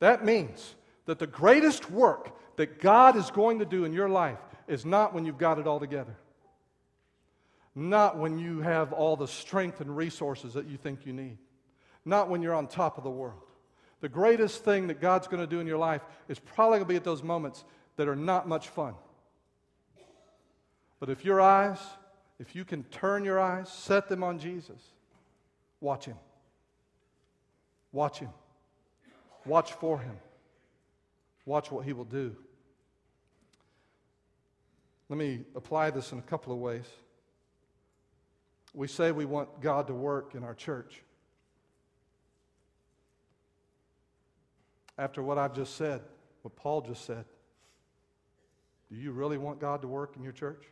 That 0.00 0.24
means 0.24 0.74
that 1.06 1.18
the 1.18 1.26
greatest 1.26 1.90
work 1.90 2.36
that 2.56 2.80
God 2.80 3.16
is 3.16 3.30
going 3.30 3.60
to 3.60 3.64
do 3.64 3.84
in 3.84 3.92
your 3.92 4.08
life 4.08 4.38
is 4.68 4.84
not 4.84 5.14
when 5.14 5.24
you've 5.24 5.38
got 5.38 5.58
it 5.58 5.66
all 5.66 5.80
together, 5.80 6.16
not 7.74 8.18
when 8.18 8.38
you 8.38 8.60
have 8.60 8.92
all 8.92 9.16
the 9.16 9.28
strength 9.28 9.80
and 9.80 9.96
resources 9.96 10.54
that 10.54 10.66
you 10.66 10.76
think 10.76 11.06
you 11.06 11.12
need, 11.12 11.38
not 12.04 12.28
when 12.28 12.42
you're 12.42 12.54
on 12.54 12.66
top 12.66 12.98
of 12.98 13.04
the 13.04 13.10
world. 13.10 13.42
The 14.00 14.08
greatest 14.08 14.64
thing 14.64 14.88
that 14.88 15.00
God's 15.00 15.26
going 15.26 15.40
to 15.40 15.46
do 15.46 15.60
in 15.60 15.66
your 15.66 15.78
life 15.78 16.02
is 16.28 16.38
probably 16.38 16.78
going 16.78 16.86
to 16.86 16.88
be 16.88 16.96
at 16.96 17.04
those 17.04 17.22
moments 17.22 17.64
that 17.96 18.08
are 18.08 18.16
not 18.16 18.46
much 18.46 18.68
fun. 18.68 18.94
But 21.00 21.10
if 21.10 21.24
your 21.24 21.40
eyes, 21.40 21.78
if 22.38 22.54
you 22.54 22.64
can 22.64 22.84
turn 22.84 23.24
your 23.24 23.40
eyes, 23.40 23.70
set 23.70 24.08
them 24.08 24.22
on 24.22 24.38
Jesus, 24.38 24.80
watch 25.80 26.06
Him. 26.06 26.16
Watch 27.92 28.18
Him. 28.18 28.30
Watch 29.46 29.72
for 29.74 29.98
him. 29.98 30.16
Watch 31.44 31.70
what 31.70 31.84
he 31.84 31.92
will 31.92 32.04
do. 32.04 32.34
Let 35.08 35.18
me 35.18 35.44
apply 35.54 35.90
this 35.90 36.12
in 36.12 36.18
a 36.18 36.22
couple 36.22 36.52
of 36.52 36.58
ways. 36.58 36.86
We 38.74 38.88
say 38.88 39.12
we 39.12 39.24
want 39.24 39.60
God 39.60 39.86
to 39.86 39.94
work 39.94 40.34
in 40.34 40.42
our 40.42 40.54
church. 40.54 41.02
after 44.98 45.22
what 45.22 45.38
I've 45.38 45.54
just 45.54 45.76
said, 45.76 46.00
what 46.42 46.56
Paul 46.56 46.80
just 46.80 47.04
said, 47.04 47.24
do 48.90 48.96
you 48.96 49.12
really 49.12 49.36
want 49.36 49.60
God 49.60 49.82
to 49.82 49.88
work 49.88 50.14
in 50.16 50.22
your 50.22 50.32
church? 50.32 50.64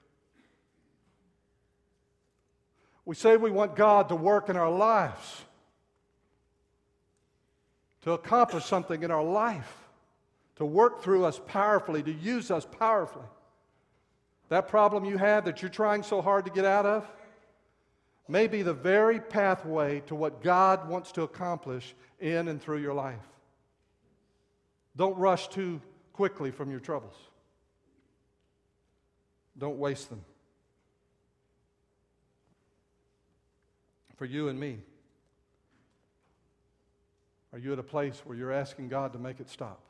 We 3.04 3.14
say 3.14 3.36
we 3.36 3.50
want 3.50 3.76
God 3.76 4.08
to 4.08 4.16
work 4.16 4.48
in 4.48 4.56
our 4.56 4.70
lives, 4.70 5.42
to 8.04 8.12
accomplish 8.12 8.66
something 8.66 9.02
in 9.02 9.10
our 9.10 9.24
life, 9.24 9.78
to 10.56 10.64
work 10.64 11.02
through 11.02 11.24
us 11.24 11.40
powerfully, 11.46 12.02
to 12.02 12.12
use 12.12 12.50
us 12.50 12.66
powerfully. 12.78 13.24
That 14.50 14.68
problem 14.68 15.06
you 15.06 15.16
have 15.16 15.46
that 15.46 15.62
you're 15.62 15.70
trying 15.70 16.02
so 16.02 16.20
hard 16.20 16.44
to 16.44 16.50
get 16.50 16.66
out 16.66 16.84
of 16.84 17.08
may 18.28 18.46
be 18.46 18.60
the 18.60 18.74
very 18.74 19.20
pathway 19.20 20.00
to 20.00 20.14
what 20.14 20.42
God 20.42 20.86
wants 20.86 21.12
to 21.12 21.22
accomplish 21.22 21.94
in 22.20 22.48
and 22.48 22.60
through 22.60 22.78
your 22.78 22.92
life. 22.92 23.26
Don't 24.96 25.16
rush 25.16 25.48
too 25.48 25.80
quickly 26.12 26.50
from 26.50 26.70
your 26.70 26.80
troubles. 26.80 27.16
Don't 29.56 29.78
waste 29.78 30.10
them. 30.10 30.22
For 34.16 34.26
you 34.26 34.48
and 34.48 34.60
me, 34.60 34.80
are 37.54 37.58
you 37.58 37.72
at 37.72 37.78
a 37.78 37.84
place 37.84 38.20
where 38.24 38.36
you're 38.36 38.52
asking 38.52 38.88
God 38.88 39.12
to 39.12 39.18
make 39.20 39.38
it 39.38 39.48
stop? 39.48 39.80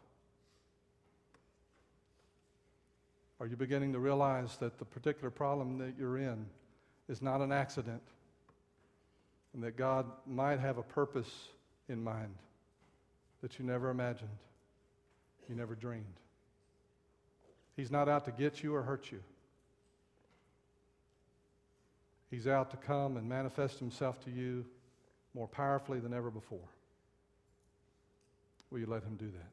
Are 3.41 3.47
you 3.47 3.57
beginning 3.57 3.95
to 3.95 3.99
realize 3.99 4.59
that 4.59 4.79
the 4.79 4.85
particular 4.85 5.31
problem 5.31 5.79
that 5.79 5.95
you're 5.99 6.19
in 6.19 6.45
is 7.09 7.23
not 7.23 7.41
an 7.41 7.53
accident 7.53 8.03
and 9.55 9.63
that 9.65 9.79
God 9.79 10.05
might 10.27 10.61
have 10.61 10.77
a 10.77 10.83
purpose 10.83 11.49
in 11.89 12.05
mind 12.05 12.35
that 13.41 13.59
you 13.59 13.65
never 13.65 13.89
imagined, 13.89 14.29
you 15.49 15.55
never 15.55 15.75
dreamed? 15.75 16.05
He's 17.77 17.91
not 17.91 18.11
out 18.11 18.27
to 18.27 18.31
get 18.31 18.63
you 18.63 18.75
or 18.75 18.83
hurt 18.83 19.11
you. 19.11 19.21
He's 22.31 22.47
out 22.47 22.71
to 22.73 22.77
come 22.77 23.17
and 23.17 23.27
manifest 23.27 23.79
himself 23.79 24.23
to 24.25 24.31
you 24.31 24.67
more 25.35 25.49
powerfully 25.49 25.99
than 25.99 26.13
ever 26.13 26.31
before. 26.31 26.69
Will 28.75 28.81
you 28.81 28.87
let 28.87 29.05
him 29.05 29.15
do 29.15 29.31
that? 29.31 29.53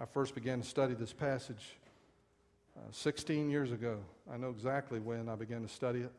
I 0.00 0.04
first 0.04 0.36
began 0.36 0.60
to 0.60 0.64
study 0.64 0.94
this 0.94 1.12
passage 1.12 1.74
uh, 2.76 2.82
16 2.92 3.50
years 3.50 3.72
ago. 3.72 3.98
I 4.32 4.36
know 4.36 4.50
exactly 4.50 5.00
when 5.00 5.28
I 5.28 5.34
began 5.34 5.62
to 5.62 5.68
study 5.68 6.02
it. 6.02 6.12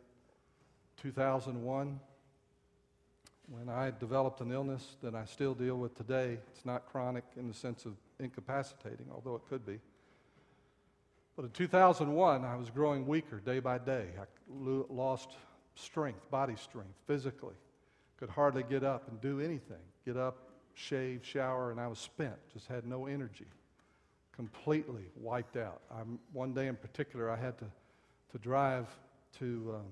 2001, 1.02 2.02
when 3.50 3.70
I 3.70 3.94
developed 3.98 4.42
an 4.42 4.52
illness 4.52 4.98
that 5.02 5.16
I 5.16 5.24
still 5.24 5.54
deal 5.54 5.78
with 5.78 5.96
today. 5.96 6.38
It's 6.52 6.66
not 6.66 6.86
chronic 6.92 7.24
in 7.38 7.48
the 7.48 7.54
sense 7.54 7.86
of 7.86 7.94
incapacitating, 8.20 9.06
although 9.14 9.36
it 9.36 9.44
could 9.48 9.66
be. 9.66 9.80
But 11.38 11.46
in 11.46 11.52
2001, 11.52 12.44
I 12.44 12.56
was 12.58 12.70
growing 12.70 13.08
weaker 13.08 13.40
day 13.40 13.60
by 13.60 13.78
day. 13.78 14.08
I 14.20 14.26
lost 14.50 15.30
strength, 15.76 16.30
body 16.30 16.56
strength, 16.58 16.92
physically. 17.06 17.56
Could 18.18 18.30
hardly 18.30 18.64
get 18.64 18.84
up 18.84 19.08
and 19.10 19.22
do 19.22 19.40
anything. 19.40 19.78
Get 20.06 20.18
up, 20.18 20.38
shave, 20.74 21.22
shower, 21.24 21.72
and 21.72 21.80
I 21.80 21.88
was 21.88 22.00
spent, 22.00 22.36
just 22.54 22.68
had 22.68 22.86
no 22.86 23.06
energy 23.06 23.46
completely 24.38 25.02
wiped 25.16 25.58
out. 25.58 25.82
I'm, 25.92 26.20
one 26.32 26.54
day 26.54 26.68
in 26.68 26.76
particular, 26.76 27.30
I 27.30 27.36
had 27.36 27.58
to, 27.58 27.66
to 28.32 28.38
drive 28.38 28.86
to, 29.40 29.74
um, 29.76 29.86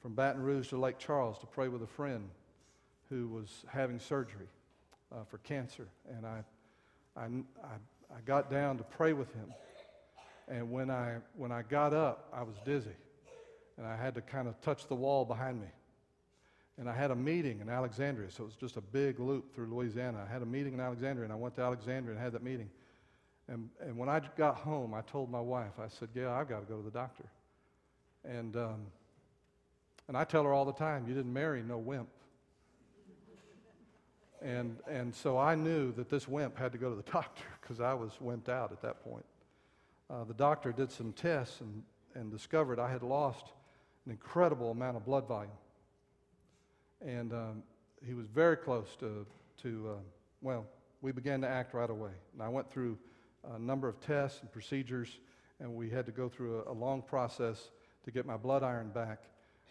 from 0.00 0.14
Baton 0.14 0.40
Rouge 0.40 0.68
to 0.68 0.78
Lake 0.78 0.98
Charles 0.98 1.38
to 1.40 1.46
pray 1.46 1.66
with 1.66 1.82
a 1.82 1.86
friend 1.88 2.30
who 3.10 3.26
was 3.26 3.64
having 3.68 3.98
surgery 3.98 4.46
uh, 5.10 5.24
for 5.28 5.38
cancer. 5.38 5.88
And 6.16 6.24
I, 6.24 6.44
I, 7.16 7.24
I, 7.24 8.16
I 8.16 8.20
got 8.24 8.50
down 8.50 8.78
to 8.78 8.84
pray 8.84 9.12
with 9.12 9.34
him. 9.34 9.52
And 10.46 10.70
when 10.70 10.88
I, 10.88 11.16
when 11.36 11.50
I 11.50 11.62
got 11.62 11.92
up, 11.92 12.28
I 12.32 12.44
was 12.44 12.54
dizzy. 12.64 12.96
And 13.76 13.84
I 13.84 13.96
had 13.96 14.14
to 14.14 14.20
kind 14.20 14.46
of 14.46 14.60
touch 14.60 14.86
the 14.86 14.94
wall 14.94 15.24
behind 15.24 15.60
me. 15.60 15.68
And 16.78 16.88
I 16.88 16.94
had 16.94 17.10
a 17.10 17.14
meeting 17.14 17.60
in 17.60 17.68
Alexandria, 17.68 18.30
so 18.30 18.44
it 18.44 18.46
was 18.46 18.56
just 18.56 18.76
a 18.76 18.80
big 18.80 19.20
loop 19.20 19.54
through 19.54 19.66
Louisiana. 19.66 20.26
I 20.26 20.32
had 20.32 20.42
a 20.42 20.46
meeting 20.46 20.72
in 20.72 20.80
Alexandria, 20.80 21.24
and 21.24 21.32
I 21.32 21.36
went 21.36 21.54
to 21.56 21.62
Alexandria 21.62 22.14
and 22.14 22.22
had 22.22 22.32
that 22.32 22.42
meeting. 22.42 22.70
And, 23.48 23.68
and 23.80 23.96
when 23.96 24.08
I 24.08 24.20
got 24.36 24.56
home, 24.56 24.94
I 24.94 25.02
told 25.02 25.30
my 25.30 25.40
wife, 25.40 25.78
I 25.78 25.88
said, 25.88 26.08
Yeah, 26.14 26.32
I've 26.32 26.48
got 26.48 26.60
to 26.60 26.66
go 26.66 26.76
to 26.76 26.82
the 26.82 26.90
doctor. 26.90 27.24
And, 28.24 28.56
um, 28.56 28.86
and 30.08 30.16
I 30.16 30.24
tell 30.24 30.44
her 30.44 30.52
all 30.52 30.64
the 30.64 30.72
time, 30.72 31.06
You 31.06 31.14
didn't 31.14 31.32
marry 31.32 31.62
no 31.62 31.78
wimp. 31.78 32.08
And, 34.40 34.78
and 34.88 35.14
so 35.14 35.38
I 35.38 35.54
knew 35.54 35.92
that 35.92 36.10
this 36.10 36.26
wimp 36.26 36.58
had 36.58 36.72
to 36.72 36.78
go 36.78 36.90
to 36.90 36.96
the 36.96 37.02
doctor 37.12 37.44
because 37.60 37.80
I 37.80 37.94
was 37.94 38.12
wimped 38.22 38.48
out 38.48 38.72
at 38.72 38.82
that 38.82 39.04
point. 39.04 39.24
Uh, 40.10 40.24
the 40.24 40.34
doctor 40.34 40.72
did 40.72 40.90
some 40.90 41.12
tests 41.12 41.60
and, 41.60 41.82
and 42.14 42.30
discovered 42.30 42.78
I 42.78 42.90
had 42.90 43.02
lost 43.02 43.46
an 44.04 44.10
incredible 44.10 44.70
amount 44.70 44.96
of 44.96 45.04
blood 45.04 45.28
volume. 45.28 45.52
And 47.04 47.32
um, 47.32 47.62
he 48.06 48.14
was 48.14 48.26
very 48.26 48.56
close 48.56 48.96
to, 49.00 49.26
to 49.62 49.90
uh, 49.90 50.00
well, 50.40 50.66
we 51.00 51.12
began 51.12 51.40
to 51.40 51.48
act 51.48 51.74
right 51.74 51.90
away. 51.90 52.12
And 52.32 52.42
I 52.42 52.48
went 52.48 52.70
through 52.70 52.98
a 53.54 53.58
number 53.58 53.88
of 53.88 54.00
tests 54.00 54.40
and 54.40 54.52
procedures, 54.52 55.18
and 55.60 55.74
we 55.74 55.90
had 55.90 56.06
to 56.06 56.12
go 56.12 56.28
through 56.28 56.62
a, 56.66 56.72
a 56.72 56.74
long 56.74 57.02
process 57.02 57.70
to 58.04 58.10
get 58.10 58.26
my 58.26 58.36
blood 58.36 58.62
iron 58.62 58.90
back. 58.90 59.24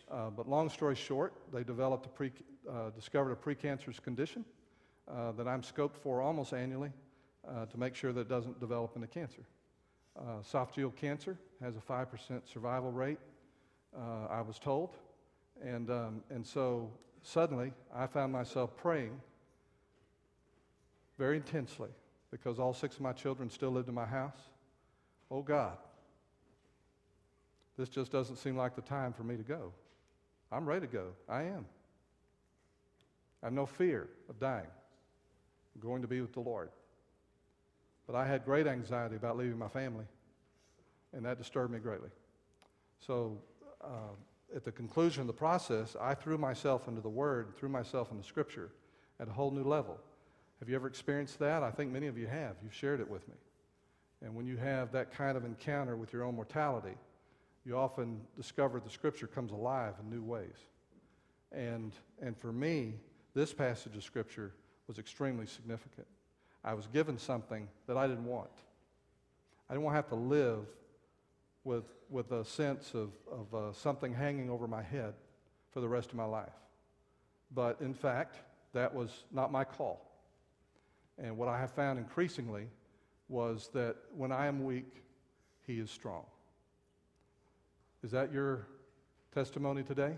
Uh, 0.09 0.29
but 0.29 0.47
long 0.47 0.69
story 0.69 0.95
short, 0.95 1.33
they 1.53 1.63
developed 1.63 2.05
a 2.05 2.09
pre, 2.09 2.31
uh, 2.69 2.89
discovered 2.89 3.31
a 3.31 3.35
precancerous 3.35 4.01
condition 4.01 4.43
uh, 5.09 5.31
that 5.33 5.47
I'm 5.47 5.61
scoped 5.61 5.95
for 5.95 6.21
almost 6.21 6.53
annually 6.53 6.91
uh, 7.47 7.65
to 7.65 7.77
make 7.77 7.95
sure 7.95 8.11
that 8.11 8.21
it 8.21 8.29
doesn't 8.29 8.59
develop 8.59 8.95
into 8.95 9.07
cancer. 9.07 9.43
Uh, 10.19 10.41
esophageal 10.43 10.93
cancer 10.95 11.37
has 11.61 11.75
a 11.77 11.79
5% 11.79 12.41
survival 12.51 12.91
rate, 12.91 13.19
uh, 13.95 14.27
I 14.29 14.41
was 14.41 14.59
told. 14.59 14.97
And, 15.63 15.89
um, 15.89 16.23
and 16.29 16.45
so 16.45 16.91
suddenly 17.23 17.73
I 17.93 18.07
found 18.07 18.31
myself 18.31 18.75
praying 18.77 19.19
very 21.17 21.37
intensely 21.37 21.89
because 22.31 22.59
all 22.59 22.73
six 22.73 22.95
of 22.95 23.01
my 23.01 23.13
children 23.13 23.49
still 23.49 23.71
lived 23.71 23.89
in 23.89 23.95
my 23.95 24.05
house. 24.05 24.39
Oh 25.29 25.41
God, 25.41 25.77
this 27.77 27.89
just 27.89 28.11
doesn't 28.11 28.37
seem 28.37 28.57
like 28.57 28.75
the 28.75 28.81
time 28.81 29.13
for 29.13 29.23
me 29.23 29.37
to 29.37 29.43
go. 29.43 29.71
I'm 30.51 30.65
ready 30.65 30.87
to 30.87 30.91
go. 30.91 31.07
I 31.29 31.43
am. 31.43 31.65
I 33.41 33.47
have 33.47 33.53
no 33.53 33.65
fear 33.65 34.09
of 34.29 34.39
dying. 34.39 34.67
I'm 35.75 35.81
going 35.81 36.01
to 36.01 36.07
be 36.07 36.21
with 36.21 36.33
the 36.33 36.41
Lord. 36.41 36.69
But 38.05 38.15
I 38.15 38.27
had 38.27 38.43
great 38.43 38.67
anxiety 38.67 39.15
about 39.15 39.37
leaving 39.37 39.57
my 39.57 39.69
family, 39.69 40.05
and 41.13 41.25
that 41.25 41.37
disturbed 41.37 41.71
me 41.71 41.79
greatly. 41.79 42.09
So, 42.99 43.37
uh, 43.81 44.15
at 44.55 44.63
the 44.63 44.71
conclusion 44.71 45.21
of 45.21 45.27
the 45.27 45.33
process, 45.33 45.95
I 45.99 46.13
threw 46.13 46.37
myself 46.37 46.87
into 46.87 47.01
the 47.01 47.09
Word, 47.09 47.55
threw 47.57 47.69
myself 47.69 48.11
into 48.11 48.23
Scripture 48.23 48.71
at 49.19 49.27
a 49.27 49.31
whole 49.31 49.51
new 49.51 49.63
level. 49.63 49.97
Have 50.59 50.69
you 50.69 50.75
ever 50.75 50.87
experienced 50.87 51.39
that? 51.39 51.63
I 51.63 51.71
think 51.71 51.91
many 51.91 52.07
of 52.07 52.17
you 52.17 52.27
have. 52.27 52.55
You've 52.63 52.73
shared 52.73 52.99
it 52.99 53.09
with 53.09 53.27
me. 53.27 53.35
And 54.23 54.35
when 54.35 54.45
you 54.45 54.57
have 54.57 54.91
that 54.91 55.11
kind 55.11 55.35
of 55.35 55.45
encounter 55.45 55.95
with 55.95 56.13
your 56.13 56.23
own 56.23 56.35
mortality, 56.35 56.95
you 57.65 57.77
often 57.77 58.21
discover 58.35 58.79
the 58.79 58.89
scripture 58.89 59.27
comes 59.27 59.51
alive 59.51 59.93
in 60.01 60.09
new 60.09 60.23
ways. 60.23 60.67
And, 61.51 61.93
and 62.21 62.37
for 62.37 62.51
me, 62.51 62.93
this 63.33 63.53
passage 63.53 63.95
of 63.95 64.03
scripture 64.03 64.53
was 64.87 64.99
extremely 64.99 65.45
significant. 65.45 66.07
I 66.63 66.73
was 66.73 66.87
given 66.87 67.17
something 67.17 67.67
that 67.87 67.97
I 67.97 68.07
didn't 68.07 68.25
want. 68.25 68.51
I 69.69 69.73
didn't 69.73 69.83
want 69.83 69.93
to 69.93 69.97
have 69.97 70.09
to 70.09 70.15
live 70.15 70.65
with, 71.63 71.85
with 72.09 72.31
a 72.31 72.43
sense 72.43 72.93
of, 72.93 73.11
of 73.31 73.53
uh, 73.53 73.73
something 73.73 74.13
hanging 74.13 74.49
over 74.49 74.67
my 74.67 74.81
head 74.81 75.13
for 75.71 75.79
the 75.79 75.87
rest 75.87 76.09
of 76.09 76.15
my 76.15 76.25
life. 76.25 76.49
But 77.53 77.81
in 77.81 77.93
fact, 77.93 78.37
that 78.73 78.93
was 78.93 79.25
not 79.31 79.51
my 79.51 79.63
call. 79.63 80.07
And 81.17 81.37
what 81.37 81.47
I 81.47 81.59
have 81.59 81.71
found 81.71 81.99
increasingly 81.99 82.67
was 83.27 83.69
that 83.73 83.95
when 84.15 84.31
I 84.31 84.47
am 84.47 84.63
weak, 84.63 85.03
He 85.67 85.79
is 85.79 85.91
strong. 85.91 86.25
Is 88.03 88.11
that 88.11 88.33
your 88.33 88.67
testimony 89.33 89.83
today? 89.83 90.17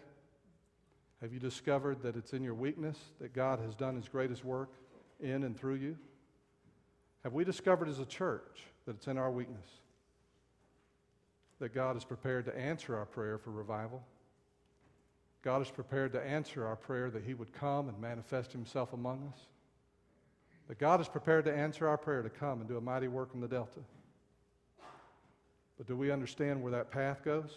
Have 1.21 1.33
you 1.33 1.39
discovered 1.39 2.01
that 2.03 2.15
it's 2.15 2.33
in 2.33 2.43
your 2.43 2.53
weakness 2.53 2.97
that 3.19 3.33
God 3.33 3.59
has 3.59 3.75
done 3.75 3.95
His 3.95 4.07
greatest 4.07 4.45
work 4.45 4.69
in 5.19 5.43
and 5.43 5.57
through 5.57 5.75
you? 5.75 5.97
Have 7.23 7.33
we 7.33 7.43
discovered 7.43 7.87
as 7.87 7.99
a 7.99 8.05
church 8.05 8.61
that 8.85 8.95
it's 8.95 9.07
in 9.07 9.17
our 9.17 9.31
weakness 9.31 9.67
that 11.63 11.73
God 11.73 11.95
is 11.95 12.03
prepared 12.03 12.43
to 12.43 12.57
answer 12.59 12.97
our 12.97 13.05
prayer 13.05 13.37
for 13.37 13.49
revival? 13.49 14.03
God 15.43 15.61
is 15.61 15.71
prepared 15.71 16.11
to 16.11 16.21
answer 16.21 16.67
our 16.67 16.75
prayer 16.75 17.09
that 17.09 17.23
He 17.23 17.33
would 17.33 17.53
come 17.53 17.87
and 17.87 17.97
manifest 18.01 18.51
Himself 18.51 18.91
among 18.91 19.31
us? 19.33 19.39
That 20.67 20.77
God 20.77 20.99
is 20.99 21.07
prepared 21.07 21.45
to 21.45 21.55
answer 21.55 21.87
our 21.87 21.97
prayer 21.97 22.21
to 22.21 22.29
come 22.29 22.59
and 22.59 22.67
do 22.67 22.75
a 22.75 22.81
mighty 22.81 23.07
work 23.07 23.29
in 23.33 23.39
the 23.39 23.47
Delta. 23.47 23.79
But 25.77 25.87
do 25.87 25.95
we 25.95 26.11
understand 26.11 26.61
where 26.61 26.73
that 26.73 26.91
path 26.91 27.23
goes? 27.23 27.51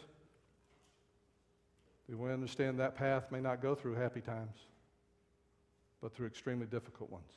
Do 2.09 2.17
we 2.17 2.33
understand 2.33 2.79
that 2.79 2.95
path 2.95 3.33
may 3.33 3.41
not 3.41 3.61
go 3.61 3.75
through 3.75 3.97
happy 3.97 4.21
times, 4.21 4.57
but 6.01 6.15
through 6.15 6.29
extremely 6.29 6.67
difficult 6.67 7.11
ones. 7.11 7.33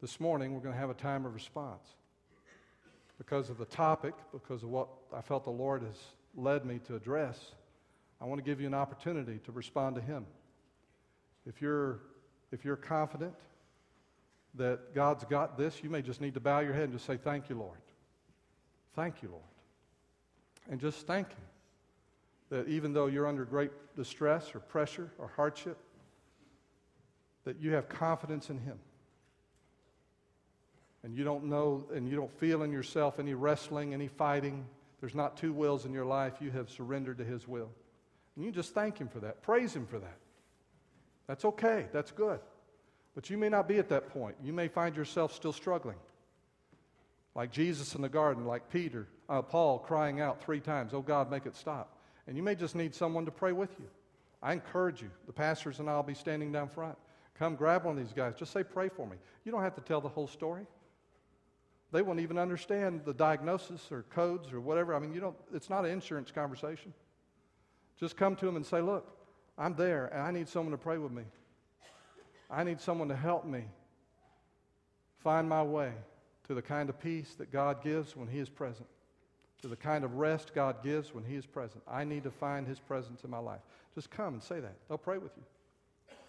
This 0.00 0.18
morning, 0.18 0.54
we're 0.54 0.60
going 0.60 0.74
to 0.74 0.80
have 0.80 0.90
a 0.90 0.94
time 0.94 1.24
of 1.24 1.34
response. 1.34 1.94
Because 3.18 3.48
of 3.50 3.58
the 3.58 3.64
topic, 3.64 4.14
because 4.32 4.62
of 4.62 4.70
what 4.70 4.88
I 5.14 5.20
felt 5.20 5.44
the 5.44 5.50
Lord 5.50 5.82
has 5.82 5.96
led 6.34 6.64
me 6.64 6.80
to 6.86 6.96
address, 6.96 7.52
I 8.20 8.24
want 8.24 8.38
to 8.38 8.44
give 8.44 8.60
you 8.60 8.66
an 8.66 8.74
opportunity 8.74 9.38
to 9.44 9.52
respond 9.52 9.96
to 9.96 10.02
Him. 10.02 10.26
If 11.46 11.62
you're, 11.62 12.00
if 12.50 12.64
you're 12.64 12.76
confident 12.76 13.34
that 14.54 14.94
God's 14.94 15.24
got 15.24 15.58
this, 15.58 15.82
you 15.82 15.90
may 15.90 16.02
just 16.02 16.20
need 16.20 16.34
to 16.34 16.40
bow 16.40 16.60
your 16.60 16.72
head 16.72 16.84
and 16.84 16.92
just 16.92 17.06
say, 17.06 17.16
Thank 17.16 17.48
you, 17.48 17.56
Lord. 17.56 17.78
Thank 18.94 19.22
you, 19.22 19.28
Lord. 19.28 19.42
And 20.70 20.80
just 20.80 21.06
thank 21.06 21.28
Him 21.28 21.44
that 22.50 22.68
even 22.68 22.92
though 22.92 23.06
you're 23.06 23.26
under 23.26 23.44
great 23.44 23.72
distress 23.96 24.54
or 24.54 24.60
pressure 24.60 25.10
or 25.18 25.28
hardship, 25.34 25.76
that 27.44 27.60
you 27.60 27.72
have 27.72 27.88
confidence 27.88 28.50
in 28.50 28.58
Him. 28.58 28.78
And 31.04 31.14
you 31.14 31.22
don't 31.22 31.44
know 31.44 31.84
and 31.94 32.08
you 32.08 32.16
don't 32.16 32.32
feel 32.40 32.62
in 32.62 32.72
yourself 32.72 33.20
any 33.20 33.34
wrestling, 33.34 33.92
any 33.92 34.08
fighting. 34.08 34.64
There's 35.00 35.14
not 35.14 35.36
two 35.36 35.52
wills 35.52 35.84
in 35.84 35.92
your 35.92 36.06
life. 36.06 36.34
You 36.40 36.50
have 36.52 36.70
surrendered 36.70 37.18
to 37.18 37.24
His 37.24 37.46
will. 37.46 37.68
And 38.34 38.44
you 38.44 38.50
just 38.50 38.72
thank 38.74 38.98
Him 38.98 39.08
for 39.08 39.20
that, 39.20 39.42
praise 39.42 39.76
Him 39.76 39.86
for 39.86 39.98
that. 39.98 40.16
That's 41.26 41.44
okay, 41.44 41.86
that's 41.92 42.10
good. 42.10 42.40
But 43.14 43.30
you 43.30 43.38
may 43.38 43.48
not 43.48 43.68
be 43.68 43.78
at 43.78 43.88
that 43.90 44.08
point. 44.08 44.36
You 44.42 44.52
may 44.52 44.66
find 44.66 44.96
yourself 44.96 45.32
still 45.32 45.52
struggling. 45.52 45.96
Like 47.34 47.52
Jesus 47.52 47.94
in 47.94 48.02
the 48.02 48.08
garden, 48.08 48.46
like 48.46 48.70
Peter, 48.70 49.06
uh, 49.28 49.42
Paul 49.42 49.78
crying 49.78 50.20
out 50.20 50.42
three 50.42 50.60
times, 50.60 50.94
Oh 50.94 51.02
God, 51.02 51.30
make 51.30 51.46
it 51.46 51.54
stop. 51.54 51.98
And 52.26 52.36
you 52.36 52.42
may 52.42 52.54
just 52.54 52.74
need 52.74 52.94
someone 52.94 53.26
to 53.26 53.30
pray 53.30 53.52
with 53.52 53.70
you. 53.78 53.86
I 54.42 54.52
encourage 54.52 55.02
you. 55.02 55.10
The 55.26 55.32
pastors 55.32 55.80
and 55.80 55.88
I 55.88 55.96
will 55.96 56.02
be 56.02 56.14
standing 56.14 56.50
down 56.50 56.68
front. 56.68 56.96
Come 57.38 57.56
grab 57.56 57.84
one 57.84 57.98
of 57.98 58.04
these 58.04 58.14
guys. 58.14 58.34
Just 58.36 58.52
say, 58.52 58.62
Pray 58.62 58.88
for 58.88 59.06
me. 59.06 59.16
You 59.44 59.52
don't 59.52 59.62
have 59.62 59.74
to 59.74 59.80
tell 59.80 60.00
the 60.00 60.08
whole 60.08 60.26
story. 60.26 60.66
They 61.94 62.02
won't 62.02 62.18
even 62.18 62.38
understand 62.38 63.02
the 63.04 63.14
diagnosis 63.14 63.92
or 63.92 64.02
codes 64.10 64.52
or 64.52 64.60
whatever. 64.60 64.96
I 64.96 64.98
mean, 64.98 65.14
you 65.14 65.20
don't, 65.20 65.36
it's 65.54 65.70
not 65.70 65.84
an 65.84 65.92
insurance 65.92 66.32
conversation. 66.32 66.92
Just 68.00 68.16
come 68.16 68.34
to 68.34 68.46
them 68.46 68.56
and 68.56 68.66
say, 68.66 68.80
Look, 68.80 69.16
I'm 69.56 69.76
there 69.76 70.06
and 70.06 70.20
I 70.20 70.32
need 70.32 70.48
someone 70.48 70.72
to 70.72 70.76
pray 70.76 70.98
with 70.98 71.12
me. 71.12 71.22
I 72.50 72.64
need 72.64 72.80
someone 72.80 73.06
to 73.10 73.14
help 73.14 73.46
me 73.46 73.62
find 75.22 75.48
my 75.48 75.62
way 75.62 75.92
to 76.48 76.54
the 76.54 76.62
kind 76.62 76.88
of 76.88 77.00
peace 77.00 77.32
that 77.36 77.52
God 77.52 77.80
gives 77.80 78.16
when 78.16 78.26
He 78.26 78.40
is 78.40 78.48
present, 78.48 78.88
to 79.62 79.68
the 79.68 79.76
kind 79.76 80.02
of 80.02 80.16
rest 80.16 80.52
God 80.52 80.82
gives 80.82 81.14
when 81.14 81.22
He 81.22 81.36
is 81.36 81.46
present. 81.46 81.80
I 81.86 82.02
need 82.02 82.24
to 82.24 82.30
find 82.32 82.66
His 82.66 82.80
presence 82.80 83.22
in 83.22 83.30
my 83.30 83.38
life. 83.38 83.60
Just 83.94 84.10
come 84.10 84.34
and 84.34 84.42
say 84.42 84.58
that. 84.58 84.74
They'll 84.88 84.98
pray 84.98 85.18
with 85.18 85.32
you. 85.36 85.44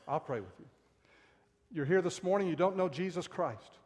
I'll 0.07 0.19
pray 0.19 0.41
with 0.41 0.53
you. 0.59 0.65
You're 1.71 1.85
here 1.85 2.03
this 2.03 2.21
morning, 2.21 2.47
you 2.47 2.55
don't 2.55 2.77
know 2.77 2.87
Jesus 2.87 3.27
Christ, 3.27 3.79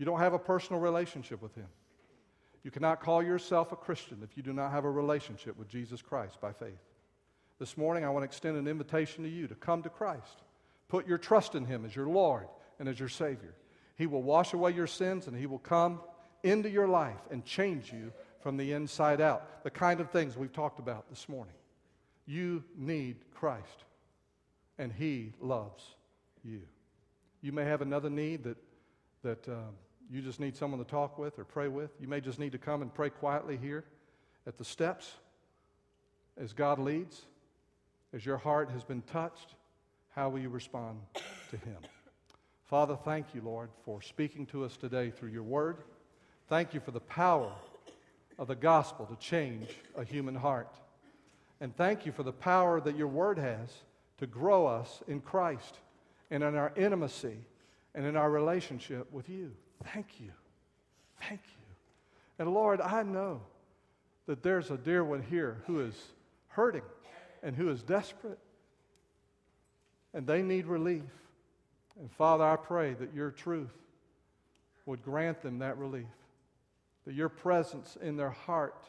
you 0.00 0.06
don't 0.06 0.18
have 0.18 0.32
a 0.32 0.38
personal 0.38 0.80
relationship 0.80 1.42
with 1.42 1.54
Him. 1.54 1.68
You 2.64 2.70
cannot 2.70 3.02
call 3.02 3.22
yourself 3.22 3.70
a 3.70 3.76
Christian 3.76 4.20
if 4.24 4.34
you 4.34 4.42
do 4.42 4.54
not 4.54 4.70
have 4.70 4.86
a 4.86 4.90
relationship 4.90 5.58
with 5.58 5.68
Jesus 5.68 6.00
Christ 6.00 6.40
by 6.40 6.54
faith. 6.54 6.80
This 7.58 7.76
morning, 7.76 8.02
I 8.02 8.08
want 8.08 8.22
to 8.22 8.24
extend 8.24 8.56
an 8.56 8.66
invitation 8.66 9.24
to 9.24 9.28
you 9.28 9.46
to 9.46 9.54
come 9.54 9.82
to 9.82 9.90
Christ. 9.90 10.42
Put 10.88 11.06
your 11.06 11.18
trust 11.18 11.54
in 11.54 11.66
Him 11.66 11.84
as 11.84 11.94
your 11.94 12.06
Lord 12.06 12.46
and 12.78 12.88
as 12.88 12.98
your 12.98 13.10
Savior. 13.10 13.54
He 13.94 14.06
will 14.06 14.22
wash 14.22 14.54
away 14.54 14.72
your 14.72 14.86
sins 14.86 15.26
and 15.26 15.36
He 15.36 15.44
will 15.44 15.58
come 15.58 16.00
into 16.42 16.70
your 16.70 16.88
life 16.88 17.20
and 17.30 17.44
change 17.44 17.92
you 17.92 18.10
from 18.40 18.56
the 18.56 18.72
inside 18.72 19.20
out. 19.20 19.64
The 19.64 19.70
kind 19.70 20.00
of 20.00 20.10
things 20.10 20.34
we've 20.34 20.50
talked 20.50 20.78
about 20.78 21.10
this 21.10 21.28
morning. 21.28 21.52
You 22.24 22.64
need 22.74 23.16
Christ, 23.34 23.84
and 24.78 24.90
He 24.90 25.34
loves 25.42 25.84
you. 26.42 26.62
You 27.42 27.52
may 27.52 27.64
have 27.64 27.82
another 27.82 28.08
need 28.08 28.44
that, 28.44 28.56
that 29.22 29.46
um, 29.46 29.74
you 30.10 30.22
just 30.22 30.40
need 30.40 30.56
someone 30.56 30.82
to 30.82 30.90
talk 30.90 31.18
with 31.18 31.38
or 31.38 31.44
pray 31.44 31.68
with. 31.68 31.90
You 32.00 32.08
may 32.08 32.20
just 32.20 32.38
need 32.38 32.52
to 32.52 32.58
come 32.58 32.82
and 32.82 32.92
pray 32.92 33.10
quietly 33.10 33.56
here 33.56 33.84
at 34.46 34.58
the 34.58 34.64
steps 34.64 35.12
as 36.40 36.52
God 36.52 36.78
leads, 36.78 37.22
as 38.12 38.26
your 38.26 38.38
heart 38.38 38.70
has 38.70 38.82
been 38.82 39.02
touched 39.02 39.54
how 40.14 40.28
will 40.28 40.40
you 40.40 40.48
respond 40.48 40.98
to 41.50 41.56
him? 41.56 41.76
Father, 42.64 42.96
thank 43.04 43.34
you, 43.34 43.42
Lord, 43.42 43.70
for 43.84 44.02
speaking 44.02 44.46
to 44.46 44.64
us 44.64 44.76
today 44.76 45.10
through 45.10 45.30
your 45.30 45.42
word. 45.42 45.78
Thank 46.48 46.74
you 46.74 46.80
for 46.80 46.90
the 46.90 47.00
power 47.00 47.52
of 48.38 48.48
the 48.48 48.56
gospel 48.56 49.06
to 49.06 49.16
change 49.16 49.68
a 49.96 50.04
human 50.04 50.34
heart. 50.34 50.74
And 51.60 51.76
thank 51.76 52.06
you 52.06 52.12
for 52.12 52.22
the 52.22 52.32
power 52.32 52.80
that 52.80 52.96
your 52.96 53.06
word 53.06 53.38
has 53.38 53.68
to 54.18 54.26
grow 54.26 54.66
us 54.66 55.00
in 55.06 55.20
Christ 55.20 55.76
and 56.30 56.42
in 56.42 56.54
our 56.54 56.72
intimacy 56.76 57.38
and 57.94 58.04
in 58.04 58.16
our 58.16 58.30
relationship 58.30 59.12
with 59.12 59.28
you. 59.28 59.52
Thank 59.84 60.20
you. 60.20 60.30
Thank 61.28 61.40
you. 61.44 61.74
And 62.38 62.52
Lord, 62.54 62.80
I 62.80 63.02
know 63.02 63.40
that 64.26 64.42
there's 64.42 64.70
a 64.70 64.76
dear 64.76 65.04
one 65.04 65.22
here 65.22 65.62
who 65.66 65.80
is 65.80 65.94
hurting 66.48 66.82
and 67.42 67.56
who 67.56 67.68
is 67.70 67.82
desperate 67.82 68.38
and 70.14 70.26
they 70.26 70.42
need 70.42 70.66
relief. 70.66 71.02
And 71.98 72.10
Father, 72.12 72.44
I 72.44 72.56
pray 72.56 72.94
that 72.94 73.14
your 73.14 73.30
truth 73.30 73.72
would 74.86 75.02
grant 75.02 75.42
them 75.42 75.58
that 75.58 75.78
relief, 75.78 76.06
that 77.06 77.14
your 77.14 77.28
presence 77.28 77.96
in 78.00 78.16
their 78.16 78.30
heart 78.30 78.84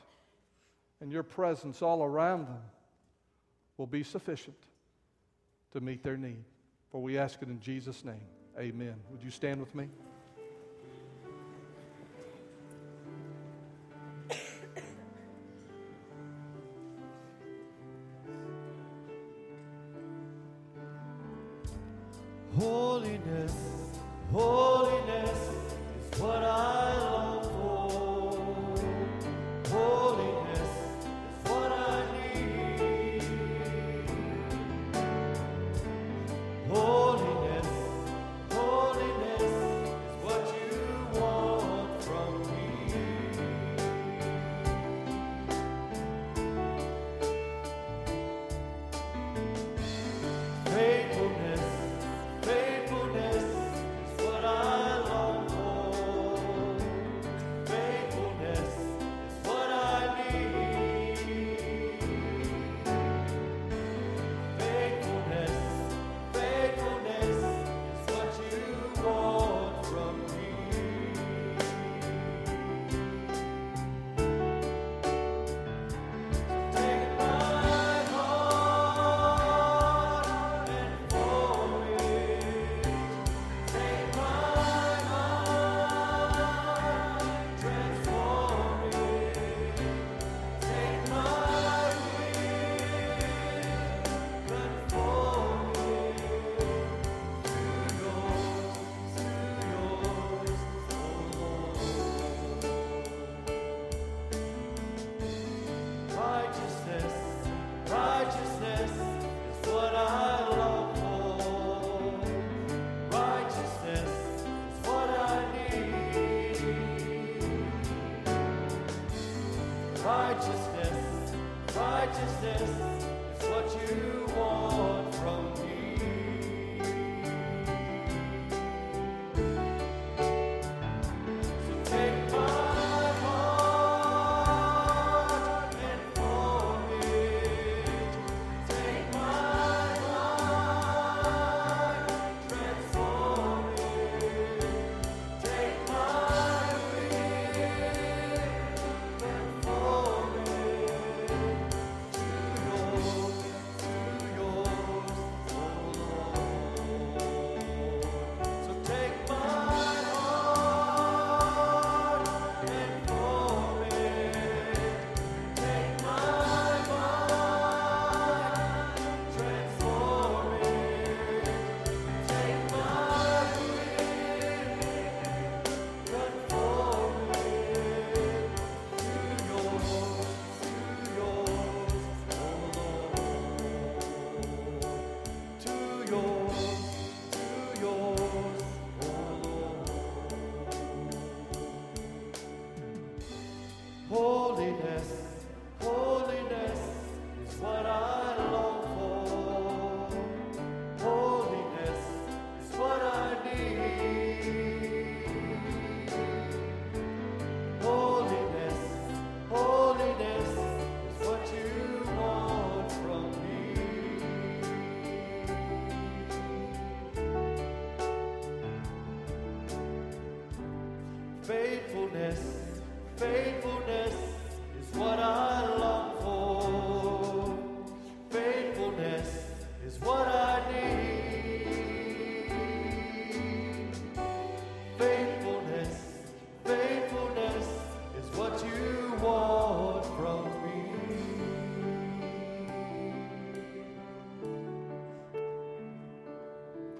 and 1.02 1.12
your 1.12 1.24
presence 1.24 1.82
all 1.82 2.04
around 2.04 2.48
them 2.48 2.62
will 3.78 3.88
be 3.88 4.04
sufficient 4.04 4.56
to 5.74 5.82
meet 5.82 6.04
their 6.04 6.18
need. 6.18 6.44
For 6.92 7.02
we 7.02 7.18
ask 7.18 7.42
it 7.42 7.48
in 7.48 7.60
Jesus' 7.60 8.04
name. 8.04 8.22
Amen. 8.60 8.96
Would 9.12 9.24
you 9.24 9.32
stand 9.32 9.60
with 9.60 9.74
me? 9.74 9.88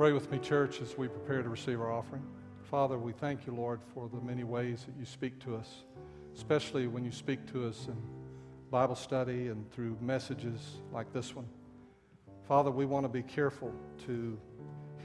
Pray 0.02 0.14
with 0.14 0.32
me, 0.32 0.40
church, 0.40 0.82
as 0.82 0.98
we 0.98 1.08
prepare 1.08 1.44
to 1.44 1.50
receive 1.50 1.80
our 1.80 1.92
offering. 1.92 2.24
Father, 2.72 2.98
we 2.98 3.12
thank 3.12 3.46
you, 3.46 3.54
Lord, 3.54 3.82
for 3.94 4.10
the 4.10 4.20
many 4.20 4.44
ways 4.44 4.84
that 4.88 5.00
you 5.00 5.06
speak 5.06 5.38
to 5.42 5.56
us, 5.56 5.84
especially 6.36 6.88
when 6.88 7.06
you 7.06 7.12
speak 7.12 7.46
to 7.54 7.68
us 7.68 7.86
in 7.88 7.96
Bible 8.72 8.96
study 8.96 9.50
and 9.50 9.72
through 9.72 9.96
messages 10.02 10.78
like 10.92 11.14
this 11.14 11.36
one. 11.36 11.46
Father, 12.48 12.72
we 12.72 12.84
want 12.84 13.04
to 13.06 13.10
be 13.10 13.22
careful 13.22 13.72
to 14.08 14.40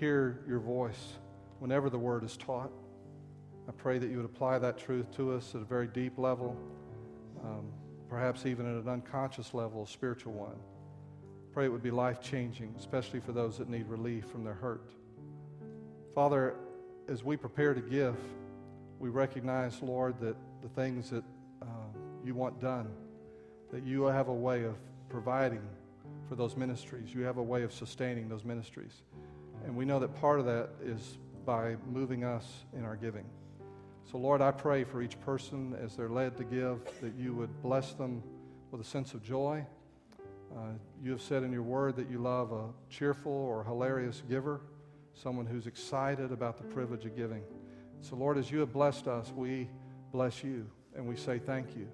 hear 0.00 0.42
your 0.48 0.60
voice 0.60 1.18
whenever 1.58 1.90
the 1.90 1.98
word 1.98 2.24
is 2.24 2.38
taught. 2.38 2.72
I 3.68 3.72
pray 3.72 3.98
that 3.98 4.08
you 4.08 4.16
would 4.16 4.24
apply 4.24 4.60
that 4.60 4.78
truth 4.78 5.14
to 5.16 5.34
us 5.34 5.54
at 5.54 5.60
a 5.60 5.66
very 5.66 5.88
deep 5.88 6.16
level, 6.16 6.56
um, 7.44 7.66
perhaps 8.08 8.46
even 8.46 8.64
at 8.64 8.82
an 8.82 8.88
unconscious 8.88 9.52
level, 9.52 9.82
a 9.82 9.86
spiritual 9.86 10.32
one. 10.32 10.56
Pray 11.56 11.64
it 11.64 11.72
would 11.72 11.82
be 11.82 11.90
life 11.90 12.20
changing, 12.20 12.74
especially 12.78 13.18
for 13.18 13.32
those 13.32 13.56
that 13.56 13.70
need 13.70 13.88
relief 13.88 14.26
from 14.26 14.44
their 14.44 14.52
hurt. 14.52 14.90
Father, 16.14 16.54
as 17.08 17.24
we 17.24 17.34
prepare 17.34 17.72
to 17.72 17.80
give, 17.80 18.14
we 18.98 19.08
recognize, 19.08 19.80
Lord, 19.80 20.20
that 20.20 20.36
the 20.60 20.68
things 20.68 21.08
that 21.08 21.24
uh, 21.62 21.66
you 22.22 22.34
want 22.34 22.60
done, 22.60 22.90
that 23.72 23.84
you 23.84 24.02
have 24.02 24.28
a 24.28 24.34
way 24.34 24.64
of 24.64 24.74
providing 25.08 25.62
for 26.28 26.34
those 26.34 26.58
ministries. 26.58 27.14
You 27.14 27.22
have 27.22 27.38
a 27.38 27.42
way 27.42 27.62
of 27.62 27.72
sustaining 27.72 28.28
those 28.28 28.44
ministries. 28.44 29.00
And 29.64 29.74
we 29.74 29.86
know 29.86 29.98
that 29.98 30.14
part 30.20 30.38
of 30.40 30.44
that 30.44 30.68
is 30.84 31.16
by 31.46 31.76
moving 31.90 32.22
us 32.22 32.66
in 32.74 32.84
our 32.84 32.96
giving. 32.96 33.24
So, 34.12 34.18
Lord, 34.18 34.42
I 34.42 34.50
pray 34.50 34.84
for 34.84 35.00
each 35.00 35.18
person 35.22 35.74
as 35.82 35.96
they're 35.96 36.10
led 36.10 36.36
to 36.36 36.44
give 36.44 36.80
that 37.00 37.14
you 37.16 37.32
would 37.32 37.62
bless 37.62 37.94
them 37.94 38.22
with 38.70 38.82
a 38.82 38.84
sense 38.84 39.14
of 39.14 39.22
joy. 39.22 39.64
Uh, 40.56 40.60
you 41.02 41.10
have 41.10 41.20
said 41.20 41.42
in 41.42 41.52
your 41.52 41.62
word 41.62 41.96
that 41.96 42.08
you 42.10 42.18
love 42.18 42.50
a 42.50 42.68
cheerful 42.88 43.32
or 43.32 43.62
hilarious 43.62 44.22
giver 44.28 44.60
someone 45.12 45.46
who's 45.46 45.66
excited 45.66 46.32
about 46.32 46.56
the 46.56 46.64
privilege 46.64 47.04
of 47.04 47.16
giving. 47.16 47.42
So, 48.00 48.16
Lord, 48.16 48.38
as 48.38 48.50
you 48.50 48.60
have 48.60 48.72
blessed 48.72 49.06
us, 49.08 49.32
we 49.34 49.68
bless 50.12 50.44
you 50.44 50.66
and 50.94 51.06
we 51.06 51.16
say 51.16 51.38
thank 51.38 51.76
you. 51.76 51.88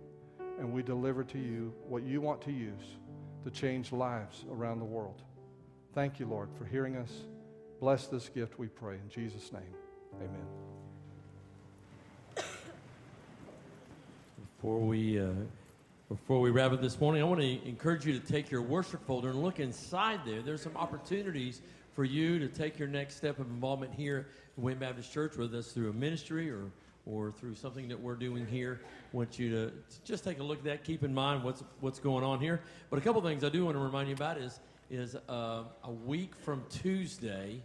And 0.58 0.72
we 0.72 0.82
deliver 0.82 1.24
to 1.24 1.38
you 1.38 1.72
what 1.88 2.02
you 2.02 2.20
want 2.20 2.40
to 2.42 2.52
use 2.52 2.96
to 3.44 3.50
change 3.50 3.90
lives 3.90 4.44
around 4.50 4.78
the 4.78 4.84
world. 4.84 5.22
Thank 5.94 6.20
you, 6.20 6.26
Lord, 6.26 6.48
for 6.56 6.64
hearing 6.64 6.96
us. 6.96 7.10
Bless 7.80 8.06
this 8.06 8.28
gift, 8.28 8.58
we 8.58 8.68
pray. 8.68 8.94
In 8.94 9.08
Jesus' 9.08 9.52
name, 9.52 9.62
amen. 10.16 10.46
Before 14.56 14.78
we, 14.78 15.20
uh, 15.20 15.30
before 16.08 16.40
we 16.40 16.50
wrap 16.50 16.72
up 16.72 16.80
this 16.80 17.00
morning, 17.00 17.22
I 17.22 17.24
want 17.24 17.40
to 17.40 17.68
encourage 17.68 18.04
you 18.04 18.18
to 18.18 18.26
take 18.26 18.50
your 18.50 18.62
worship 18.62 19.06
folder 19.06 19.30
and 19.30 19.42
look 19.42 19.60
inside 19.60 20.20
there. 20.26 20.42
There's 20.42 20.62
some 20.62 20.76
opportunities 20.76 21.62
for 21.94 22.04
you 22.04 22.38
to 22.38 22.48
take 22.48 22.78
your 22.78 22.88
next 22.88 23.16
step 23.16 23.38
of 23.38 23.46
involvement 23.48 23.94
here 23.94 24.28
at 24.56 24.62
Wayne 24.62 24.78
Baptist 24.78 25.12
Church, 25.12 25.36
whether 25.36 25.50
that's 25.50 25.72
through 25.72 25.90
a 25.90 25.92
ministry 25.92 26.50
or, 26.50 26.70
or 27.06 27.32
through 27.32 27.54
something 27.54 27.88
that 27.88 27.98
we're 27.98 28.14
doing 28.14 28.46
here. 28.46 28.80
I 29.12 29.16
want 29.16 29.38
you 29.38 29.50
to 29.50 29.72
just 30.04 30.24
take 30.24 30.38
a 30.38 30.42
look 30.42 30.58
at 30.58 30.64
that. 30.64 30.84
Keep 30.84 31.02
in 31.02 31.14
mind 31.14 31.44
what's, 31.44 31.62
what's 31.80 31.98
going 31.98 32.24
on 32.24 32.40
here. 32.40 32.60
But 32.90 32.98
a 32.98 33.02
couple 33.02 33.20
things 33.22 33.44
I 33.44 33.48
do 33.48 33.64
want 33.64 33.76
to 33.76 33.82
remind 33.82 34.08
you 34.08 34.14
about 34.14 34.38
is, 34.38 34.60
is 34.90 35.16
uh, 35.28 35.64
a 35.84 35.90
week 35.90 36.34
from 36.36 36.62
Tuesday 36.68 37.62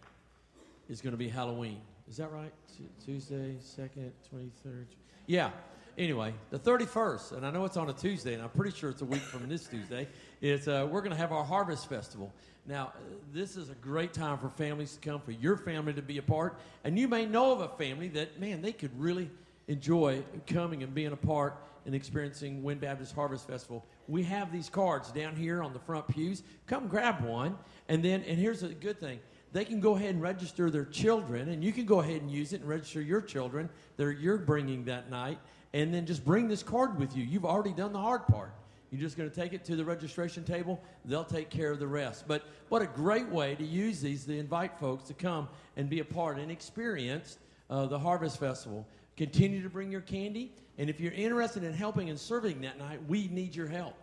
is 0.90 1.02
going 1.02 1.12
to 1.12 1.18
be 1.18 1.28
Halloween. 1.28 1.82
Is 2.10 2.18
that 2.18 2.32
right? 2.32 2.54
T- 2.78 2.88
Tuesday, 3.04 3.58
2nd, 3.62 4.12
23rd? 4.34 4.86
Yeah. 5.26 5.52
Anyway, 5.98 6.32
the 6.52 6.60
31st, 6.60 7.38
and 7.38 7.45
I 7.45 7.50
know 7.50 7.66
it's 7.66 7.76
on 7.76 7.89
a 7.89 7.93
Tuesday, 7.93 8.36
and 8.36 8.43
I'm 8.43 8.50
pretty 8.50 8.78
sure 8.78 8.91
it's 8.91 9.02
a 9.02 9.06
week 9.06 9.22
from 9.22 9.50
this 9.50 9.66
Tuesday, 9.66 10.08
is 10.41 10.68
uh, 10.68 10.88
we're 10.88 11.02
going 11.02 11.12
to 11.12 11.18
have 11.18 11.32
our 11.32 11.43
Harvest 11.43 11.89
Festival. 11.89 12.32
Now, 12.68 12.93
this 13.34 13.58
is 13.58 13.72
a 13.72 13.74
great 13.74 14.14
time 14.14 14.38
for 14.38 14.50
families 14.50 14.93
to 14.93 15.00
come, 15.00 15.20
for 15.20 15.32
your 15.32 15.58
family 15.58 15.93
to 15.93 16.04
be 16.04 16.20
a 16.20 16.22
part. 16.22 16.60
And 16.84 17.00
you 17.00 17.08
may 17.08 17.26
know 17.26 17.52
of 17.52 17.62
a 17.62 17.70
family 17.70 18.10
that, 18.10 18.39
man, 18.39 18.62
they 18.62 18.74
could 18.74 18.91
really 19.00 19.32
enjoy 19.68 20.22
coming 20.45 20.84
and 20.84 20.93
being 20.93 21.14
a 21.14 21.18
part 21.18 21.56
and 21.88 21.95
experiencing 21.95 22.62
Wynne 22.62 22.78
Baptist 22.78 23.16
Harvest 23.16 23.48
Festival. 23.48 23.84
We 24.08 24.22
have 24.22 24.52
these 24.52 24.70
cards 24.70 25.12
down 25.12 25.36
here 25.36 25.64
on 25.64 25.74
the 25.74 25.80
front 25.80 26.08
pews. 26.08 26.43
Come 26.68 26.88
grab 26.88 27.24
one. 27.24 27.58
And 27.89 28.06
then, 28.06 28.22
and 28.28 28.38
here's 28.38 28.62
a 28.62 28.70
good 28.70 29.00
thing 29.00 29.20
they 29.54 29.66
can 29.66 29.80
go 29.80 29.95
ahead 29.95 30.10
and 30.10 30.22
register 30.22 30.70
their 30.70 30.86
children, 30.86 31.50
and 31.50 31.64
you 31.64 31.72
can 31.72 31.86
go 31.86 32.02
ahead 32.02 32.22
and 32.22 32.30
use 32.30 32.54
it 32.54 32.60
and 32.60 32.70
register 32.70 33.02
your 33.02 33.22
children 33.22 33.70
that 33.95 34.20
you're 34.20 34.38
bringing 34.38 34.84
that 34.86 35.10
night. 35.10 35.39
And 35.74 35.93
then 35.93 36.05
just 36.05 36.24
bring 36.24 36.47
this 36.47 36.63
card 36.63 36.97
with 36.97 37.15
you. 37.15 37.24
You've 37.24 37.45
already 37.45 37.74
done 37.74 37.93
the 37.93 37.99
hard 37.99 38.26
part. 38.28 38.51
You're 38.91 39.01
just 39.01 39.18
going 39.18 39.30
to 39.30 39.36
take 39.36 39.53
it 39.53 39.65
to 39.65 39.76
the 39.76 39.84
registration 39.84 40.43
table. 40.43 40.82
They'll 41.03 41.26
take 41.26 41.49
care 41.49 41.72
of 41.72 41.80
the 41.80 41.88
rest. 41.88 42.26
But 42.28 42.45
what 42.70 42.82
a 42.82 42.88
great 42.88 43.28
way 43.28 43.55
to 43.55 43.65
use 43.65 43.99
these 43.99 44.26
to 44.26 44.38
invite 44.38 44.80
folks 44.80 45.05
to 45.05 45.13
come 45.13 45.49
and 45.76 45.89
be 45.89 45.99
a 45.99 46.05
part 46.05 46.39
and 46.39 46.49
experience 46.49 47.38
uh, 47.70 47.86
the 47.86 47.99
Harvest 47.99 48.39
Festival. 48.39 48.88
Continue 49.18 49.61
to 49.61 49.70
bring 49.70 49.91
your 49.91 50.01
candy. 50.01 50.53
And 50.78 50.89
if 50.89 50.99
you're 50.99 51.13
interested 51.13 51.63
in 51.63 51.74
helping 51.74 52.09
and 52.09 52.20
serving 52.20 52.61
that 52.61 52.78
night, 52.78 52.99
we 53.07 53.28
need 53.28 53.55
your 53.55 53.68
help. 53.68 53.95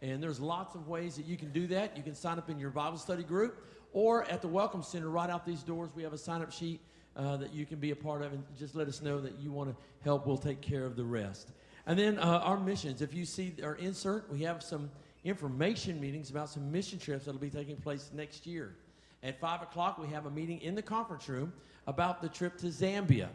And 0.00 0.22
there's 0.22 0.40
lots 0.40 0.74
of 0.74 0.88
ways 0.88 1.16
that 1.16 1.26
you 1.26 1.36
can 1.36 1.52
do 1.52 1.66
that. 1.68 1.96
You 1.96 2.02
can 2.02 2.14
sign 2.14 2.38
up 2.38 2.48
in 2.48 2.58
your 2.58 2.70
Bible 2.70 2.98
study 2.98 3.22
group 3.22 3.66
or 3.92 4.24
at 4.30 4.40
the 4.40 4.48
Welcome 4.48 4.82
Center 4.82 5.10
right 5.10 5.28
out 5.28 5.44
these 5.44 5.62
doors. 5.62 5.90
We 5.94 6.02
have 6.04 6.12
a 6.12 6.18
sign 6.18 6.42
up 6.42 6.52
sheet 6.52 6.80
uh, 7.16 7.36
that 7.36 7.52
you 7.52 7.66
can 7.66 7.78
be 7.78 7.90
a 7.90 7.96
part 7.96 8.22
of. 8.22 8.32
And 8.32 8.44
just 8.58 8.74
let 8.74 8.88
us 8.88 9.02
know 9.02 9.20
that 9.20 9.38
you 9.38 9.52
want 9.52 9.70
to 9.70 9.76
help. 10.04 10.26
We'll 10.26 10.38
take 10.38 10.60
care 10.60 10.84
of 10.84 10.96
the 10.96 11.04
rest. 11.04 11.50
And 11.86 11.98
then 11.98 12.18
uh, 12.18 12.40
our 12.44 12.58
missions. 12.58 13.02
If 13.02 13.14
you 13.14 13.24
see 13.24 13.54
our 13.62 13.74
insert, 13.76 14.30
we 14.30 14.40
have 14.42 14.62
some 14.62 14.90
information 15.24 16.00
meetings 16.00 16.30
about 16.30 16.48
some 16.48 16.70
mission 16.70 16.98
trips 16.98 17.24
that 17.24 17.32
will 17.32 17.40
be 17.40 17.50
taking 17.50 17.76
place 17.76 18.10
next 18.14 18.46
year. 18.46 18.74
At 19.22 19.38
5 19.40 19.62
o'clock, 19.62 19.98
we 19.98 20.08
have 20.08 20.26
a 20.26 20.30
meeting 20.30 20.60
in 20.60 20.74
the 20.74 20.82
conference 20.82 21.28
room 21.28 21.52
about 21.86 22.22
the 22.22 22.28
trip 22.28 22.58
to 22.58 22.66
Zambia. 22.66 23.28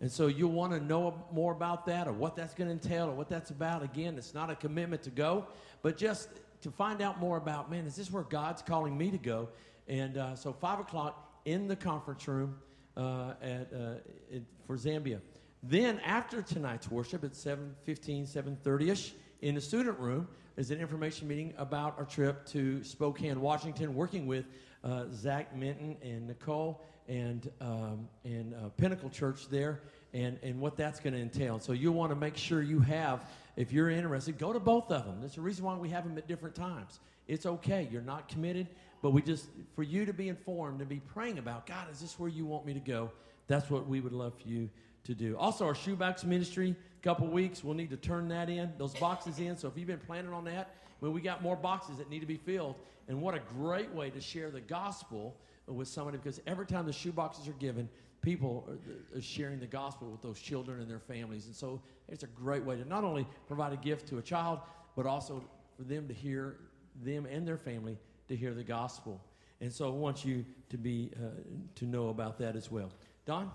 And 0.00 0.10
so 0.10 0.26
you'll 0.28 0.52
want 0.52 0.72
to 0.72 0.80
know 0.80 1.22
more 1.32 1.52
about 1.52 1.84
that 1.86 2.08
or 2.08 2.12
what 2.12 2.36
that's 2.36 2.54
going 2.54 2.68
to 2.68 2.72
entail 2.72 3.08
or 3.08 3.12
what 3.12 3.28
that's 3.28 3.50
about. 3.50 3.82
Again, 3.82 4.16
it's 4.16 4.34
not 4.34 4.50
a 4.50 4.54
commitment 4.54 5.02
to 5.02 5.10
go, 5.10 5.46
but 5.82 5.96
just 5.96 6.28
to 6.62 6.70
find 6.70 7.02
out 7.02 7.20
more 7.20 7.36
about, 7.36 7.70
man, 7.70 7.86
is 7.86 7.96
this 7.96 8.10
where 8.10 8.22
God's 8.22 8.62
calling 8.62 8.96
me 8.96 9.10
to 9.10 9.18
go? 9.18 9.48
And 9.88 10.16
uh, 10.16 10.36
so 10.36 10.52
5 10.52 10.80
o'clock 10.80 11.40
in 11.44 11.68
the 11.68 11.76
conference 11.76 12.26
room 12.28 12.56
uh, 12.96 13.34
at, 13.42 13.72
uh, 13.72 14.38
for 14.66 14.76
Zambia. 14.76 15.20
Then 15.62 16.00
after 16.00 16.42
tonight's 16.42 16.90
worship 16.90 17.24
at 17.24 17.32
7.15, 17.32 18.28
7.30ish 18.32 19.12
in 19.42 19.54
the 19.54 19.60
student 19.60 19.98
room 19.98 20.28
is 20.56 20.70
an 20.70 20.80
information 20.80 21.28
meeting 21.28 21.54
about 21.58 21.98
our 21.98 22.04
trip 22.04 22.46
to 22.46 22.82
Spokane, 22.82 23.40
Washington, 23.40 23.94
working 23.94 24.26
with 24.26 24.46
uh, 24.84 25.04
Zach 25.12 25.54
Minton 25.54 25.96
and 26.02 26.26
Nicole 26.26 26.82
and, 27.08 27.50
um, 27.60 28.08
and 28.24 28.54
uh, 28.54 28.68
Pinnacle 28.76 29.10
Church 29.10 29.48
there 29.48 29.80
and, 30.14 30.38
and 30.42 30.60
what 30.60 30.76
that's 30.76 31.00
going 31.00 31.14
to 31.14 31.20
entail. 31.20 31.58
So 31.58 31.72
you'll 31.72 31.94
want 31.94 32.10
to 32.10 32.16
make 32.16 32.36
sure 32.36 32.62
you 32.62 32.80
have, 32.80 33.20
if 33.56 33.72
you're 33.72 33.90
interested, 33.90 34.38
go 34.38 34.52
to 34.52 34.60
both 34.60 34.90
of 34.90 35.04
them. 35.04 35.20
That's 35.20 35.34
the 35.34 35.40
reason 35.40 35.64
why 35.64 35.76
we 35.76 35.88
have 35.90 36.04
them 36.04 36.16
at 36.16 36.26
different 36.26 36.54
times. 36.54 37.00
It's 37.28 37.46
okay. 37.46 37.88
You're 37.90 38.02
not 38.02 38.28
committed, 38.28 38.68
but 39.02 39.10
we 39.10 39.22
just, 39.22 39.46
for 39.74 39.82
you 39.82 40.04
to 40.04 40.12
be 40.12 40.28
informed 40.28 40.80
and 40.80 40.88
be 40.88 41.00
praying 41.00 41.38
about, 41.38 41.66
God, 41.66 41.90
is 41.90 42.00
this 42.00 42.18
where 42.18 42.28
you 42.28 42.44
want 42.44 42.66
me 42.66 42.74
to 42.74 42.80
go? 42.80 43.10
That's 43.46 43.70
what 43.70 43.88
we 43.88 44.00
would 44.00 44.12
love 44.12 44.34
for 44.40 44.48
you 44.48 44.68
to 45.04 45.14
do. 45.14 45.36
Also, 45.36 45.66
our 45.66 45.74
shoebox 45.74 46.24
ministry, 46.24 46.76
couple 47.02 47.26
weeks, 47.26 47.64
we'll 47.64 47.74
need 47.74 47.90
to 47.90 47.96
turn 47.96 48.28
that 48.28 48.50
in, 48.50 48.72
those 48.76 48.94
boxes 48.94 49.38
in. 49.38 49.56
So 49.56 49.68
if 49.68 49.76
you've 49.76 49.86
been 49.86 49.98
planning 49.98 50.32
on 50.32 50.44
that, 50.44 50.74
well, 51.00 51.12
we 51.12 51.20
got 51.20 51.42
more 51.42 51.56
boxes 51.56 51.96
that 51.98 52.10
need 52.10 52.20
to 52.20 52.26
be 52.26 52.36
filled. 52.36 52.76
And 53.08 53.22
what 53.22 53.34
a 53.34 53.40
great 53.54 53.90
way 53.92 54.10
to 54.10 54.20
share 54.20 54.50
the 54.50 54.60
gospel 54.60 55.34
with 55.66 55.88
somebody 55.88 56.18
because 56.18 56.40
every 56.46 56.66
time 56.66 56.84
the 56.84 56.92
shoeboxes 56.92 57.48
are 57.48 57.52
given, 57.52 57.88
people 58.22 58.68
uh, 58.68 59.18
are, 59.18 59.22
sharing 59.22 59.58
the 59.60 59.66
gospel 59.66 60.10
with 60.10 60.20
those 60.20 60.38
children 60.38 60.80
and 60.80 60.90
their 60.90 60.98
families. 61.00 61.46
And 61.46 61.54
so 61.54 61.80
it's 62.08 62.22
a 62.22 62.28
great 62.28 62.64
way 62.64 62.76
to 62.76 62.86
not 62.86 63.02
only 63.02 63.26
provide 63.46 63.72
a 63.72 63.76
gift 63.76 64.08
to 64.08 64.18
a 64.18 64.22
child, 64.22 64.60
but 64.94 65.06
also 65.06 65.42
for 65.76 65.84
them 65.84 66.06
to 66.08 66.14
hear, 66.14 66.56
them 67.02 67.24
and 67.24 67.48
their 67.48 67.56
family 67.56 67.96
to 68.30 68.36
hear 68.36 68.54
the 68.54 68.62
gospel. 68.62 69.20
And 69.60 69.72
so 69.72 69.88
I 69.88 69.90
want 69.90 70.24
you 70.24 70.44
to 70.68 70.78
be, 70.78 71.10
uh, 71.16 71.30
to 71.74 71.84
know 71.84 72.10
about 72.10 72.38
that 72.38 72.54
as 72.54 72.70
well. 72.70 72.92
Don? 73.26 73.50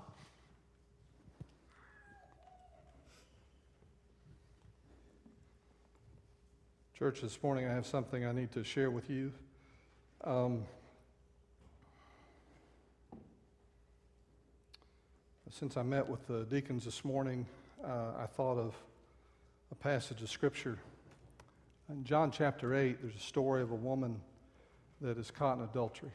Church, 6.99 7.21
this 7.21 7.41
morning 7.41 7.65
I 7.67 7.73
have 7.73 7.87
something 7.87 8.25
I 8.25 8.33
need 8.33 8.51
to 8.51 8.65
share 8.65 8.91
with 8.91 9.09
you. 9.09 9.31
Um, 10.25 10.65
since 15.51 15.77
I 15.77 15.83
met 15.83 16.05
with 16.05 16.27
the 16.27 16.43
deacons 16.43 16.83
this 16.83 17.05
morning, 17.05 17.45
uh, 17.81 18.11
I 18.19 18.25
thought 18.25 18.57
of 18.57 18.75
a 19.71 19.75
passage 19.75 20.21
of 20.21 20.29
Scripture. 20.29 20.77
In 21.89 22.03
John 22.03 22.29
chapter 22.29 22.75
8, 22.75 23.01
there's 23.01 23.15
a 23.15 23.19
story 23.19 23.61
of 23.61 23.71
a 23.71 23.75
woman 23.75 24.19
that 25.01 25.17
is 25.17 25.31
caught 25.31 25.57
in 25.57 25.63
adultery. 25.63 26.11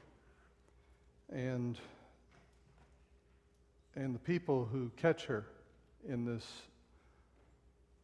And, 1.30 1.78
and 3.94 4.14
the 4.14 4.18
people 4.18 4.68
who 4.70 4.90
catch 4.96 5.26
her 5.26 5.46
in 6.08 6.24
this 6.24 6.46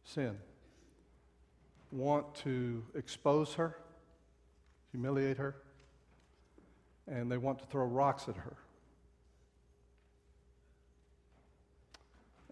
sin 0.03 0.37
want 1.91 2.35
to 2.35 2.83
expose 2.95 3.53
her, 3.55 3.77
humiliate 4.91 5.37
her, 5.37 5.55
and 7.07 7.31
they 7.31 7.37
want 7.37 7.59
to 7.59 7.65
throw 7.65 7.85
rocks 7.85 8.27
at 8.27 8.35
her. 8.35 8.55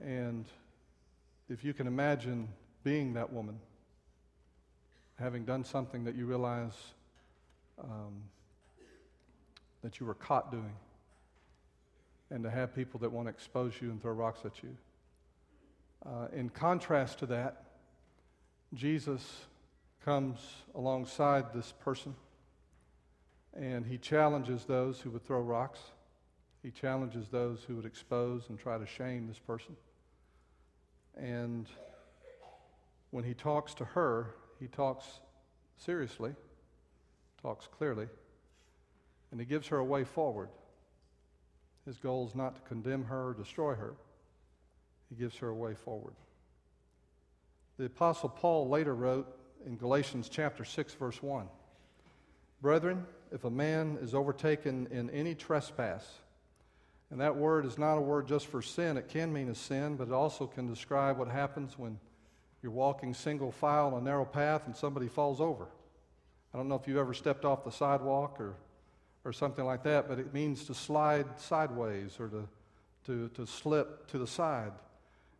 And 0.02 0.46
if 1.50 1.64
you 1.64 1.74
can 1.74 1.88
imagine 1.88 2.48
being 2.84 3.14
that 3.14 3.32
woman, 3.32 3.60
having 5.20 5.46
done 5.46 5.64
something 5.64 6.04
that 6.04 6.16
you 6.16 6.26
realize 6.26 6.74
um, 7.84 8.24
that 9.84 10.00
you 10.00 10.06
were 10.06 10.14
caught 10.14 10.52
doing, 10.52 10.74
and 12.32 12.44
to 12.44 12.50
have 12.50 12.74
people 12.76 13.00
that 13.02 13.12
want 13.12 13.28
to 13.28 13.30
expose 13.30 13.74
you 13.82 13.92
and 13.92 14.02
throw 14.02 14.14
rocks 14.14 14.42
at 14.46 14.64
you. 14.64 14.76
Uh, 16.06 16.28
in 16.34 16.50
contrast 16.50 17.20
to 17.20 17.26
that, 17.26 17.64
Jesus 18.74 19.46
comes 20.04 20.40
alongside 20.76 21.54
this 21.54 21.74
person 21.84 22.16
and 23.56 23.86
he 23.86 23.98
challenges 23.98 24.66
those 24.66 25.00
who 25.00 25.10
would 25.12 25.26
throw 25.26 25.40
rocks. 25.40 25.80
He 26.62 26.72
challenges 26.72 27.30
those 27.30 27.64
who 27.64 27.76
would 27.76 27.86
expose 27.86 28.50
and 28.50 28.60
try 28.60 28.78
to 28.78 28.86
shame 28.86 29.28
this 29.28 29.40
person. 29.40 29.76
And 31.16 31.68
when 33.12 33.24
he 33.24 33.34
talks 33.34 33.74
to 33.76 33.86
her, 33.86 34.36
he 34.60 34.68
talks 34.68 35.06
seriously, 35.78 36.36
talks 37.42 37.68
clearly, 37.78 38.08
and 39.32 39.40
he 39.40 39.46
gives 39.46 39.68
her 39.68 39.78
a 39.78 39.84
way 39.84 40.04
forward. 40.04 40.50
His 41.86 41.98
goal 41.98 42.28
is 42.28 42.36
not 42.36 42.56
to 42.56 42.62
condemn 42.62 43.06
her 43.06 43.30
or 43.30 43.34
destroy 43.34 43.76
her, 43.76 43.94
he 45.10 45.16
gives 45.16 45.38
her 45.38 45.50
a 45.50 45.56
way 45.56 45.76
forward. 45.76 46.16
The 47.78 47.86
Apostle 47.86 48.30
Paul 48.30 48.70
later 48.70 48.96
wrote 48.96 49.28
in 49.66 49.78
Galatians 49.78 50.30
chapter 50.30 50.64
6, 50.64 50.94
verse 50.94 51.22
1 51.22 51.48
Brethren, 52.62 53.06
if 53.32 53.44
a 53.44 53.50
man 53.50 53.98
is 54.02 54.16
overtaken 54.16 54.88
in 54.92 55.10
any 55.10 55.36
trespass, 55.36 56.06
and 57.12 57.20
that 57.22 57.36
word 57.36 57.66
is 57.66 57.78
not 57.78 57.98
a 57.98 58.02
word 58.02 58.28
just 58.28 58.48
for 58.48 58.62
sin, 58.62 58.98
it 58.98 59.10
can 59.10 59.32
mean 59.32 59.50
a 59.50 59.56
sin, 59.56 59.96
but 59.96 60.08
it 60.08 60.14
also 60.14 60.48
can 60.48 60.68
describe 60.68 61.18
what 61.18 61.28
happens 61.28 61.78
when 61.78 62.00
you're 62.62 62.72
walking 62.72 63.14
single 63.14 63.52
file 63.52 63.88
on 63.88 63.94
a 63.94 64.02
narrow 64.02 64.26
path 64.26 64.64
and 64.66 64.76
somebody 64.76 65.08
falls 65.08 65.40
over. 65.40 65.68
I 66.56 66.58
don't 66.58 66.70
know 66.70 66.76
if 66.76 66.88
you've 66.88 66.95
ever 66.95 67.14
stepped 67.14 67.43
off 67.43 67.66
the 67.66 67.72
sidewalk 67.72 68.39
or, 68.39 68.53
or 69.26 69.34
something 69.34 69.66
like 69.66 69.84
that, 69.84 70.08
but 70.08 70.20
it 70.20 70.34
means 70.34 70.64
to 70.68 70.74
slide 70.74 71.38
sideways 71.38 72.18
or 72.18 72.30
to, 72.30 72.47
to, 73.08 73.28
to 73.28 73.45
slip 73.45 74.08
to 74.12 74.18
the 74.18 74.26
side. 74.26 74.72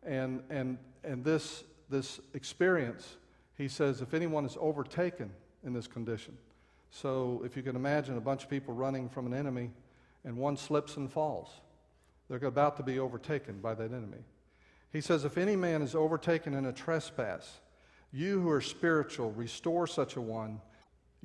And, 0.04 0.42
and, 0.50 0.76
and 1.04 1.24
this, 1.24 1.64
this 1.88 2.20
experience, 2.34 3.16
he 3.56 3.66
says, 3.66 4.02
if 4.02 4.12
anyone 4.12 4.44
is 4.44 4.58
overtaken 4.60 5.30
in 5.64 5.72
this 5.72 5.86
condition, 5.86 6.36
so 6.90 7.40
if 7.46 7.56
you 7.56 7.62
can 7.62 7.76
imagine 7.76 8.18
a 8.18 8.20
bunch 8.20 8.44
of 8.44 8.50
people 8.50 8.74
running 8.74 9.08
from 9.08 9.24
an 9.24 9.32
enemy 9.32 9.70
and 10.22 10.36
one 10.36 10.58
slips 10.58 10.98
and 10.98 11.10
falls, 11.10 11.48
they're 12.28 12.46
about 12.46 12.76
to 12.76 12.82
be 12.82 12.98
overtaken 12.98 13.60
by 13.62 13.72
that 13.72 13.90
enemy. 13.90 14.22
He 14.92 15.00
says, 15.00 15.24
If 15.24 15.38
any 15.38 15.56
man 15.56 15.80
is 15.80 15.94
overtaken 15.94 16.52
in 16.52 16.66
a 16.66 16.74
trespass, 16.74 17.60
you 18.12 18.42
who 18.42 18.50
are 18.50 18.60
spiritual, 18.60 19.32
restore 19.32 19.86
such 19.86 20.16
a 20.16 20.20
one. 20.20 20.60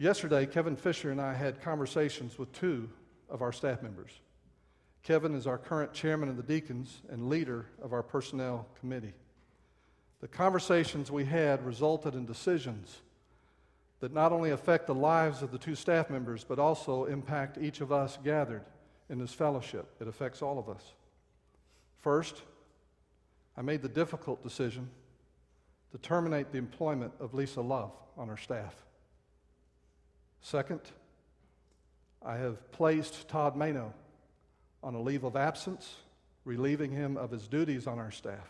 Yesterday, 0.01 0.47
Kevin 0.47 0.75
Fisher 0.75 1.11
and 1.11 1.21
I 1.21 1.35
had 1.35 1.61
conversations 1.61 2.39
with 2.39 2.51
two 2.53 2.89
of 3.29 3.43
our 3.43 3.51
staff 3.51 3.83
members. 3.83 4.09
Kevin 5.03 5.35
is 5.35 5.45
our 5.45 5.59
current 5.59 5.93
chairman 5.93 6.27
of 6.27 6.37
the 6.37 6.41
deacons 6.41 7.03
and 7.11 7.29
leader 7.29 7.67
of 7.83 7.93
our 7.93 8.01
personnel 8.01 8.65
committee. 8.79 9.13
The 10.19 10.27
conversations 10.27 11.11
we 11.11 11.25
had 11.25 11.63
resulted 11.63 12.15
in 12.15 12.25
decisions 12.25 13.01
that 13.99 14.11
not 14.11 14.31
only 14.31 14.49
affect 14.49 14.87
the 14.87 14.95
lives 14.95 15.43
of 15.43 15.51
the 15.51 15.59
two 15.59 15.75
staff 15.75 16.09
members, 16.09 16.43
but 16.43 16.57
also 16.57 17.05
impact 17.05 17.59
each 17.59 17.79
of 17.79 17.91
us 17.91 18.17
gathered 18.23 18.63
in 19.07 19.19
this 19.19 19.35
fellowship. 19.35 19.87
It 20.01 20.07
affects 20.07 20.41
all 20.41 20.57
of 20.57 20.67
us. 20.67 20.95
First, 21.99 22.41
I 23.55 23.61
made 23.61 23.83
the 23.83 23.87
difficult 23.87 24.41
decision 24.41 24.89
to 25.91 25.99
terminate 25.99 26.51
the 26.51 26.57
employment 26.57 27.13
of 27.19 27.35
Lisa 27.35 27.61
Love 27.61 27.91
on 28.17 28.31
our 28.31 28.37
staff. 28.37 28.73
Second, 30.41 30.81
I 32.23 32.37
have 32.37 32.71
placed 32.71 33.27
Todd 33.27 33.55
Mano 33.55 33.93
on 34.83 34.95
a 34.95 35.01
leave 35.01 35.23
of 35.23 35.35
absence, 35.35 35.95
relieving 36.45 36.91
him 36.91 37.17
of 37.17 37.31
his 37.31 37.47
duties 37.47 37.87
on 37.87 37.99
our 37.99 38.11
staff. 38.11 38.47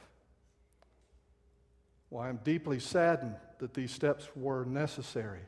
While 2.09 2.27
I'm 2.27 2.39
deeply 2.43 2.79
saddened 2.79 3.35
that 3.59 3.73
these 3.73 3.91
steps 3.91 4.27
were 4.35 4.65
necessary. 4.65 5.41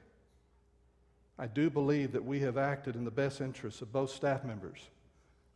I 1.38 1.48
do 1.48 1.70
believe 1.70 2.12
that 2.12 2.24
we 2.24 2.42
have 2.42 2.58
acted 2.58 2.96
in 2.96 3.06
the 3.06 3.12
best 3.12 3.42
interests 3.42 3.82
of 3.82 3.92
both 3.92 4.12
staff 4.12 4.44
members 4.44 4.80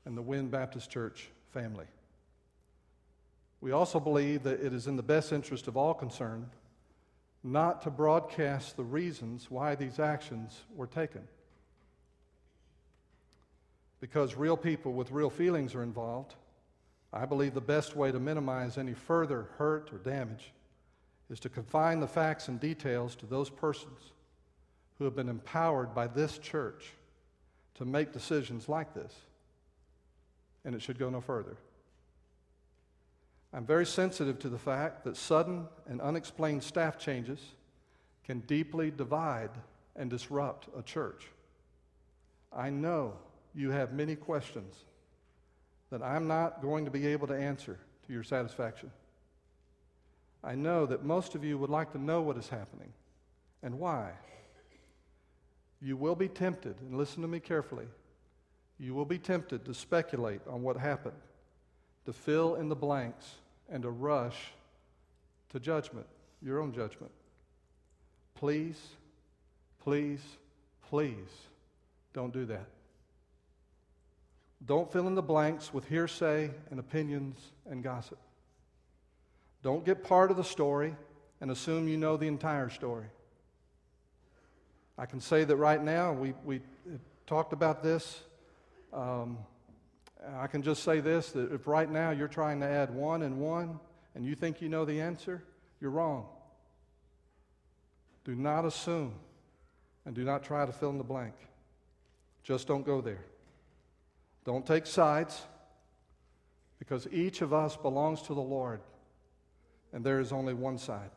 and 0.05 0.17
the 0.17 0.21
Wynne 0.21 0.49
Baptist 0.49 0.89
Church 0.89 1.29
family. 1.51 1.85
We 3.61 3.71
also 3.71 3.99
believe 3.99 4.43
that 4.43 4.59
it 4.59 4.73
is 4.73 4.87
in 4.87 4.95
the 4.95 5.03
best 5.03 5.31
interest 5.31 5.67
of 5.67 5.77
all 5.77 5.93
concerned 5.93 6.49
not 7.43 7.81
to 7.83 7.89
broadcast 7.89 8.75
the 8.75 8.83
reasons 8.83 9.49
why 9.49 9.75
these 9.75 9.99
actions 9.99 10.63
were 10.75 10.87
taken. 10.87 11.21
Because 13.99 14.35
real 14.35 14.57
people 14.57 14.93
with 14.93 15.11
real 15.11 15.29
feelings 15.29 15.73
are 15.73 15.83
involved, 15.83 16.35
I 17.11 17.25
believe 17.25 17.53
the 17.53 17.61
best 17.61 17.95
way 17.95 18.11
to 18.11 18.19
minimize 18.19 18.77
any 18.77 18.93
further 18.93 19.47
hurt 19.57 19.91
or 19.93 19.97
damage 19.97 20.51
is 21.29 21.39
to 21.41 21.49
confine 21.49 21.99
the 21.99 22.07
facts 22.07 22.47
and 22.47 22.59
details 22.59 23.15
to 23.15 23.25
those 23.25 23.49
persons 23.49 24.11
who 24.97 25.05
have 25.05 25.15
been 25.15 25.29
empowered 25.29 25.93
by 25.93 26.07
this 26.07 26.37
church 26.37 26.93
to 27.75 27.85
make 27.85 28.11
decisions 28.11 28.67
like 28.67 28.93
this. 28.93 29.13
And 30.65 30.75
it 30.75 30.81
should 30.81 30.99
go 30.99 31.09
no 31.09 31.21
further. 31.21 31.57
I'm 33.57 33.65
very 33.65 33.87
sensitive 33.87 34.37
to 34.41 34.49
the 34.49 34.59
fact 34.59 35.03
that 35.05 35.17
sudden 35.17 35.67
and 35.87 35.99
unexplained 35.99 36.61
staff 36.61 36.99
changes 36.99 37.39
can 38.23 38.41
deeply 38.41 38.91
divide 38.91 39.49
and 39.95 40.11
disrupt 40.11 40.67
a 40.77 40.83
church. 40.83 41.25
I 42.55 42.69
know 42.69 43.13
you 43.55 43.71
have 43.71 43.93
many 43.93 44.15
questions 44.15 44.75
that 45.89 46.03
I'm 46.03 46.27
not 46.27 46.61
going 46.61 46.85
to 46.85 46.91
be 46.91 47.07
able 47.07 47.25
to 47.29 47.33
answer 47.33 47.79
to 48.05 48.13
your 48.13 48.21
satisfaction. 48.21 48.91
I 50.43 50.53
know 50.53 50.85
that 50.85 51.03
most 51.03 51.33
of 51.33 51.43
you 51.43 51.57
would 51.57 51.71
like 51.71 51.91
to 51.93 51.97
know 51.97 52.21
what 52.21 52.37
is 52.37 52.49
happening 52.49 52.93
and 53.63 53.79
why. 53.79 54.11
You 55.81 55.97
will 55.97 56.15
be 56.15 56.27
tempted, 56.27 56.75
and 56.81 56.95
listen 56.95 57.23
to 57.23 57.27
me 57.27 57.39
carefully, 57.39 57.87
you 58.77 58.93
will 58.93 59.05
be 59.05 59.17
tempted 59.17 59.65
to 59.65 59.73
speculate 59.73 60.41
on 60.47 60.61
what 60.61 60.77
happened, 60.77 61.17
to 62.05 62.13
fill 62.13 62.53
in 62.53 62.69
the 62.69 62.75
blanks, 62.75 63.25
and 63.69 63.83
to 63.83 63.89
rush 63.89 64.51
to 65.49 65.59
judgment, 65.59 66.05
your 66.41 66.59
own 66.59 66.73
judgment. 66.73 67.11
Please, 68.35 68.79
please, 69.79 70.21
please 70.89 71.15
don't 72.13 72.33
do 72.33 72.45
that. 72.45 72.67
Don't 74.65 74.91
fill 74.91 75.07
in 75.07 75.15
the 75.15 75.21
blanks 75.21 75.73
with 75.73 75.87
hearsay 75.87 76.51
and 76.71 76.79
opinions 76.79 77.37
and 77.69 77.83
gossip. 77.83 78.17
Don't 79.63 79.85
get 79.85 80.03
part 80.03 80.31
of 80.31 80.37
the 80.37 80.43
story 80.43 80.95
and 81.41 81.51
assume 81.51 81.87
you 81.87 81.97
know 81.97 82.17
the 82.17 82.27
entire 82.27 82.69
story. 82.69 83.05
I 84.97 85.05
can 85.05 85.19
say 85.19 85.43
that 85.43 85.55
right 85.55 85.81
now, 85.81 86.11
we, 86.11 86.33
we 86.43 86.61
talked 87.27 87.53
about 87.53 87.83
this. 87.83 88.21
Um, 88.91 89.37
I 90.37 90.47
can 90.47 90.61
just 90.61 90.83
say 90.83 90.99
this 90.99 91.31
that 91.31 91.51
if 91.53 91.67
right 91.67 91.89
now 91.89 92.11
you're 92.11 92.27
trying 92.27 92.59
to 92.61 92.65
add 92.65 92.93
one 92.93 93.21
and 93.21 93.39
one 93.39 93.79
and 94.15 94.25
you 94.25 94.35
think 94.35 94.61
you 94.61 94.69
know 94.69 94.85
the 94.85 95.01
answer, 95.01 95.43
you're 95.79 95.91
wrong. 95.91 96.25
Do 98.25 98.35
not 98.35 98.65
assume 98.65 99.13
and 100.05 100.15
do 100.15 100.23
not 100.23 100.43
try 100.43 100.65
to 100.65 100.71
fill 100.71 100.89
in 100.89 100.97
the 100.97 101.03
blank. 101.03 101.35
Just 102.43 102.67
don't 102.67 102.85
go 102.85 103.01
there. 103.01 103.23
Don't 104.45 104.65
take 104.65 104.85
sides 104.85 105.41
because 106.79 107.07
each 107.11 107.41
of 107.41 107.53
us 107.53 107.75
belongs 107.75 108.21
to 108.23 108.33
the 108.33 108.41
Lord. 108.41 108.79
And 109.93 110.03
there 110.03 110.19
is 110.19 110.31
only 110.31 110.53
one 110.53 110.77
side. 110.77 111.09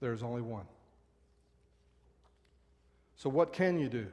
There 0.00 0.12
is 0.12 0.22
only 0.22 0.42
one. 0.42 0.66
So, 3.16 3.30
what 3.30 3.52
can 3.52 3.78
you 3.78 3.88
do? 3.88 4.08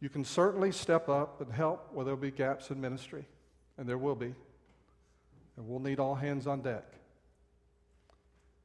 You 0.00 0.08
can 0.08 0.24
certainly 0.24 0.70
step 0.70 1.08
up 1.08 1.40
and 1.40 1.52
help 1.52 1.92
where 1.92 2.04
there'll 2.04 2.20
be 2.20 2.30
gaps 2.30 2.70
in 2.70 2.80
ministry, 2.80 3.26
and 3.76 3.88
there 3.88 3.98
will 3.98 4.14
be. 4.14 4.34
and 5.56 5.66
we'll 5.66 5.80
need 5.80 5.98
all 5.98 6.14
hands 6.14 6.46
on 6.46 6.62
deck. 6.62 6.84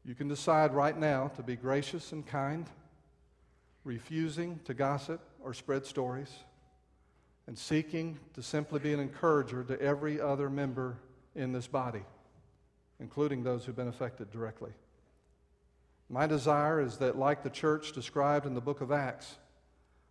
You 0.05 0.13
can 0.13 0.27
decide 0.27 0.75
right 0.75 0.95
now 0.95 1.29
to 1.29 1.41
be 1.41 1.55
gracious 1.55 2.11
and 2.11 2.23
kind, 2.23 2.69
refusing 3.83 4.59
to 4.65 4.75
gossip 4.75 5.19
or 5.43 5.55
spread 5.55 5.87
stories, 5.87 6.31
and 7.47 7.57
seeking 7.57 8.19
to 8.35 8.43
simply 8.43 8.79
be 8.79 8.93
an 8.93 8.99
encourager 8.99 9.63
to 9.63 9.81
every 9.81 10.21
other 10.21 10.51
member 10.51 10.97
in 11.35 11.51
this 11.51 11.65
body, 11.65 12.03
including 12.99 13.43
those 13.43 13.65
who've 13.65 13.75
been 13.75 13.87
affected 13.87 14.29
directly. 14.29 14.71
My 16.09 16.27
desire 16.27 16.79
is 16.79 16.97
that, 16.97 17.17
like 17.17 17.41
the 17.41 17.49
church 17.49 17.91
described 17.93 18.45
in 18.45 18.53
the 18.53 18.61
book 18.61 18.81
of 18.81 18.91
Acts, 18.91 19.35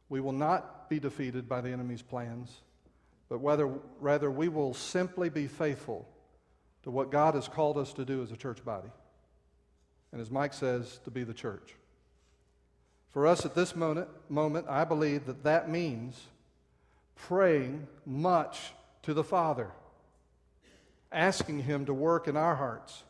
we 0.08 0.20
will 0.20 0.32
not 0.32 0.81
be 0.92 1.00
defeated 1.00 1.48
by 1.48 1.62
the 1.62 1.70
enemy's 1.70 2.02
plans, 2.02 2.60
but 3.30 3.38
whether, 3.38 3.66
rather 3.98 4.30
we 4.30 4.48
will 4.48 4.74
simply 4.74 5.30
be 5.30 5.46
faithful 5.46 6.06
to 6.82 6.90
what 6.90 7.10
God 7.10 7.34
has 7.34 7.48
called 7.48 7.78
us 7.78 7.94
to 7.94 8.04
do 8.04 8.22
as 8.22 8.30
a 8.30 8.36
church 8.36 8.62
body. 8.62 8.90
And 10.12 10.20
as 10.20 10.30
Mike 10.30 10.52
says, 10.52 11.00
to 11.04 11.10
be 11.10 11.24
the 11.24 11.32
church. 11.32 11.74
For 13.08 13.26
us 13.26 13.46
at 13.46 13.54
this 13.54 13.74
moment, 13.74 14.08
moment, 14.28 14.66
I 14.68 14.84
believe 14.84 15.24
that 15.24 15.44
that 15.44 15.70
means 15.70 16.26
praying 17.16 17.86
much 18.04 18.74
to 19.04 19.14
the 19.14 19.24
Father, 19.24 19.70
asking 21.10 21.60
Him 21.60 21.86
to 21.86 21.94
work 21.94 22.28
in 22.28 22.36
our 22.36 22.56
hearts, 22.56 23.02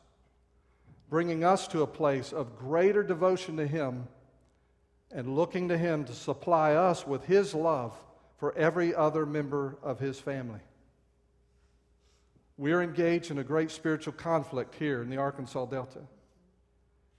bringing 1.10 1.42
us 1.42 1.66
to 1.68 1.82
a 1.82 1.88
place 1.88 2.32
of 2.32 2.56
greater 2.56 3.02
devotion 3.02 3.56
to 3.56 3.66
Him, 3.66 4.06
and 5.12 5.36
looking 5.36 5.68
to 5.68 5.78
Him 5.78 6.04
to 6.04 6.12
supply 6.12 6.74
us 6.74 7.06
with 7.06 7.24
His 7.24 7.54
love 7.54 7.94
for 8.38 8.56
every 8.56 8.94
other 8.94 9.26
member 9.26 9.76
of 9.82 10.00
His 10.00 10.18
family. 10.18 10.60
We 12.56 12.72
are 12.72 12.82
engaged 12.82 13.30
in 13.30 13.38
a 13.38 13.44
great 13.44 13.70
spiritual 13.70 14.12
conflict 14.14 14.74
here 14.74 15.02
in 15.02 15.10
the 15.10 15.16
Arkansas 15.16 15.66
Delta. 15.66 16.00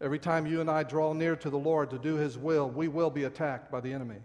Every 0.01 0.19
time 0.19 0.45
you 0.45 0.59
and 0.59 0.69
I 0.69 0.83
draw 0.83 1.13
near 1.13 1.35
to 1.37 1.49
the 1.49 1.57
Lord 1.57 1.89
to 1.91 1.99
do 1.99 2.15
His 2.15 2.37
will, 2.37 2.69
we 2.69 2.87
will 2.87 3.09
be 3.09 3.23
attacked 3.23 3.71
by 3.71 3.79
the 3.79 3.93
enemy. 3.93 4.21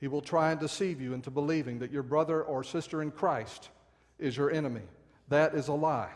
He 0.00 0.08
will 0.08 0.20
try 0.20 0.52
and 0.52 0.60
deceive 0.60 1.00
you 1.00 1.14
into 1.14 1.30
believing 1.30 1.80
that 1.80 1.90
your 1.90 2.04
brother 2.04 2.42
or 2.42 2.62
sister 2.62 3.02
in 3.02 3.10
Christ 3.10 3.70
is 4.18 4.36
your 4.36 4.50
enemy. 4.50 4.82
That 5.28 5.54
is 5.54 5.68
a 5.68 5.72
lie. 5.72 6.12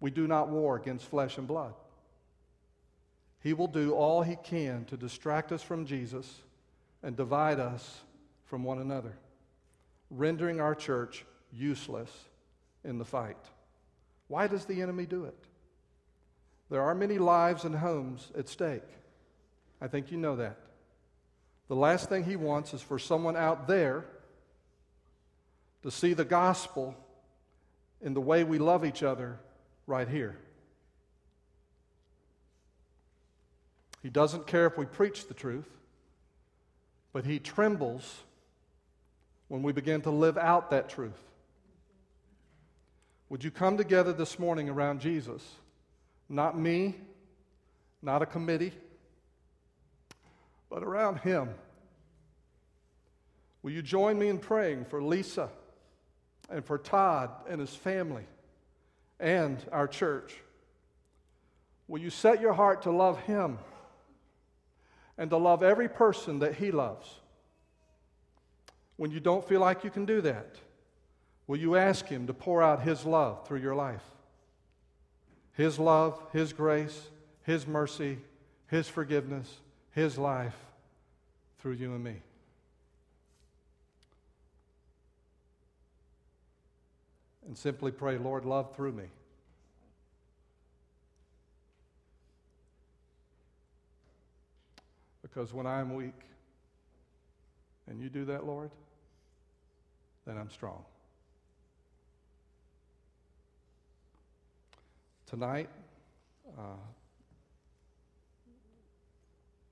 We 0.00 0.10
do 0.10 0.26
not 0.26 0.48
war 0.48 0.76
against 0.76 1.06
flesh 1.06 1.38
and 1.38 1.46
blood. 1.46 1.74
He 3.42 3.52
will 3.52 3.68
do 3.68 3.92
all 3.92 4.22
he 4.22 4.36
can 4.36 4.84
to 4.86 4.96
distract 4.96 5.52
us 5.52 5.62
from 5.62 5.86
Jesus 5.86 6.42
and 7.02 7.16
divide 7.16 7.60
us 7.60 8.00
from 8.46 8.64
one 8.64 8.78
another, 8.78 9.16
rendering 10.10 10.60
our 10.60 10.74
church 10.74 11.24
useless 11.52 12.10
in 12.84 12.98
the 12.98 13.04
fight. 13.04 13.36
Why 14.26 14.46
does 14.46 14.64
the 14.64 14.82
enemy 14.82 15.06
do 15.06 15.24
it? 15.24 15.36
There 16.70 16.82
are 16.82 16.94
many 16.94 17.18
lives 17.18 17.64
and 17.64 17.74
homes 17.74 18.30
at 18.36 18.48
stake. 18.48 18.82
I 19.80 19.88
think 19.88 20.10
you 20.10 20.18
know 20.18 20.36
that. 20.36 20.58
The 21.68 21.76
last 21.76 22.08
thing 22.08 22.24
he 22.24 22.36
wants 22.36 22.74
is 22.74 22.82
for 22.82 22.98
someone 22.98 23.36
out 23.36 23.68
there 23.68 24.04
to 25.82 25.90
see 25.90 26.14
the 26.14 26.24
gospel 26.24 26.94
in 28.00 28.14
the 28.14 28.20
way 28.20 28.44
we 28.44 28.58
love 28.58 28.84
each 28.84 29.02
other 29.02 29.38
right 29.86 30.08
here. 30.08 30.36
He 34.02 34.10
doesn't 34.10 34.46
care 34.46 34.66
if 34.66 34.78
we 34.78 34.84
preach 34.84 35.26
the 35.26 35.34
truth, 35.34 35.68
but 37.12 37.24
he 37.24 37.38
trembles 37.38 38.22
when 39.48 39.62
we 39.62 39.72
begin 39.72 40.02
to 40.02 40.10
live 40.10 40.38
out 40.38 40.70
that 40.70 40.88
truth. 40.88 41.20
Would 43.30 43.44
you 43.44 43.50
come 43.50 43.76
together 43.76 44.12
this 44.12 44.38
morning 44.38 44.68
around 44.68 45.00
Jesus? 45.00 45.42
Not 46.28 46.58
me, 46.58 46.94
not 48.00 48.22
a 48.22 48.26
committee, 48.26 48.72
but 50.70 50.82
around 50.82 51.18
Him. 51.18 51.50
Will 53.62 53.72
you 53.72 53.82
join 53.82 54.18
me 54.18 54.28
in 54.28 54.38
praying 54.38 54.86
for 54.86 55.02
Lisa 55.02 55.50
and 56.48 56.64
for 56.64 56.78
Todd 56.78 57.30
and 57.48 57.60
his 57.60 57.74
family 57.74 58.24
and 59.18 59.58
our 59.72 59.88
church? 59.88 60.34
Will 61.86 62.00
you 62.00 62.10
set 62.10 62.40
your 62.40 62.52
heart 62.52 62.82
to 62.82 62.90
love 62.90 63.20
Him 63.22 63.58
and 65.18 65.28
to 65.30 65.36
love 65.36 65.62
every 65.62 65.88
person 65.88 66.38
that 66.38 66.54
He 66.54 66.70
loves? 66.70 67.12
When 68.96 69.10
you 69.10 69.20
don't 69.20 69.46
feel 69.46 69.60
like 69.60 69.84
you 69.84 69.90
can 69.90 70.06
do 70.06 70.20
that, 70.22 70.56
will 71.46 71.58
you 71.58 71.76
ask 71.76 72.06
Him 72.06 72.26
to 72.28 72.32
pour 72.32 72.62
out 72.62 72.82
His 72.82 73.04
love 73.04 73.46
through 73.46 73.60
your 73.60 73.74
life? 73.74 74.04
His 75.52 75.78
love, 75.78 76.20
His 76.32 76.52
grace, 76.52 77.08
His 77.42 77.66
mercy, 77.66 78.18
His 78.68 78.88
forgiveness, 78.88 79.58
His 79.92 80.16
life 80.16 80.56
through 81.58 81.72
you 81.72 81.94
and 81.94 82.04
me. 82.04 82.16
And 87.46 87.56
simply 87.56 87.90
pray, 87.90 88.18
Lord, 88.18 88.44
love 88.44 88.76
through 88.76 88.92
me. 88.92 89.04
Because 95.28 95.52
when 95.52 95.66
I 95.66 95.80
am 95.80 95.94
weak, 95.94 96.14
and 97.86 98.00
you 98.00 98.08
do 98.08 98.24
that, 98.26 98.44
Lord, 98.46 98.70
then 100.26 100.36
I'm 100.36 100.50
strong. 100.50 100.84
Tonight, 105.26 105.68
uh, 106.58 106.62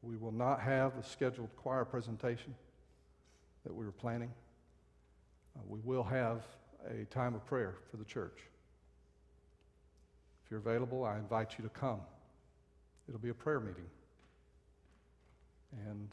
we 0.02 0.16
will 0.16 0.32
not 0.32 0.61
have 0.61 0.96
the 0.96 1.02
scheduled 1.02 1.54
choir 1.57 1.84
presentation 1.84 2.54
that 3.64 3.74
we 3.74 3.84
were 3.84 3.92
planning. 3.92 4.30
Uh, 5.57 5.62
we 5.66 5.80
will 5.80 6.04
have 6.04 6.42
a 6.88 7.04
time 7.07 7.34
of 7.34 7.44
prayer 7.46 7.76
for 7.90 7.96
the 7.96 8.04
church. 8.04 8.38
If 10.44 10.50
you're 10.50 10.61
available, 10.61 11.04
I 11.04 11.18
invite 11.18 11.57
you 11.59 11.64
to 11.64 11.70
come. 11.70 12.00
It'll 13.09 13.20
be 13.20 13.30
a 13.30 13.34
prayer 13.34 13.61
meeting. 13.61 13.86
And 15.84 16.08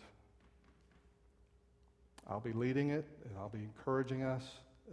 I'll 2.28 2.40
be 2.40 2.54
leading 2.54 2.90
it, 2.90 3.06
and 3.26 3.38
I'll 3.38 3.50
be 3.50 3.60
encouraging 3.60 4.24
us 4.24 4.44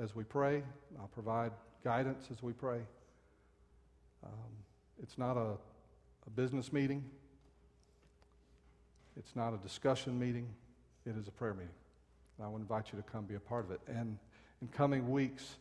as 0.00 0.14
we 0.14 0.24
pray. 0.24 0.62
I'll 0.98 1.08
provide 1.08 1.52
guidance 1.84 2.28
as 2.30 2.42
we 2.42 2.52
pray. 2.52 2.80
Um, 4.24 4.52
it's 5.02 5.16
not 5.16 5.36
a, 5.36 5.56
a 6.26 6.30
business 6.34 6.72
meeting, 6.72 7.04
it's 9.16 9.34
not 9.34 9.54
a 9.54 9.58
discussion 9.58 10.18
meeting, 10.18 10.48
it 11.06 11.16
is 11.16 11.28
a 11.28 11.30
prayer 11.30 11.54
meeting. 11.54 11.70
And 12.36 12.46
I 12.46 12.50
would 12.50 12.60
invite 12.60 12.86
you 12.92 12.98
to 12.98 13.04
come 13.10 13.24
be 13.24 13.34
a 13.34 13.40
part 13.40 13.64
of 13.64 13.70
it. 13.70 13.80
And 13.88 14.18
in 14.60 14.68
coming 14.68 15.10
weeks, 15.10 15.56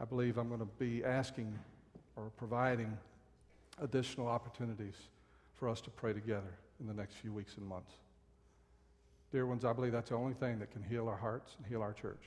I 0.00 0.04
believe 0.04 0.38
I'm 0.38 0.48
going 0.48 0.60
to 0.60 0.68
be 0.78 1.04
asking 1.04 1.58
or 2.16 2.30
providing 2.36 2.96
additional 3.82 4.28
opportunities 4.28 4.94
for 5.54 5.68
us 5.68 5.80
to 5.82 5.90
pray 5.90 6.12
together 6.12 6.58
in 6.80 6.86
the 6.86 6.94
next 6.94 7.14
few 7.14 7.32
weeks 7.32 7.56
and 7.56 7.66
months. 7.66 7.92
Dear 9.34 9.46
ones, 9.46 9.64
I 9.64 9.72
believe 9.72 9.90
that's 9.90 10.10
the 10.10 10.14
only 10.14 10.34
thing 10.34 10.60
that 10.60 10.70
can 10.70 10.80
heal 10.80 11.08
our 11.08 11.16
hearts 11.16 11.56
and 11.58 11.66
heal 11.66 11.82
our 11.82 11.92
church. 11.92 12.22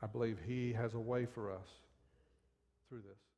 I 0.00 0.06
believe 0.06 0.38
He 0.46 0.72
has 0.74 0.94
a 0.94 1.00
way 1.00 1.26
for 1.26 1.50
us 1.50 1.66
through 2.88 3.00
this. 3.00 3.31